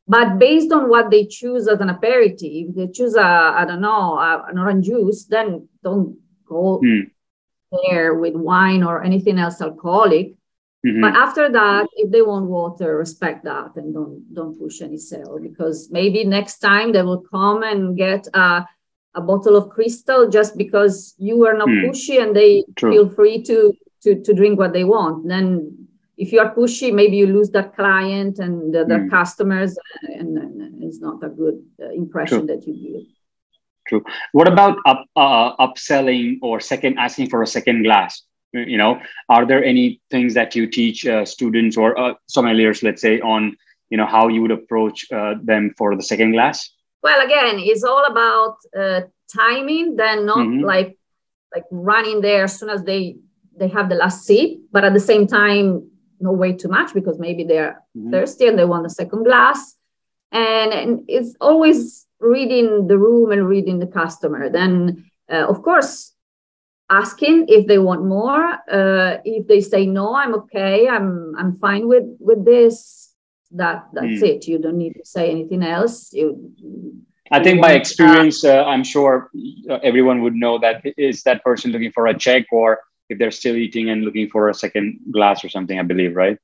But 0.08 0.38
based 0.38 0.72
on 0.72 0.90
what 0.90 1.12
they 1.12 1.26
choose 1.26 1.68
as 1.68 1.80
an 1.80 1.90
aperitif, 1.90 2.76
they 2.76 2.88
choose 2.88 3.16
a 3.16 3.24
I 3.24 3.66
don't 3.66 3.82
know 3.82 4.18
a, 4.18 4.46
an 4.50 4.58
orange 4.60 4.86
juice, 4.86 5.26
then 5.26 5.70
don't 5.84 6.18
go 6.46 6.82
mm. 6.84 7.10
there 7.88 8.16
with 8.16 8.36
wine 8.36 8.84
or 8.84 9.04
anything 9.04 9.40
else 9.40 9.62
alcoholic. 9.62 10.34
Mm-hmm. 10.86 11.00
But 11.00 11.16
after 11.16 11.50
that, 11.50 11.88
if 11.96 12.12
they 12.12 12.22
want 12.22 12.48
water, 12.48 12.98
respect 12.98 13.46
that 13.46 13.78
and 13.78 13.94
don't 13.94 14.34
don't 14.34 14.60
push 14.60 14.82
any 14.82 14.98
sale 14.98 15.40
because 15.42 15.90
maybe 15.90 16.26
next 16.26 16.60
time 16.60 16.92
they 16.92 17.02
will 17.02 17.22
come 17.22 17.64
and 17.64 17.96
get 17.96 18.28
a, 18.34 18.68
a 19.16 19.22
bottle 19.22 19.56
of 19.56 19.70
Cristal 19.70 20.30
just 20.30 20.58
because 20.58 21.16
you 21.18 21.46
are 21.46 21.58
not 21.58 21.70
mm. 21.70 21.86
pushy 21.86 22.22
and 22.22 22.36
they 22.36 22.66
True. 22.76 22.92
feel 22.92 23.10
free 23.10 23.42
to 23.44 23.74
to 24.02 24.22
to 24.22 24.34
drink 24.34 24.60
what 24.60 24.74
they 24.74 24.84
want. 24.84 25.30
Then 25.30 25.88
if 26.18 26.32
you 26.32 26.40
are 26.40 26.54
pushy, 26.54 26.94
maybe 26.94 27.18
you 27.18 27.28
lose 27.28 27.50
that 27.52 27.76
client 27.76 28.40
and 28.40 28.74
the, 28.74 28.86
the 28.86 28.96
mm. 28.96 29.10
customers, 29.10 29.78
and, 30.04 30.38
and, 30.38 30.84
it's 30.84 31.00
not 31.00 31.24
a 31.24 31.30
good 31.30 31.64
uh, 31.82 31.90
impression 31.90 32.46
True. 32.46 32.48
that 32.48 32.68
you 32.68 32.74
give. 32.74 33.08
True. 33.88 34.04
What 34.32 34.48
about 34.48 34.78
up, 34.86 35.06
uh, 35.16 35.56
upselling 35.58 36.38
or 36.42 36.60
second 36.60 37.00
asking 37.00 37.30
for 37.30 37.42
a 37.42 37.48
second 37.48 37.84
glass? 37.84 38.22
You 38.52 38.78
know, 38.78 39.02
are 39.30 39.48
there 39.48 39.64
any 39.64 40.02
things 40.12 40.36
that 40.36 40.56
you 40.56 40.68
teach 40.68 41.08
uh, 41.08 41.26
students 41.26 41.76
or 41.76 41.98
uh, 42.00 42.14
sommeliers, 42.30 42.84
let's 42.84 43.02
say, 43.02 43.20
on 43.20 43.56
you 43.90 43.98
know 43.98 44.06
how 44.06 44.28
you 44.28 44.42
would 44.44 44.52
approach 44.52 45.12
uh, 45.12 45.36
them 45.42 45.74
for 45.78 45.96
the 45.96 46.04
second 46.04 46.34
glass? 46.34 46.70
Well, 47.02 47.26
again, 47.26 47.56
it's 47.58 47.84
all 47.84 48.06
about 48.06 48.58
uh, 48.78 49.02
timing. 49.36 49.96
Then 49.96 50.28
not 50.28 50.38
mm-hmm. 50.38 50.64
like 50.64 50.98
like 51.54 51.64
running 51.72 52.22
there 52.22 52.44
as 52.44 52.60
soon 52.60 52.70
as 52.70 52.84
they 52.84 53.18
they 53.58 53.70
have 53.70 53.90
the 53.90 53.96
last 53.96 54.26
sip, 54.26 54.52
but 54.72 54.84
at 54.84 54.94
the 54.94 55.00
same 55.00 55.26
time 55.26 55.90
no 56.24 56.32
way 56.32 56.54
too 56.54 56.70
much 56.70 56.94
because 56.94 57.20
maybe 57.20 57.44
they're 57.44 57.84
mm-hmm. 57.96 58.12
thirsty 58.12 58.48
and 58.48 58.58
they 58.58 58.66
want 58.66 58.86
a 58.86 58.90
second 58.90 59.24
glass. 59.24 59.76
And, 60.32 60.74
and 60.74 61.04
it's 61.08 61.36
always 61.40 62.08
reading 62.20 62.88
the 62.88 62.98
room 62.98 63.32
and 63.32 63.48
reading 63.48 63.80
the 63.80 63.88
customer. 63.88 64.50
Then, 64.50 65.06
uh, 65.32 65.46
of 65.48 65.62
course, 65.62 66.14
asking 66.90 67.46
if 67.50 67.68
they 67.68 67.78
want 67.78 68.06
more. 68.06 68.44
Uh, 68.72 69.18
if 69.26 69.48
they 69.48 69.62
say 69.62 69.86
no, 69.86 70.16
I'm 70.16 70.34
okay. 70.36 70.88
I'm 70.88 71.36
I'm 71.38 71.54
fine 71.58 71.88
with 71.88 72.06
with 72.20 72.46
this. 72.46 73.14
That 73.52 73.88
that's 73.94 74.22
mm. 74.22 74.30
it. 74.30 74.48
You 74.48 74.58
don't 74.60 74.78
need 74.78 74.94
to 74.94 75.06
say 75.06 75.30
anything 75.30 75.64
else. 75.64 76.12
You. 76.14 76.52
I 77.32 77.42
think 77.42 77.62
by 77.62 77.74
experience, 77.74 78.44
uh, 78.44 78.64
I'm 78.64 78.84
sure 78.84 79.30
everyone 79.82 80.22
would 80.22 80.36
know 80.36 80.60
that 80.60 80.84
is 80.98 81.24
that 81.24 81.44
person 81.44 81.72
looking 81.72 81.92
for 81.92 82.08
a 82.08 82.18
check 82.18 82.46
or 82.52 82.80
if 83.10 83.20
they're 83.20 83.32
still 83.32 83.56
eating 83.56 83.90
and 83.90 84.04
looking 84.04 84.30
for 84.30 84.50
a 84.50 84.54
second 84.54 85.00
glass 85.12 85.44
or 85.44 85.50
something, 85.50 85.80
I 85.80 85.84
believe, 85.84 86.16
right? 86.16 86.38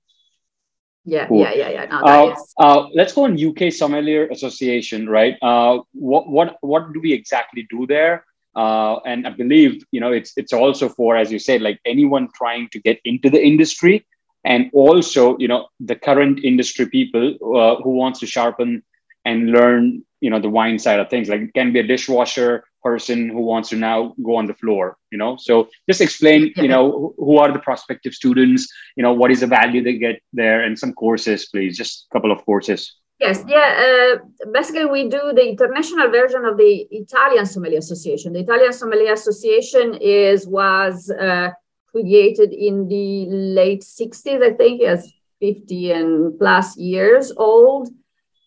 Yeah, 1.05 1.27
cool. 1.27 1.41
yeah, 1.41 1.53
yeah, 1.53 1.69
yeah. 1.69 1.85
No, 1.85 1.97
uh, 1.99 2.35
uh, 2.59 2.87
let's 2.93 3.13
go 3.13 3.23
on 3.23 3.33
UK 3.33 3.71
Sommelier 3.71 4.27
Association, 4.27 5.09
right? 5.09 5.35
Uh, 5.41 5.79
what 5.93 6.29
what 6.29 6.57
what 6.61 6.93
do 6.93 6.99
we 6.99 7.13
exactly 7.13 7.65
do 7.69 7.87
there? 7.87 8.25
Uh, 8.55 8.99
and 9.05 9.25
I 9.25 9.31
believe 9.31 9.83
you 9.91 10.01
know 10.01 10.11
it's 10.11 10.33
it's 10.37 10.53
also 10.53 10.89
for, 10.89 11.15
as 11.15 11.31
you 11.31 11.39
said, 11.39 11.61
like 11.61 11.79
anyone 11.85 12.27
trying 12.35 12.69
to 12.69 12.79
get 12.79 12.99
into 13.05 13.29
the 13.29 13.41
industry, 13.41 14.05
and 14.43 14.69
also 14.73 15.37
you 15.37 15.47
know 15.47 15.67
the 15.79 15.95
current 15.95 16.43
industry 16.43 16.87
people 16.87 17.35
uh, 17.55 17.81
who 17.81 17.91
wants 17.91 18.19
to 18.19 18.27
sharpen 18.27 18.83
and 19.25 19.51
learn 19.51 20.03
you 20.21 20.29
know 20.29 20.39
the 20.39 20.49
wine 20.49 20.77
side 20.77 20.99
of 20.99 21.09
things. 21.09 21.29
Like 21.29 21.41
it 21.41 21.53
can 21.53 21.71
be 21.71 21.79
a 21.79 21.87
dishwasher, 21.87 22.65
person 22.89 23.17
who 23.29 23.41
wants 23.51 23.69
to 23.69 23.77
now 23.89 23.97
go 24.27 24.33
on 24.39 24.45
the 24.51 24.57
floor 24.61 24.97
you 25.11 25.17
know? 25.17 25.37
So 25.47 25.53
just 25.89 26.01
explain 26.01 26.41
you 26.55 26.71
know 26.73 27.13
who 27.17 27.37
are 27.41 27.51
the 27.51 27.63
prospective 27.69 28.13
students 28.21 28.61
you 28.97 29.03
know 29.03 29.13
what 29.19 29.31
is 29.31 29.39
the 29.43 29.51
value 29.59 29.81
they 29.83 29.97
get 30.07 30.17
there 30.41 30.59
and 30.65 30.77
some 30.83 30.93
courses 30.93 31.39
please 31.51 31.77
just 31.81 31.93
a 32.07 32.09
couple 32.13 32.31
of 32.35 32.39
courses. 32.45 32.81
Yes 33.25 33.37
yeah 33.55 33.69
uh, 33.85 34.13
basically 34.57 34.85
we 34.85 35.01
do 35.17 35.21
the 35.39 35.45
international 35.53 36.07
version 36.19 36.45
of 36.49 36.57
the 36.57 36.73
italian 37.03 37.45
sommelier 37.45 37.83
association. 37.85 38.33
The 38.33 38.43
italian 38.47 38.73
sommelier 38.81 39.13
association 39.13 39.87
is 39.95 40.47
was 40.47 40.95
uh, 41.27 41.49
created 41.91 42.53
in 42.67 42.87
the 42.87 43.25
late 43.59 43.81
60s 43.81 44.41
i 44.49 44.53
think 44.61 44.81
as 44.93 45.11
50 45.39 45.91
and 45.91 46.39
plus 46.39 46.77
years 46.77 47.31
old 47.35 47.89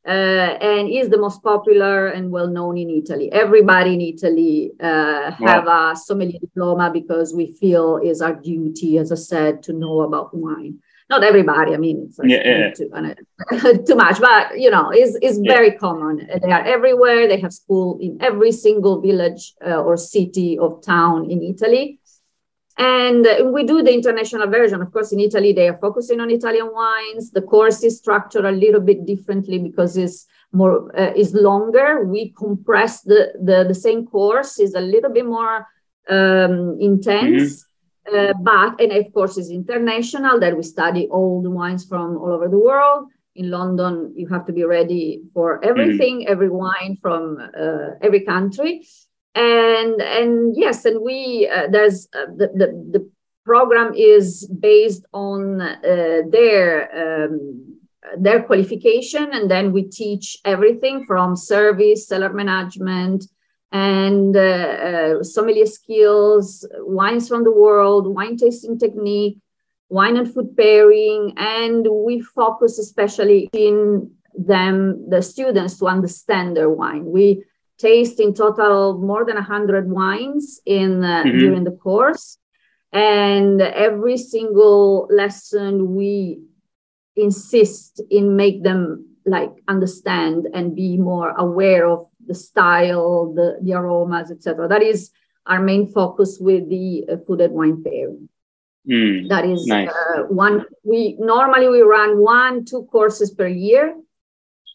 uh, 0.06 0.58
and 0.60 0.88
is 0.88 1.08
the 1.10 1.18
most 1.18 1.42
popular 1.42 2.08
and 2.08 2.30
well 2.30 2.48
known 2.48 2.76
in 2.76 2.90
Italy. 2.90 3.30
Everybody 3.32 3.94
in 3.94 4.00
Italy 4.00 4.72
uh, 4.80 5.30
have 5.32 5.66
a 5.66 5.94
sommelier 5.96 6.40
diploma 6.40 6.90
because 6.92 7.32
we 7.34 7.52
feel 7.52 7.98
is 7.98 8.20
our 8.20 8.34
duty, 8.34 8.98
as 8.98 9.12
I 9.12 9.16
said, 9.16 9.62
to 9.64 9.72
know 9.72 10.02
about 10.02 10.36
wine. 10.36 10.80
Not 11.08 11.24
everybody. 11.24 11.74
I 11.74 11.76
mean, 11.76 12.06
it's 12.08 12.18
yeah, 12.24 12.40
yeah. 12.42 12.70
Too, 12.72 13.84
too, 13.86 13.94
much, 13.94 14.18
but 14.18 14.58
you 14.58 14.70
know, 14.70 14.90
is 14.90 15.16
is 15.20 15.38
yeah. 15.42 15.52
very 15.52 15.72
common. 15.72 16.26
They 16.42 16.50
are 16.50 16.64
everywhere. 16.64 17.28
They 17.28 17.38
have 17.40 17.52
school 17.52 17.98
in 18.00 18.16
every 18.20 18.50
single 18.50 19.00
village 19.00 19.54
uh, 19.64 19.82
or 19.82 19.96
city 19.96 20.58
of 20.58 20.82
town 20.82 21.30
in 21.30 21.42
Italy. 21.42 22.00
And 22.78 23.26
we 23.52 23.64
do 23.64 23.82
the 23.82 23.92
international 23.92 24.48
version. 24.48 24.80
Of 24.80 24.92
course, 24.92 25.12
in 25.12 25.20
Italy, 25.20 25.52
they 25.52 25.68
are 25.68 25.78
focusing 25.78 26.20
on 26.20 26.30
Italian 26.30 26.70
wines. 26.72 27.30
The 27.30 27.42
course 27.42 27.82
is 27.84 27.98
structured 27.98 28.44
a 28.44 28.50
little 28.50 28.80
bit 28.80 29.04
differently 29.04 29.58
because 29.58 29.96
it's 29.96 30.26
more 30.52 30.90
uh, 30.98 31.12
is 31.14 31.34
longer. 31.34 32.04
We 32.04 32.30
compress 32.30 33.02
the, 33.02 33.32
the 33.42 33.64
the 33.68 33.74
same 33.74 34.06
course 34.06 34.58
is 34.58 34.74
a 34.74 34.80
little 34.80 35.10
bit 35.10 35.26
more 35.26 35.66
um, 36.08 36.78
intense. 36.80 37.64
Mm-hmm. 37.64 37.68
Uh, 38.04 38.32
but 38.42 38.80
and 38.80 38.90
of 38.90 39.12
course 39.12 39.38
is 39.38 39.48
international 39.48 40.40
that 40.40 40.56
we 40.56 40.64
study 40.64 41.06
all 41.08 41.40
the 41.40 41.50
wines 41.50 41.84
from 41.84 42.16
all 42.16 42.32
over 42.32 42.48
the 42.48 42.58
world 42.58 43.06
in 43.36 43.48
london 43.48 44.12
you 44.16 44.26
have 44.26 44.44
to 44.44 44.52
be 44.52 44.64
ready 44.64 45.22
for 45.32 45.64
everything 45.64 46.18
mm-hmm. 46.18 46.32
every 46.32 46.48
wine 46.48 46.98
from 47.00 47.38
uh, 47.56 47.90
every 48.00 48.22
country 48.22 48.84
and 49.34 50.00
and 50.00 50.56
yes 50.56 50.84
and 50.84 51.02
we 51.02 51.48
uh, 51.48 51.66
there's 51.70 52.08
uh, 52.14 52.26
the, 52.36 52.48
the, 52.54 52.66
the 52.98 53.10
program 53.44 53.92
is 53.94 54.46
based 54.46 55.04
on 55.12 55.60
uh, 55.60 56.22
their 56.28 57.26
um, 57.28 57.78
their 58.18 58.42
qualification. 58.42 59.30
And 59.32 59.50
then 59.50 59.72
we 59.72 59.84
teach 59.84 60.38
everything 60.44 61.04
from 61.04 61.36
service 61.36 62.08
cellar 62.08 62.32
management 62.32 63.26
and 63.70 64.36
uh, 64.36 64.40
uh, 64.40 65.22
sommelier 65.22 65.66
skills 65.66 66.66
wines 66.80 67.28
from 67.28 67.44
the 67.44 67.52
world 67.52 68.06
wine 68.06 68.36
tasting 68.36 68.78
technique 68.78 69.38
wine 69.88 70.16
and 70.16 70.32
food 70.32 70.56
pairing. 70.56 71.34
And 71.36 71.86
we 71.90 72.20
focus 72.20 72.78
especially 72.78 73.50
in 73.52 74.10
them 74.34 75.10
the 75.10 75.20
students 75.20 75.78
to 75.78 75.86
understand 75.86 76.56
their 76.56 76.70
wine. 76.70 77.04
We 77.04 77.44
taste 77.82 78.20
in 78.20 78.32
total 78.32 78.98
more 78.98 79.24
than 79.24 79.34
100 79.34 79.90
wines 79.90 80.60
in 80.64 81.02
uh, 81.04 81.24
mm-hmm. 81.24 81.38
during 81.38 81.64
the 81.64 81.72
course. 81.72 82.38
And 82.92 83.60
every 83.60 84.18
single 84.18 85.08
lesson 85.10 85.94
we 85.94 86.40
insist 87.16 88.00
in 88.10 88.36
make 88.36 88.62
them 88.62 89.12
like 89.24 89.52
understand 89.68 90.48
and 90.54 90.74
be 90.74 90.96
more 90.96 91.30
aware 91.30 91.86
of 91.88 92.06
the 92.26 92.34
style 92.34 93.32
the, 93.34 93.58
the 93.62 93.72
aromas 93.72 94.30
etc 94.30 94.68
that 94.68 94.82
is 94.82 95.10
our 95.46 95.60
main 95.60 95.86
focus 95.92 96.38
with 96.40 96.68
the 96.68 97.04
uh, 97.10 97.16
food 97.26 97.40
and 97.40 97.52
wine 97.52 97.82
pairing 97.82 98.28
mm, 98.88 99.28
that 99.28 99.44
is 99.44 99.66
nice. 99.66 99.88
uh, 99.88 100.22
one 100.28 100.64
we 100.82 101.16
normally 101.20 101.68
we 101.68 101.82
run 101.82 102.18
one 102.18 102.64
two 102.64 102.84
courses 102.90 103.30
per 103.30 103.46
year 103.46 103.94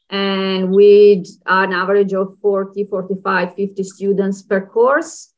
and 0.09 0.71
with 0.71 1.27
an 1.45 1.73
average 1.73 2.13
of 2.13 2.37
40 2.39 2.85
45 2.85 3.55
50 3.55 3.83
students 3.83 4.41
per 4.41 4.65
course 4.65 5.33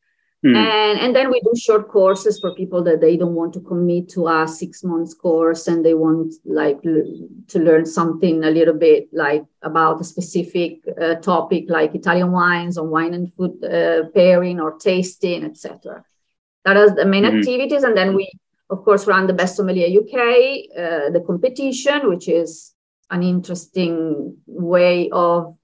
mm. 0.45 0.55
and 0.55 0.99
and 0.99 1.15
then 1.15 1.31
we 1.31 1.41
do 1.41 1.59
short 1.59 1.89
courses 1.89 2.39
for 2.39 2.53
people 2.53 2.83
that 2.83 3.01
they 3.01 3.17
don't 3.17 3.33
want 3.33 3.51
to 3.53 3.61
commit 3.61 4.09
to 4.09 4.27
a 4.27 4.47
six 4.47 4.83
months 4.83 5.15
course 5.15 5.67
and 5.67 5.83
they 5.83 5.95
want 5.95 6.35
like 6.45 6.81
to 6.83 7.59
learn 7.59 7.85
something 7.85 8.43
a 8.43 8.51
little 8.51 8.75
bit 8.75 9.09
like 9.11 9.43
about 9.63 10.01
a 10.01 10.03
specific 10.03 10.81
uh, 11.01 11.15
topic 11.15 11.65
like 11.67 11.95
italian 11.95 12.31
wines 12.31 12.77
or 12.77 12.87
wine 12.87 13.15
and 13.15 13.33
food 13.33 13.63
uh, 13.63 14.07
pairing 14.13 14.59
or 14.59 14.77
tasting 14.77 15.43
etc 15.43 16.03
that 16.63 16.77
is 16.77 16.93
the 16.93 17.05
main 17.05 17.23
mm. 17.23 17.39
activities 17.39 17.81
and 17.81 17.97
then 17.97 18.15
we 18.15 18.29
of 18.69 18.85
course 18.85 19.07
run 19.07 19.25
the 19.25 19.33
best 19.33 19.55
sommelier 19.55 19.99
uk 19.99 20.13
uh, 20.13 21.09
the 21.09 21.23
competition 21.25 22.07
which 22.07 22.29
is 22.29 22.75
an 23.11 23.23
interesting 23.23 24.37
way 24.45 25.09
of 25.11 25.55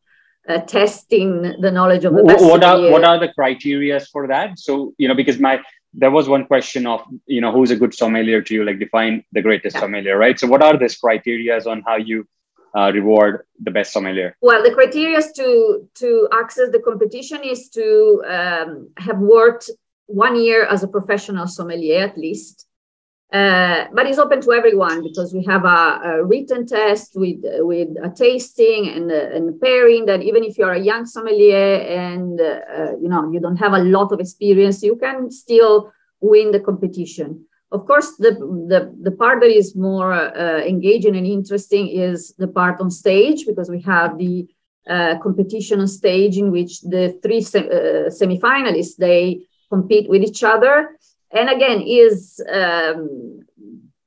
uh, 0.47 0.59
testing 0.59 1.41
the 1.59 1.71
knowledge 1.71 2.05
of 2.05 2.13
the 2.13 2.23
best 2.23 2.43
what 2.43 2.63
are 2.63 2.79
what 2.91 3.03
are 3.03 3.19
the 3.19 3.29
criteria 3.33 3.99
for 3.99 4.27
that? 4.27 4.59
So 4.59 4.93
you 4.97 5.07
know 5.07 5.15
because 5.15 5.39
my 5.39 5.61
there 5.93 6.11
was 6.11 6.27
one 6.27 6.45
question 6.45 6.85
of 6.85 7.01
you 7.25 7.41
know 7.41 7.51
who's 7.51 7.71
a 7.71 7.75
good 7.75 7.93
sommelier 7.93 8.41
to 8.41 8.53
you? 8.53 8.63
Like 8.63 8.79
define 8.79 9.23
the 9.31 9.41
greatest 9.41 9.75
yeah. 9.75 9.81
sommelier 9.81 10.17
right? 10.17 10.39
So 10.39 10.47
what 10.47 10.61
are 10.61 10.77
these 10.77 10.97
criteria 10.97 11.59
on 11.65 11.81
how 11.85 11.95
you 11.95 12.27
uh, 12.75 12.91
reward 12.93 13.45
the 13.59 13.71
best 13.71 13.91
sommelier? 13.93 14.35
Well 14.41 14.61
the 14.61 14.73
criteria 14.73 15.21
to 15.35 15.89
to 15.95 16.27
access 16.31 16.69
the 16.71 16.79
competition 16.79 17.43
is 17.43 17.69
to 17.69 18.23
um, 18.27 18.89
have 18.97 19.17
worked 19.17 19.69
one 20.07 20.35
year 20.39 20.65
as 20.65 20.83
a 20.83 20.87
professional 20.87 21.47
sommelier 21.47 22.03
at 22.03 22.17
least 22.17 22.64
uh, 23.35 23.87
but 23.91 24.07
it's 24.07 24.17
open 24.17 24.39
to 24.39 24.53
everyone 24.53 25.03
because 25.03 25.33
we 25.33 25.43
have 25.43 25.65
a, 25.65 25.99
a 26.09 26.23
written 26.23 26.65
test 26.65 27.11
with 27.15 27.41
with 27.71 27.89
a 28.01 28.09
tasting 28.09 28.87
and, 28.95 29.11
and 29.11 29.59
pairing 29.59 30.05
that 30.05 30.21
even 30.21 30.41
if 30.43 30.57
you're 30.57 30.79
a 30.79 30.87
young 30.91 31.05
sommelier 31.05 31.73
and 32.05 32.39
uh, 32.39 32.95
you 33.01 33.09
know 33.09 33.29
you 33.33 33.41
don't 33.41 33.57
have 33.65 33.73
a 33.73 33.83
lot 33.95 34.13
of 34.13 34.21
experience, 34.21 34.81
you 34.83 34.95
can 34.95 35.29
still 35.29 35.91
win 36.21 36.51
the 36.51 36.61
competition. 36.61 37.45
Of 37.71 37.85
course, 37.85 38.15
the 38.15 38.31
the, 38.71 38.95
the 39.01 39.11
part 39.11 39.41
that 39.41 39.51
is 39.61 39.75
more 39.75 40.13
uh, 40.13 40.61
engaging 40.73 41.17
and 41.17 41.27
interesting 41.27 41.89
is 41.89 42.33
the 42.37 42.47
part 42.47 42.79
on 42.79 42.89
stage 42.89 43.45
because 43.45 43.69
we 43.69 43.81
have 43.81 44.17
the 44.17 44.47
uh, 44.89 45.15
competition 45.21 45.81
on 45.81 45.87
stage 45.87 46.37
in 46.37 46.51
which 46.51 46.79
the 46.81 47.19
three 47.21 47.41
se- 47.41 47.69
uh, 47.77 48.09
semifinalists 48.09 48.95
they 48.97 49.41
compete 49.69 50.07
with 50.07 50.21
each 50.21 50.43
other 50.43 50.95
and 51.35 51.49
again 51.49 51.81
is 51.81 52.41
um, 52.51 53.41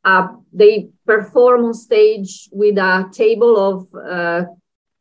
uh, 0.04 0.28
they 0.52 0.88
perform 1.06 1.66
on 1.66 1.74
stage 1.74 2.48
with 2.50 2.78
a 2.78 3.08
table 3.12 3.54
of 3.68 3.86
uh, 3.94 4.44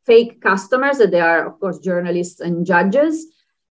fake 0.06 0.42
customers 0.42 0.98
that 0.98 1.12
they 1.12 1.22
are 1.22 1.48
of 1.48 1.60
course 1.60 1.80
journalists 1.80 2.40
and 2.40 2.66
judges 2.66 3.26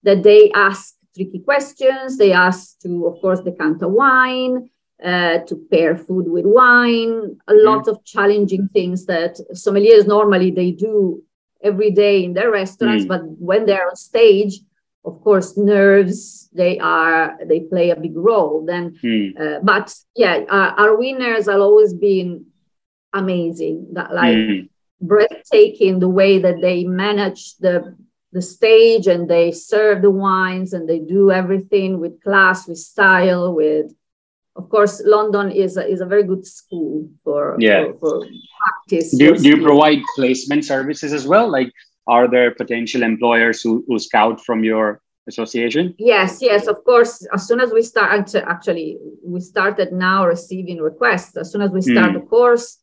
that 0.03 0.23
they 0.23 0.51
ask 0.53 0.95
tricky 1.15 1.39
questions 1.39 2.17
they 2.17 2.31
ask 2.31 2.79
to 2.79 3.05
of 3.07 3.19
course 3.21 3.41
decant 3.41 3.81
a 3.81 3.87
wine 3.87 4.69
uh, 5.03 5.39
to 5.39 5.55
pair 5.69 5.95
food 5.97 6.25
with 6.27 6.45
wine 6.45 7.37
a 7.47 7.53
mm-hmm. 7.53 7.65
lot 7.65 7.87
of 7.87 8.03
challenging 8.05 8.67
things 8.73 9.05
that 9.05 9.37
sommeliers 9.53 10.07
normally 10.07 10.51
they 10.51 10.71
do 10.71 11.21
every 11.61 11.91
day 11.91 12.23
in 12.23 12.33
their 12.33 12.51
restaurants 12.51 13.05
mm. 13.05 13.07
but 13.07 13.21
when 13.39 13.65
they're 13.65 13.87
on 13.87 13.95
stage 13.95 14.59
of 15.05 15.21
course 15.21 15.57
nerves 15.57 16.49
they 16.53 16.79
are 16.79 17.37
they 17.45 17.61
play 17.61 17.91
a 17.91 17.95
big 17.95 18.15
role 18.15 18.65
then 18.65 18.95
mm. 19.03 19.39
uh, 19.39 19.59
but 19.61 19.95
yeah 20.15 20.43
our, 20.49 20.69
our, 20.79 20.97
winners 20.97 21.45
have 21.45 21.61
always 21.61 21.93
been 21.93 22.45
amazing 23.13 23.87
that 23.93 24.13
like 24.13 24.35
mm. 24.35 24.69
breathtaking 24.99 25.99
the 25.99 26.09
way 26.09 26.39
that 26.39 26.59
they 26.61 26.83
manage 26.83 27.55
the 27.57 27.95
the 28.31 28.41
stage 28.41 29.07
and 29.07 29.29
they 29.29 29.51
serve 29.51 30.01
the 30.01 30.11
wines 30.11 30.73
and 30.73 30.89
they 30.89 30.99
do 30.99 31.31
everything 31.31 31.99
with 31.99 32.21
class 32.21 32.67
with 32.67 32.77
style 32.77 33.53
with 33.53 33.93
of 34.55 34.69
course 34.69 35.01
london 35.05 35.51
is 35.51 35.77
a, 35.77 35.87
is 35.87 36.01
a 36.01 36.05
very 36.05 36.23
good 36.23 36.45
school 36.45 37.07
for 37.23 37.55
yeah 37.59 37.85
for, 37.99 38.21
for 38.21 38.27
practice 38.59 39.15
do, 39.15 39.37
do 39.37 39.49
you 39.49 39.61
provide 39.61 39.99
placement 40.15 40.65
services 40.65 41.13
as 41.13 41.27
well 41.27 41.49
like 41.49 41.71
are 42.07 42.27
there 42.27 42.51
potential 42.51 43.03
employers 43.03 43.61
who, 43.61 43.83
who 43.87 43.97
scout 43.99 44.43
from 44.43 44.63
your 44.63 45.01
association 45.27 45.95
yes 45.97 46.39
yes 46.41 46.67
of 46.67 46.83
course 46.83 47.25
as 47.33 47.47
soon 47.47 47.59
as 47.59 47.71
we 47.71 47.81
start 47.81 48.35
actually 48.35 48.97
we 49.23 49.39
started 49.39 49.91
now 49.91 50.25
receiving 50.25 50.77
requests 50.77 51.35
as 51.35 51.51
soon 51.51 51.61
as 51.61 51.71
we 51.71 51.81
start 51.81 52.11
mm. 52.11 52.13
the 52.13 52.25
course 52.27 52.77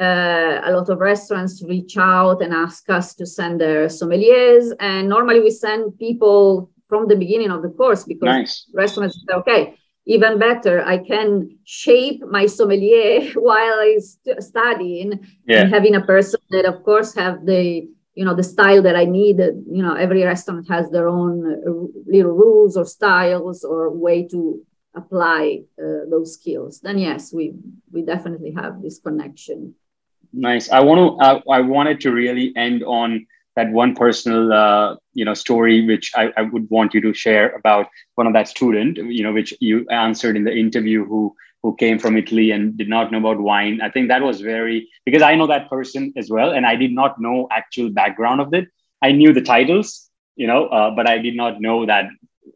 uh, 0.00 0.60
a 0.64 0.70
lot 0.70 0.88
of 0.88 1.00
restaurants 1.00 1.64
reach 1.64 1.96
out 1.96 2.40
and 2.42 2.54
ask 2.54 2.88
us 2.90 3.12
to 3.14 3.26
send 3.26 3.60
their 3.60 3.86
sommeliers 3.86 4.72
and 4.78 5.08
normally 5.08 5.40
we 5.40 5.50
send 5.50 5.98
people 5.98 6.70
from 6.88 7.08
the 7.08 7.16
beginning 7.16 7.50
of 7.50 7.62
the 7.62 7.68
course 7.70 8.04
because 8.04 8.24
nice. 8.24 8.66
restaurants 8.72 9.18
say 9.28 9.34
okay 9.34 9.74
even 10.06 10.38
better 10.38 10.84
i 10.84 10.96
can 10.96 11.50
shape 11.64 12.22
my 12.30 12.46
sommelier 12.46 13.32
while 13.34 13.78
i 13.80 13.98
st- 13.98 14.40
studying 14.40 15.18
yeah. 15.46 15.62
and 15.62 15.74
having 15.74 15.96
a 15.96 16.00
person 16.00 16.40
that 16.50 16.64
of 16.64 16.84
course 16.84 17.12
have 17.14 17.44
the 17.46 17.88
you 18.20 18.26
know 18.26 18.36
the 18.40 18.50
style 18.54 18.82
that 18.82 18.96
i 18.96 19.06
need 19.06 19.38
you 19.76 19.82
know 19.84 19.94
every 19.94 20.22
restaurant 20.22 20.68
has 20.68 20.90
their 20.90 21.08
own 21.08 21.34
uh, 21.50 21.70
little 22.14 22.36
rules 22.44 22.76
or 22.76 22.84
styles 22.84 23.64
or 23.64 23.88
way 24.06 24.18
to 24.28 24.40
apply 24.94 25.60
uh, 25.82 26.02
those 26.12 26.34
skills 26.34 26.80
then 26.80 26.98
yes 26.98 27.32
we 27.32 27.44
we 27.94 28.02
definitely 28.02 28.52
have 28.60 28.82
this 28.82 28.98
connection. 29.06 29.74
Nice. 30.32 30.66
I 30.70 30.80
want 30.88 30.98
to 31.00 31.06
uh, 31.26 31.40
i 31.58 31.60
wanted 31.76 31.96
to 32.04 32.08
really 32.22 32.46
end 32.66 32.84
on 32.84 33.26
that 33.56 33.68
one 33.82 33.92
personal 34.04 34.52
uh, 34.52 34.96
you 35.18 35.24
know 35.24 35.36
story 35.46 35.76
which 35.90 36.06
I, 36.14 36.24
I 36.40 36.42
would 36.52 36.66
want 36.76 36.92
you 36.94 37.00
to 37.06 37.12
share 37.24 37.46
about 37.60 37.86
one 38.18 38.26
of 38.26 38.34
that 38.34 38.48
student 38.56 38.92
you 39.18 39.22
know 39.24 39.34
which 39.38 39.50
you 39.68 39.76
answered 39.88 40.36
in 40.36 40.44
the 40.44 40.56
interview 40.64 41.00
who 41.10 41.22
who 41.62 41.76
came 41.76 41.98
from 41.98 42.16
Italy 42.16 42.50
and 42.50 42.76
did 42.76 42.88
not 42.88 43.10
know 43.12 43.18
about 43.18 43.40
wine. 43.40 43.80
I 43.82 43.90
think 43.90 44.08
that 44.08 44.22
was 44.22 44.40
very 44.40 44.88
because 45.04 45.22
I 45.22 45.34
know 45.34 45.46
that 45.46 45.68
person 45.68 46.12
as 46.16 46.30
well, 46.30 46.50
and 46.52 46.66
I 46.66 46.76
did 46.76 46.92
not 46.92 47.20
know 47.20 47.48
actual 47.50 47.90
background 47.90 48.40
of 48.40 48.52
it. 48.54 48.68
I 49.02 49.12
knew 49.12 49.32
the 49.32 49.42
titles, 49.42 50.08
you 50.36 50.46
know, 50.46 50.66
uh, 50.66 50.90
but 50.90 51.08
I 51.08 51.18
did 51.18 51.36
not 51.36 51.60
know 51.60 51.86
that 51.86 52.06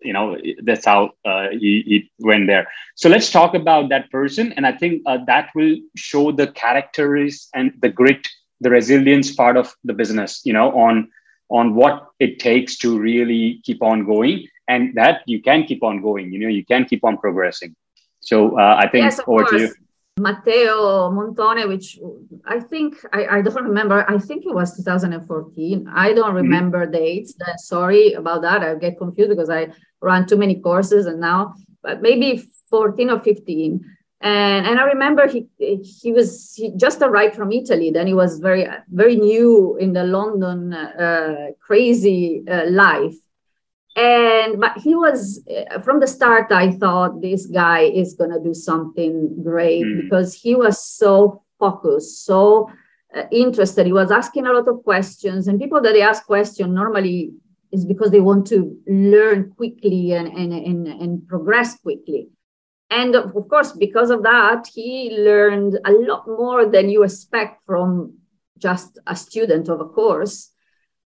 you 0.03 0.13
know 0.13 0.37
that's 0.65 0.85
how 0.85 1.11
uh, 1.25 1.49
he, 1.51 1.83
he 1.87 2.11
went 2.21 2.47
there. 2.47 2.67
So 2.95 3.09
let's 3.09 3.31
talk 3.31 3.55
about 3.55 3.89
that 3.91 4.11
person, 4.11 4.53
and 4.53 4.67
I 4.67 4.73
think 4.73 5.03
uh, 5.07 5.19
that 5.27 5.51
will 5.55 5.77
show 5.97 6.33
the 6.33 6.49
characteristics 6.49 7.49
and 7.55 7.73
the 7.81 7.89
grit, 7.89 8.27
the 8.61 8.71
resilience 8.71 9.35
part 9.35 9.57
of 9.57 9.75
the 9.85 9.93
business, 9.95 10.43
you 10.45 10.53
know, 10.53 10.71
on 10.79 11.09
on 11.51 11.75
what 11.75 12.09
it 12.21 12.39
takes 12.39 12.79
to 12.79 12.99
really 12.99 13.61
keep 13.65 13.83
on 13.83 14.05
going, 14.05 14.47
and 14.69 14.95
that 14.95 15.23
you 15.27 15.43
can 15.43 15.65
keep 15.65 15.83
on 15.83 16.01
going. 16.03 16.33
You 16.33 16.41
know, 16.41 16.49
you 16.49 16.65
can 16.65 16.85
keep 16.85 17.05
on 17.05 17.19
progressing. 17.19 17.75
So 18.25 18.59
uh, 18.59 18.77
I 18.79 18.89
think 18.89 19.05
yes, 19.05 19.20
over 19.27 19.45
to 19.45 19.59
you. 19.59 19.75
Matteo 20.18 21.11
Montone, 21.11 21.68
which 21.68 21.99
I 22.47 22.59
think 22.59 22.97
I, 23.12 23.39
I, 23.39 23.43
don't 23.43 23.64
remember. 23.64 24.09
I 24.09 24.16
think 24.18 24.47
it 24.47 24.55
was 24.55 24.77
2014. 24.77 25.89
I 25.93 26.12
don't 26.14 26.25
mm-hmm. 26.25 26.37
remember 26.37 26.87
mm-hmm. 26.87 26.93
dates. 26.93 27.35
sorry 27.57 28.12
about 28.14 28.43
that. 28.43 28.62
I 28.62 28.75
get 28.77 28.97
confused 28.97 29.31
because 29.31 29.51
I 29.51 29.68
run 30.01 30.27
too 30.27 30.37
many 30.37 30.61
courses 30.61 31.07
and 31.07 31.20
now, 31.20 31.55
but 31.83 32.01
maybe 32.01 32.49
14 32.70 33.11
or 33.11 33.20
15. 33.20 33.85
And, 34.20 34.66
and 34.66 34.79
I 34.81 34.85
remember 34.85 35.29
he 35.29 35.49
he 35.59 36.11
was 36.12 36.55
he 36.55 36.72
just 36.77 37.03
arrived 37.03 37.35
from 37.35 37.53
Italy. 37.53 37.91
Then 37.91 38.07
he 38.07 38.14
was 38.14 38.39
very 38.39 38.66
very 38.91 39.16
new 39.16 39.77
in 39.77 39.93
the 39.93 40.05
London 40.05 40.72
uh, 40.72 41.49
crazy 41.61 42.43
uh, 42.49 42.70
life 42.70 43.16
and 43.97 44.61
but 44.61 44.76
he 44.78 44.95
was 44.95 45.40
uh, 45.49 45.80
from 45.80 46.01
the 46.01 46.07
start 46.07 46.51
i 46.51 46.70
thought 46.72 47.20
this 47.20 47.47
guy 47.47 47.82
is 47.82 48.14
going 48.14 48.30
to 48.30 48.40
do 48.40 48.53
something 48.53 49.42
great 49.42 49.84
mm. 49.84 50.03
because 50.03 50.34
he 50.34 50.55
was 50.55 50.82
so 50.84 51.42
focused 51.61 52.24
so 52.24 52.68
uh, 53.14 53.22
interested 53.30 53.86
he 53.86 53.92
was 53.92 54.11
asking 54.11 54.47
a 54.47 54.53
lot 54.53 54.66
of 54.66 54.82
questions 54.82 55.47
and 55.47 55.61
people 55.61 55.80
that 55.80 55.92
they 55.92 56.03
ask 56.03 56.26
questions 56.26 56.74
normally 56.74 57.30
is 57.70 57.84
because 57.84 58.11
they 58.11 58.20
want 58.20 58.47
to 58.47 58.76
learn 58.86 59.53
quickly 59.57 60.12
and, 60.12 60.28
and, 60.28 60.53
and, 60.53 60.86
and 60.86 61.26
progress 61.28 61.78
quickly 61.78 62.28
and 62.90 63.14
of 63.14 63.49
course 63.49 63.72
because 63.72 64.11
of 64.11 64.24
that 64.24 64.66
he 64.74 65.16
learned 65.20 65.78
a 65.84 65.92
lot 65.92 66.26
more 66.26 66.66
than 66.66 66.88
you 66.88 67.05
expect 67.05 67.61
from 67.64 68.12
just 68.59 68.99
a 69.07 69.14
student 69.14 69.68
of 69.68 69.80
a 69.80 69.84
course 69.84 70.51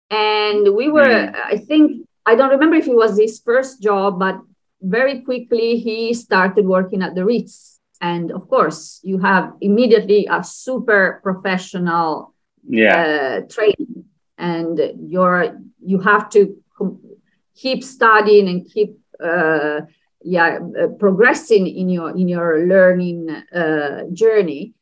and 0.09 0.73
we 0.77 0.89
were 0.89 1.03
mm. 1.03 1.35
i 1.35 1.57
think 1.57 2.06
I 2.27 2.35
don't 2.35 2.51
remember 2.51 2.77
if 2.77 2.89
it 2.89 2.97
was 2.97 3.17
his 3.17 3.39
first 3.39 3.81
job, 3.81 4.19
but 4.19 4.41
very 4.83 5.23
quickly 5.23 5.79
he 5.79 6.13
started 6.13 6.67
working 6.67 7.03
at 7.03 7.15
the 7.15 7.25
Ritz. 7.25 7.81
And 8.01 8.31
of 8.31 8.49
course, 8.49 9.01
you 9.03 9.19
have 9.19 9.55
immediately 9.61 10.27
a 10.31 10.45
super 10.45 11.21
professional 11.23 12.35
yeah. 12.69 12.97
uh, 12.97 13.41
training, 13.49 14.05
and 14.37 14.79
you're 14.99 15.59
you 15.83 16.01
have 16.01 16.29
to 16.31 16.63
keep 17.55 17.83
studying 17.83 18.49
and 18.49 18.71
keep 18.71 18.99
uh, 19.25 19.81
yeah 20.21 20.59
uh, 20.79 20.89
progressing 20.99 21.67
in 21.67 21.89
your 21.89 22.11
in 22.11 22.29
your 22.29 22.67
learning 22.67 23.31
uh, 23.31 24.03
journey. 24.13 24.75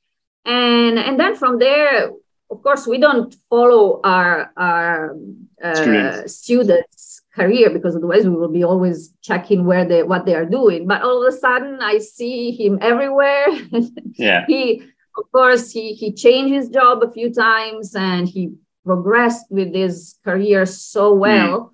And 0.44 0.98
and 0.98 1.20
then 1.20 1.36
from 1.36 1.58
there, 1.60 2.10
of 2.54 2.62
course, 2.62 2.86
we 2.86 2.98
don't 2.98 3.34
follow 3.50 4.00
our 4.04 4.52
our 4.56 5.16
uh, 5.62 5.74
students. 5.74 6.36
students 6.36 7.22
career 7.34 7.70
because 7.70 7.96
otherwise 7.96 8.24
we 8.24 8.36
will 8.36 8.48
be 8.48 8.62
always 8.62 9.12
checking 9.22 9.64
where 9.64 9.84
they 9.84 10.02
what 10.02 10.24
they 10.24 10.34
are 10.34 10.44
doing 10.44 10.86
but 10.86 11.02
all 11.02 11.26
of 11.26 11.34
a 11.34 11.36
sudden 11.36 11.78
i 11.80 11.98
see 11.98 12.52
him 12.52 12.78
everywhere 12.80 13.46
yeah 14.14 14.44
he 14.46 14.82
of 15.18 15.24
course 15.32 15.70
he 15.70 15.94
he 15.94 16.12
changed 16.12 16.54
his 16.54 16.68
job 16.68 17.02
a 17.02 17.10
few 17.10 17.32
times 17.32 17.94
and 17.96 18.28
he 18.28 18.52
progressed 18.84 19.46
with 19.50 19.74
his 19.74 20.16
career 20.24 20.64
so 20.64 21.12
hmm. 21.12 21.20
well 21.20 21.58
mm. 21.58 21.70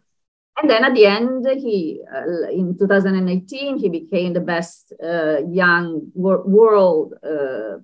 and 0.63 0.71
then 0.71 0.83
at 0.85 0.95
the 0.95 1.05
end 1.05 1.47
he 1.59 2.01
uh, 2.15 2.49
in 2.51 2.77
2018 2.79 3.77
he 3.77 3.89
became 3.89 4.33
the 4.33 4.41
best 4.41 4.95
uh, 5.05 5.39
young 5.47 6.11
wor- 6.15 6.47
world 6.47 7.15
uh, 7.23 7.77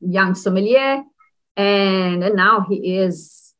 young 0.00 0.34
sommelier 0.34 1.04
and, 1.56 2.22
and 2.24 2.36
now 2.36 2.66
he 2.68 2.98
is 2.98 3.54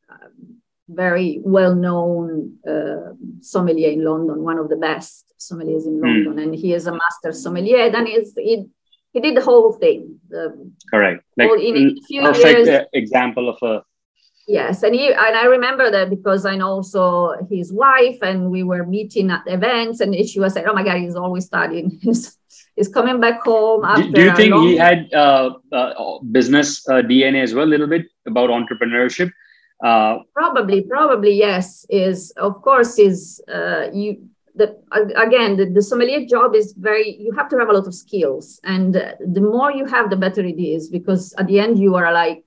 very 0.87 1.39
well-known 1.43 2.57
uh, 2.67 3.13
sommelier 3.39 3.91
in 3.91 4.03
London, 4.03 4.43
one 4.43 4.57
of 4.57 4.69
the 4.69 4.75
best 4.75 5.25
sommeliers 5.39 5.85
in 5.85 5.97
hmm. 5.97 6.05
London, 6.05 6.33
mm. 6.35 6.43
and 6.43 6.55
he 6.55 6.73
is 6.73 6.87
a 6.87 6.91
master 6.91 7.31
sommelier. 7.31 7.89
Then 7.89 8.05
he's, 8.05 8.33
he 8.35 8.67
he 9.13 9.19
did 9.19 9.35
the 9.35 9.41
whole 9.41 9.73
thing. 9.73 10.19
Correct. 10.89 11.23
Like 11.37 11.59
in 11.59 11.97
a 11.97 12.01
few 12.07 12.21
perfect 12.21 12.45
years, 12.45 12.67
uh, 12.67 12.83
example 12.93 13.49
of 13.49 13.57
a. 13.61 13.83
Yes, 14.47 14.83
and 14.83 14.95
he 14.95 15.07
and 15.07 15.35
I 15.35 15.45
remember 15.45 15.91
that 15.91 16.09
because 16.09 16.45
I 16.45 16.55
know 16.55 16.67
also 16.67 17.35
his 17.49 17.71
wife, 17.71 18.19
and 18.21 18.49
we 18.49 18.63
were 18.63 18.85
meeting 18.85 19.29
at 19.31 19.43
events, 19.47 19.99
and 19.99 20.15
she 20.27 20.39
was 20.39 20.53
saying, 20.53 20.65
"Oh 20.67 20.73
my 20.73 20.83
God, 20.83 20.97
he's 20.97 21.15
always 21.15 21.45
studying." 21.45 21.89
he's, 22.01 22.37
he's 22.75 22.87
coming 22.87 23.19
back 23.19 23.43
home. 23.43 23.85
After 23.85 24.03
do, 24.03 24.11
do 24.11 24.23
you 24.23 24.35
think 24.35 24.53
long... 24.53 24.67
he 24.67 24.77
had 24.77 25.13
uh, 25.13 25.51
uh, 25.71 26.19
business 26.31 26.87
uh, 26.89 27.01
DNA 27.01 27.43
as 27.43 27.53
well, 27.53 27.65
a 27.65 27.71
little 27.73 27.87
bit 27.87 28.07
about 28.25 28.49
entrepreneurship? 28.49 29.31
Uh, 29.83 30.19
probably, 30.33 30.81
probably 30.81 31.33
yes. 31.33 31.85
Is 31.89 32.31
of 32.37 32.61
course 32.61 32.99
is 32.99 33.41
uh, 33.51 33.87
you 33.91 34.29
the 34.55 34.77
again 35.15 35.57
the, 35.57 35.65
the 35.65 35.81
sommelier 35.81 36.25
job 36.25 36.55
is 36.55 36.73
very 36.73 37.17
you 37.19 37.31
have 37.33 37.49
to 37.49 37.57
have 37.57 37.69
a 37.69 37.73
lot 37.73 37.87
of 37.87 37.93
skills 37.93 38.59
and 38.63 38.95
uh, 38.95 39.13
the 39.33 39.41
more 39.41 39.71
you 39.71 39.85
have 39.85 40.09
the 40.09 40.15
better 40.15 40.41
it 40.41 40.59
is 40.59 40.89
because 40.89 41.33
at 41.37 41.47
the 41.47 41.59
end 41.59 41.79
you 41.79 41.95
are 41.95 42.11
like 42.11 42.43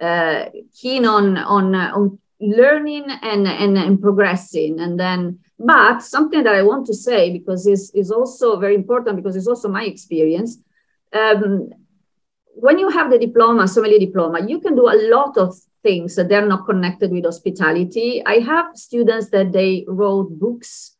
uh, 0.00 0.46
keen 0.80 1.04
on 1.04 1.36
on 1.36 1.74
uh, 1.74 1.92
on 1.94 2.18
learning 2.40 3.04
and, 3.22 3.46
and 3.46 3.76
and 3.78 4.00
progressing 4.00 4.80
and 4.80 4.98
then 4.98 5.38
but 5.64 6.00
something 6.02 6.42
that 6.42 6.54
i 6.54 6.62
want 6.62 6.86
to 6.86 6.94
say 6.94 7.30
because 7.30 7.66
is 7.66 7.90
is 7.94 8.10
also 8.10 8.58
very 8.58 8.74
important 8.74 9.16
because 9.16 9.36
it's 9.36 9.48
also 9.48 9.68
my 9.68 9.84
experience 9.84 10.58
um, 11.12 11.68
when 12.54 12.78
you 12.78 12.88
have 12.88 13.10
the 13.10 13.18
diploma 13.18 13.66
sommelier 13.68 13.98
diploma 13.98 14.46
you 14.46 14.60
can 14.60 14.74
do 14.74 14.88
a 14.88 14.98
lot 15.10 15.36
of 15.36 15.54
things 15.82 16.16
that 16.16 16.28
they're 16.28 16.46
not 16.46 16.66
connected 16.66 17.10
with 17.10 17.24
hospitality. 17.24 18.22
I 18.24 18.38
have 18.40 18.76
students 18.76 19.30
that 19.30 19.52
they 19.52 19.84
wrote 19.88 20.38
books, 20.38 20.96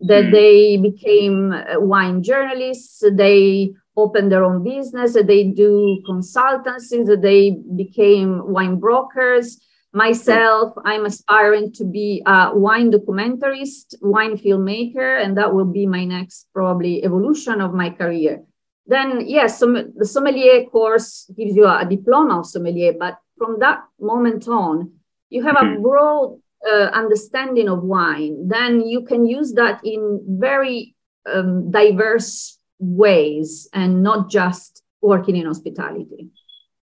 that 0.00 0.24
mm. 0.24 0.32
they 0.32 0.76
became 0.76 1.52
uh, 1.52 1.78
wine 1.78 2.22
journalists, 2.22 3.02
they 3.12 3.72
opened 3.96 4.32
their 4.32 4.44
own 4.44 4.64
business, 4.64 5.12
that 5.14 5.26
they 5.26 5.44
do 5.44 6.02
consultancies, 6.08 7.06
that 7.06 7.22
they 7.22 7.58
became 7.76 8.50
wine 8.50 8.76
brokers. 8.80 9.60
Myself, 9.94 10.72
I'm 10.84 11.04
aspiring 11.04 11.72
to 11.72 11.84
be 11.84 12.22
a 12.24 12.50
wine 12.54 12.90
documentarist, 12.90 13.94
wine 14.00 14.38
filmmaker, 14.38 15.22
and 15.22 15.36
that 15.36 15.52
will 15.52 15.66
be 15.66 15.86
my 15.86 16.04
next 16.04 16.48
probably 16.54 17.04
evolution 17.04 17.60
of 17.60 17.74
my 17.74 17.90
career. 17.90 18.42
Then, 18.86 19.24
yes, 19.26 19.58
som- 19.58 19.92
the 19.94 20.06
sommelier 20.06 20.64
course 20.64 21.30
gives 21.36 21.54
you 21.54 21.66
a, 21.66 21.82
a 21.82 21.84
diploma 21.84 22.40
of 22.40 22.46
sommelier, 22.46 22.94
but 22.98 23.18
from 23.36 23.58
that 23.60 23.84
moment 24.00 24.48
on, 24.48 24.92
you 25.28 25.42
have 25.42 25.56
mm-hmm. 25.56 25.76
a 25.76 25.80
broad 25.80 26.40
uh, 26.66 26.90
understanding 26.92 27.68
of 27.68 27.82
wine, 27.82 28.48
then 28.48 28.80
you 28.86 29.02
can 29.02 29.26
use 29.26 29.52
that 29.54 29.80
in 29.84 30.20
very 30.26 30.94
um, 31.26 31.70
diverse 31.70 32.58
ways 32.78 33.68
and 33.72 34.02
not 34.02 34.30
just 34.30 34.82
working 35.00 35.36
in 35.36 35.46
hospitality. 35.46 36.28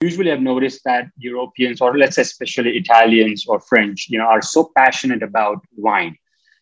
Usually, 0.06 0.30
I've 0.32 0.48
noticed 0.52 0.80
that 0.84 1.04
Europeans, 1.18 1.80
or 1.80 1.96
let's 2.02 2.16
say 2.16 2.22
especially 2.22 2.76
Italians 2.82 3.46
or 3.48 3.60
French, 3.70 4.06
you 4.10 4.18
know, 4.18 4.28
are 4.34 4.42
so 4.42 4.60
passionate 4.76 5.22
about 5.30 5.58
wine. 5.76 6.14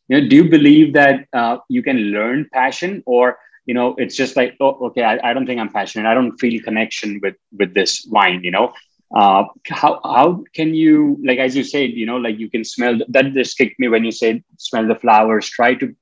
You 0.09 0.15
know, 0.15 0.29
do 0.29 0.37
you 0.41 0.47
believe 0.57 0.93
that 1.01 1.17
uh, 1.33 1.57
you 1.69 1.83
can 1.89 1.99
learn 2.17 2.49
passion, 2.53 3.03
or 3.07 3.25
you 3.67 3.75
know, 3.75 3.95
it's 4.03 4.17
just 4.23 4.37
like, 4.41 4.57
oh, 4.61 4.75
okay, 4.87 5.05
I, 5.11 5.15
I 5.29 5.33
don't 5.33 5.47
think 5.47 5.61
I'm 5.61 5.75
passionate. 5.81 6.09
I 6.09 6.15
don't 6.15 6.37
feel 6.39 6.63
connection 6.69 7.21
with 7.23 7.37
with 7.59 7.75
this 7.79 7.93
wine. 8.17 8.41
You 8.43 8.53
know, 8.57 8.67
uh, 9.15 9.45
how 9.69 10.01
how 10.05 10.43
can 10.55 10.75
you 10.75 11.19
like 11.25 11.39
as 11.39 11.55
you 11.55 11.65
said 11.65 11.91
you 11.91 12.07
know 12.07 12.17
like 12.17 12.39
you 12.39 12.49
can 12.49 12.65
smell 12.65 12.99
that 13.09 13.33
just 13.35 13.59
kicked 13.59 13.79
me 13.79 13.89
when 13.89 14.05
you 14.05 14.13
said 14.13 14.43
smell 14.59 14.87
the 14.87 14.95
flowers 14.95 15.49
try 15.51 15.75
to 15.75 15.95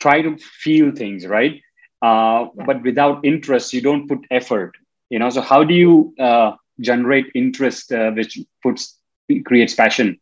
try 0.00 0.20
to 0.20 0.36
feel 0.36 0.90
things 0.90 1.26
right 1.26 1.60
uh, 2.02 2.46
yeah. 2.56 2.64
but 2.66 2.82
without 2.82 3.24
interest 3.24 3.72
you 3.72 3.80
don't 3.80 4.08
put 4.08 4.18
effort 4.30 4.74
you 5.10 5.18
know 5.18 5.30
so 5.30 5.40
how 5.40 5.62
do 5.62 5.74
you 5.74 6.12
uh, 6.18 6.52
generate 6.80 7.26
interest 7.34 7.92
uh, 7.92 8.10
which 8.12 8.38
puts 8.62 8.98
creates 9.46 9.74
passion 9.74 10.18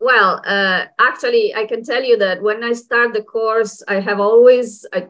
well 0.00 0.40
uh, 0.46 0.84
actually 1.00 1.54
i 1.54 1.64
can 1.64 1.82
tell 1.82 2.02
you 2.02 2.16
that 2.16 2.42
when 2.42 2.62
i 2.62 2.72
start 2.72 3.12
the 3.12 3.22
course 3.22 3.82
i 3.88 3.98
have 4.00 4.20
always 4.20 4.86
uh, 4.92 5.00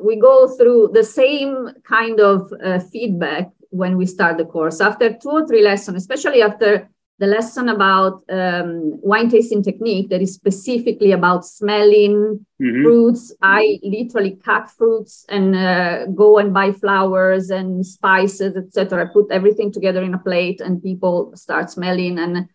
we 0.00 0.16
go 0.16 0.48
through 0.56 0.90
the 0.92 1.04
same 1.04 1.70
kind 1.84 2.20
of 2.20 2.52
feedback 2.90 3.50
when 3.70 3.96
we 3.96 4.06
start 4.06 4.36
the 4.36 4.44
course. 4.44 4.80
After 4.80 5.12
two 5.12 5.30
or 5.30 5.46
three 5.46 5.62
lessons, 5.62 5.96
especially 5.96 6.42
after 6.42 6.88
the 7.20 7.26
lesson 7.26 7.68
about 7.68 8.24
um, 8.30 8.98
wine 9.02 9.28
tasting 9.28 9.62
technique 9.62 10.08
that 10.08 10.22
is 10.22 10.32
specifically 10.32 11.12
about 11.12 11.44
smelling 11.44 12.46
mm-hmm. 12.60 12.82
fruits. 12.82 13.32
I 13.42 13.78
literally 13.82 14.38
cut 14.42 14.70
fruits 14.70 15.26
and 15.28 15.54
uh, 15.54 16.06
go 16.06 16.38
and 16.38 16.54
buy 16.54 16.72
flowers 16.72 17.50
and 17.50 17.84
spices, 17.84 18.56
etc. 18.56 19.04
I 19.04 19.12
put 19.12 19.30
everything 19.30 19.70
together 19.70 20.02
in 20.02 20.14
a 20.14 20.18
plate, 20.18 20.62
and 20.62 20.82
people 20.82 21.36
start 21.36 21.70
smelling. 21.70 22.18
and 22.18 22.48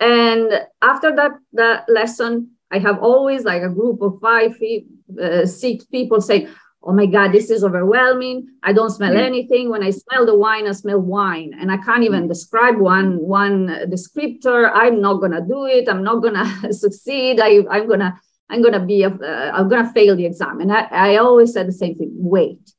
And 0.00 0.66
after 0.80 1.14
that, 1.14 1.32
that 1.52 1.84
lesson, 1.88 2.52
I 2.70 2.78
have 2.78 3.00
always 3.00 3.44
like 3.44 3.62
a 3.62 3.68
group 3.68 4.00
of 4.00 4.18
five, 4.22 4.56
uh, 5.22 5.44
six 5.44 5.84
people 5.84 6.22
say, 6.22 6.48
oh 6.82 6.92
my 6.92 7.06
god 7.06 7.32
this 7.32 7.50
is 7.50 7.64
overwhelming 7.64 8.48
i 8.62 8.72
don't 8.72 8.90
smell 8.90 9.12
mm. 9.12 9.20
anything 9.20 9.68
when 9.68 9.82
i 9.82 9.90
smell 9.90 10.24
the 10.24 10.34
wine 10.34 10.66
i 10.66 10.72
smell 10.72 11.00
wine 11.00 11.52
and 11.60 11.70
i 11.72 11.76
can't 11.76 12.04
even 12.04 12.24
mm. 12.24 12.28
describe 12.28 12.78
one 12.78 13.18
one 13.18 13.66
descriptor 13.90 14.70
i'm 14.74 15.00
not 15.00 15.20
gonna 15.20 15.44
do 15.46 15.66
it 15.66 15.88
i'm 15.88 16.04
not 16.04 16.22
gonna 16.22 16.46
succeed 16.72 17.40
I, 17.40 17.64
i'm 17.70 17.88
gonna 17.88 18.18
i'm 18.48 18.62
gonna 18.62 18.84
be 18.84 19.02
a, 19.02 19.08
uh, 19.10 19.50
i'm 19.54 19.68
gonna 19.68 19.92
fail 19.92 20.16
the 20.16 20.26
exam 20.26 20.60
and 20.60 20.72
I, 20.72 20.82
I 20.90 21.16
always 21.16 21.52
said 21.52 21.66
the 21.66 21.72
same 21.72 21.96
thing 21.96 22.12
wait 22.14 22.74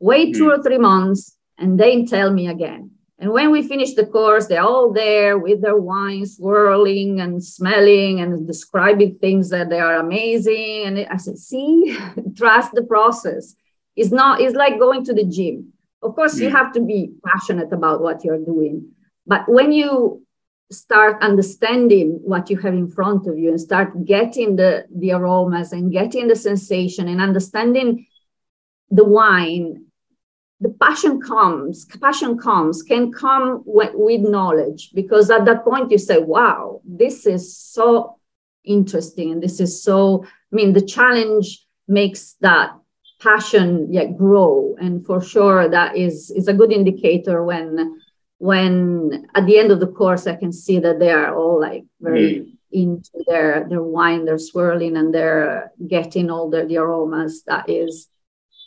wait 0.00 0.34
two 0.34 0.48
mm. 0.48 0.58
or 0.58 0.62
three 0.62 0.78
months, 0.78 1.36
and 1.58 1.78
then 1.78 2.06
tell 2.06 2.32
me 2.32 2.48
again. 2.48 2.90
And 3.20 3.32
when 3.32 3.50
we 3.50 3.62
finish 3.62 3.92
the 3.92 4.06
course, 4.06 4.46
they're 4.46 4.62
all 4.62 4.92
there 4.92 5.36
with 5.36 5.60
their 5.60 5.76
wine 5.76 6.24
swirling 6.24 7.20
and 7.20 7.44
smelling 7.44 8.20
and 8.20 8.46
describing 8.46 9.16
things 9.16 9.50
that 9.50 9.68
they 9.68 9.78
are 9.78 9.96
amazing. 9.96 10.84
And 10.86 11.06
I 11.10 11.18
said, 11.18 11.36
see, 11.36 11.98
trust 12.36 12.72
the 12.72 12.82
process. 12.82 13.54
It's 13.94 14.10
not, 14.10 14.40
it's 14.40 14.56
like 14.56 14.78
going 14.78 15.04
to 15.04 15.12
the 15.12 15.24
gym. 15.24 15.74
Of 16.02 16.14
course, 16.14 16.36
mm. 16.36 16.44
you 16.44 16.50
have 16.50 16.72
to 16.72 16.80
be 16.80 17.12
passionate 17.22 17.70
about 17.74 18.00
what 18.00 18.24
you're 18.24 18.42
doing. 18.42 18.92
But 19.26 19.46
when 19.46 19.70
you 19.70 20.24
start 20.72 21.20
understanding 21.20 22.20
what 22.22 22.48
you 22.48 22.56
have 22.56 22.72
in 22.72 22.88
front 22.88 23.26
of 23.26 23.38
you 23.38 23.50
and 23.50 23.60
start 23.60 24.06
getting 24.06 24.56
the, 24.56 24.86
the 24.96 25.12
aromas 25.12 25.72
and 25.72 25.92
getting 25.92 26.26
the 26.26 26.36
sensation 26.36 27.06
and 27.06 27.20
understanding 27.20 28.06
the 28.90 29.04
wine 29.04 29.84
the 30.60 30.70
passion 30.80 31.20
comes 31.20 31.86
passion 32.00 32.38
comes 32.38 32.82
can 32.82 33.10
come 33.12 33.62
with, 33.64 33.90
with 33.94 34.20
knowledge 34.20 34.90
because 34.94 35.30
at 35.30 35.44
that 35.44 35.64
point 35.64 35.90
you 35.90 35.98
say 35.98 36.18
wow 36.18 36.80
this 36.84 37.26
is 37.26 37.56
so 37.56 38.16
interesting 38.64 39.32
and 39.32 39.42
this 39.42 39.58
is 39.60 39.82
so 39.82 40.24
i 40.24 40.56
mean 40.56 40.72
the 40.72 40.84
challenge 40.84 41.66
makes 41.88 42.34
that 42.40 42.70
passion 43.20 43.92
yeah, 43.92 44.04
grow 44.04 44.76
and 44.80 45.04
for 45.04 45.20
sure 45.20 45.68
that 45.68 45.96
is 45.96 46.30
is 46.30 46.48
a 46.48 46.54
good 46.54 46.72
indicator 46.72 47.44
when 47.44 47.98
when 48.38 49.26
at 49.34 49.44
the 49.46 49.58
end 49.58 49.70
of 49.70 49.80
the 49.80 49.86
course 49.86 50.26
i 50.26 50.34
can 50.34 50.52
see 50.52 50.78
that 50.78 50.98
they 50.98 51.10
are 51.10 51.34
all 51.34 51.60
like 51.60 51.84
very 52.00 52.36
mm. 52.36 52.56
into 52.72 53.10
their 53.26 53.66
their 53.68 53.82
wine 53.82 54.24
they're 54.24 54.38
swirling 54.38 54.96
and 54.96 55.12
they're 55.14 55.72
getting 55.86 56.30
all 56.30 56.48
the, 56.48 56.64
the 56.64 56.78
aromas 56.78 57.42
that 57.44 57.68
is 57.68 58.08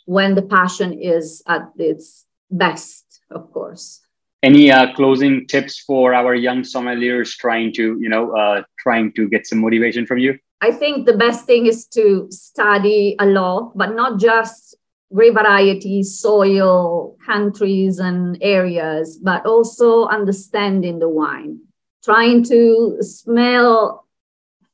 when 0.04 0.34
the 0.34 0.42
passion 0.42 0.92
is 0.92 1.42
at 1.46 1.70
its 1.76 2.26
best, 2.50 3.20
of 3.30 3.52
course. 3.52 4.00
Any 4.42 4.70
uh, 4.70 4.92
closing 4.94 5.46
tips 5.46 5.80
for 5.80 6.12
our 6.12 6.34
young 6.34 6.62
sommeliers 6.62 7.34
trying 7.36 7.72
to, 7.74 7.98
you 7.98 8.08
know, 8.08 8.36
uh, 8.36 8.62
trying 8.78 9.12
to 9.14 9.28
get 9.28 9.46
some 9.46 9.60
motivation 9.60 10.04
from 10.04 10.18
you? 10.18 10.38
I 10.60 10.70
think 10.70 11.06
the 11.06 11.16
best 11.16 11.46
thing 11.46 11.66
is 11.66 11.86
to 11.88 12.26
study 12.30 13.16
a 13.18 13.26
lot, 13.26 13.76
but 13.76 13.94
not 13.94 14.20
just 14.20 14.76
grape 15.12 15.34
varieties, 15.34 16.18
soil, 16.18 17.16
countries, 17.24 17.98
and 17.98 18.36
areas, 18.42 19.16
but 19.16 19.46
also 19.46 20.06
understanding 20.06 20.98
the 20.98 21.08
wine, 21.08 21.60
trying 22.04 22.42
to 22.44 22.98
smell 23.00 24.03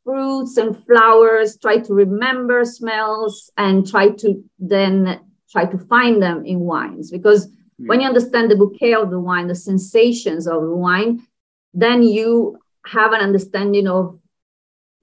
fruits 0.05 0.57
and 0.57 0.77
flowers, 0.87 1.59
try 1.59 1.79
to 1.79 1.95
remember 1.95 2.65
smells 2.65 3.51
and 3.57 3.89
try 3.89 4.11
to 4.11 4.43
then 4.59 5.21
try 5.51 5.65
to 5.65 5.79
find 5.79 6.23
them 6.23 6.45
in 6.47 6.61
wines. 6.61 7.11
Because 7.11 7.47
mm. 7.49 7.89
when 7.89 8.01
you 8.01 8.07
understand 8.07 8.51
the 8.51 8.57
bouquet 8.57 8.95
of 8.95 9.11
the 9.11 9.21
wine, 9.21 9.49
the 9.49 9.55
sensations 9.55 10.47
of 10.47 10.63
the 10.63 10.75
wine, 10.75 11.27
then 11.75 12.03
you 12.03 12.59
have 12.87 13.13
an 13.13 13.21
understanding 13.21 13.87
of 13.87 14.19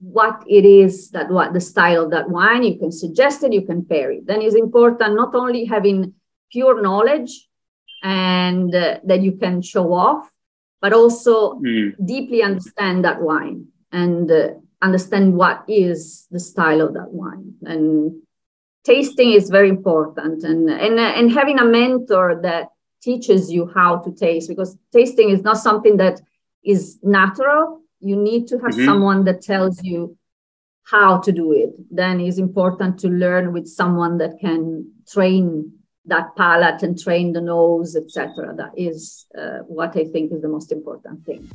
what 0.00 0.44
it 0.46 0.64
is 0.64 1.10
that 1.10 1.28
what 1.28 1.52
the 1.52 1.60
style 1.60 2.04
of 2.04 2.10
that 2.12 2.30
wine 2.30 2.62
you 2.62 2.78
can 2.78 2.92
suggest 2.92 3.42
it 3.42 3.52
you 3.52 3.62
can 3.62 3.84
pair 3.84 4.12
it 4.12 4.24
then 4.26 4.40
it's 4.40 4.54
important 4.54 5.16
not 5.16 5.34
only 5.34 5.64
having 5.64 6.14
pure 6.52 6.80
knowledge 6.80 7.48
and 8.04 8.72
uh, 8.74 8.98
that 9.02 9.22
you 9.22 9.32
can 9.32 9.60
show 9.60 9.92
off 9.92 10.30
but 10.80 10.92
also 10.92 11.54
mm. 11.54 11.92
deeply 12.04 12.42
understand 12.42 13.04
that 13.04 13.20
wine 13.20 13.66
and 13.90 14.30
uh, 14.30 14.50
understand 14.82 15.34
what 15.34 15.64
is 15.68 16.26
the 16.30 16.40
style 16.40 16.80
of 16.80 16.94
that 16.94 17.10
wine. 17.10 17.54
And 17.62 18.22
tasting 18.84 19.32
is 19.32 19.50
very 19.50 19.68
important. 19.68 20.44
And 20.44 20.68
and 20.70 20.98
and 20.98 21.32
having 21.32 21.58
a 21.58 21.64
mentor 21.64 22.40
that 22.42 22.68
teaches 23.02 23.50
you 23.50 23.70
how 23.74 23.98
to 23.98 24.12
taste 24.12 24.48
because 24.48 24.76
tasting 24.92 25.30
is 25.30 25.42
not 25.42 25.58
something 25.58 25.96
that 25.98 26.20
is 26.64 26.98
natural. 27.02 27.80
You 28.00 28.16
need 28.16 28.48
to 28.48 28.58
have 28.58 28.72
mm-hmm. 28.72 28.84
someone 28.84 29.24
that 29.24 29.42
tells 29.42 29.82
you 29.82 30.16
how 30.84 31.18
to 31.18 31.32
do 31.32 31.52
it. 31.52 31.74
Then 31.90 32.20
it's 32.20 32.38
important 32.38 32.98
to 33.00 33.08
learn 33.08 33.52
with 33.52 33.66
someone 33.66 34.18
that 34.18 34.38
can 34.40 34.92
train 35.06 35.78
that 36.08 36.34
palate 36.36 36.82
and 36.82 36.98
train 36.98 37.32
the 37.32 37.40
nose 37.40 37.94
etc 37.94 38.54
that 38.56 38.72
is 38.76 39.26
uh, 39.38 39.58
what 39.66 39.96
i 39.96 40.04
think 40.04 40.32
is 40.32 40.40
the 40.40 40.48
most 40.48 40.72
important 40.72 41.24
thing 41.24 41.46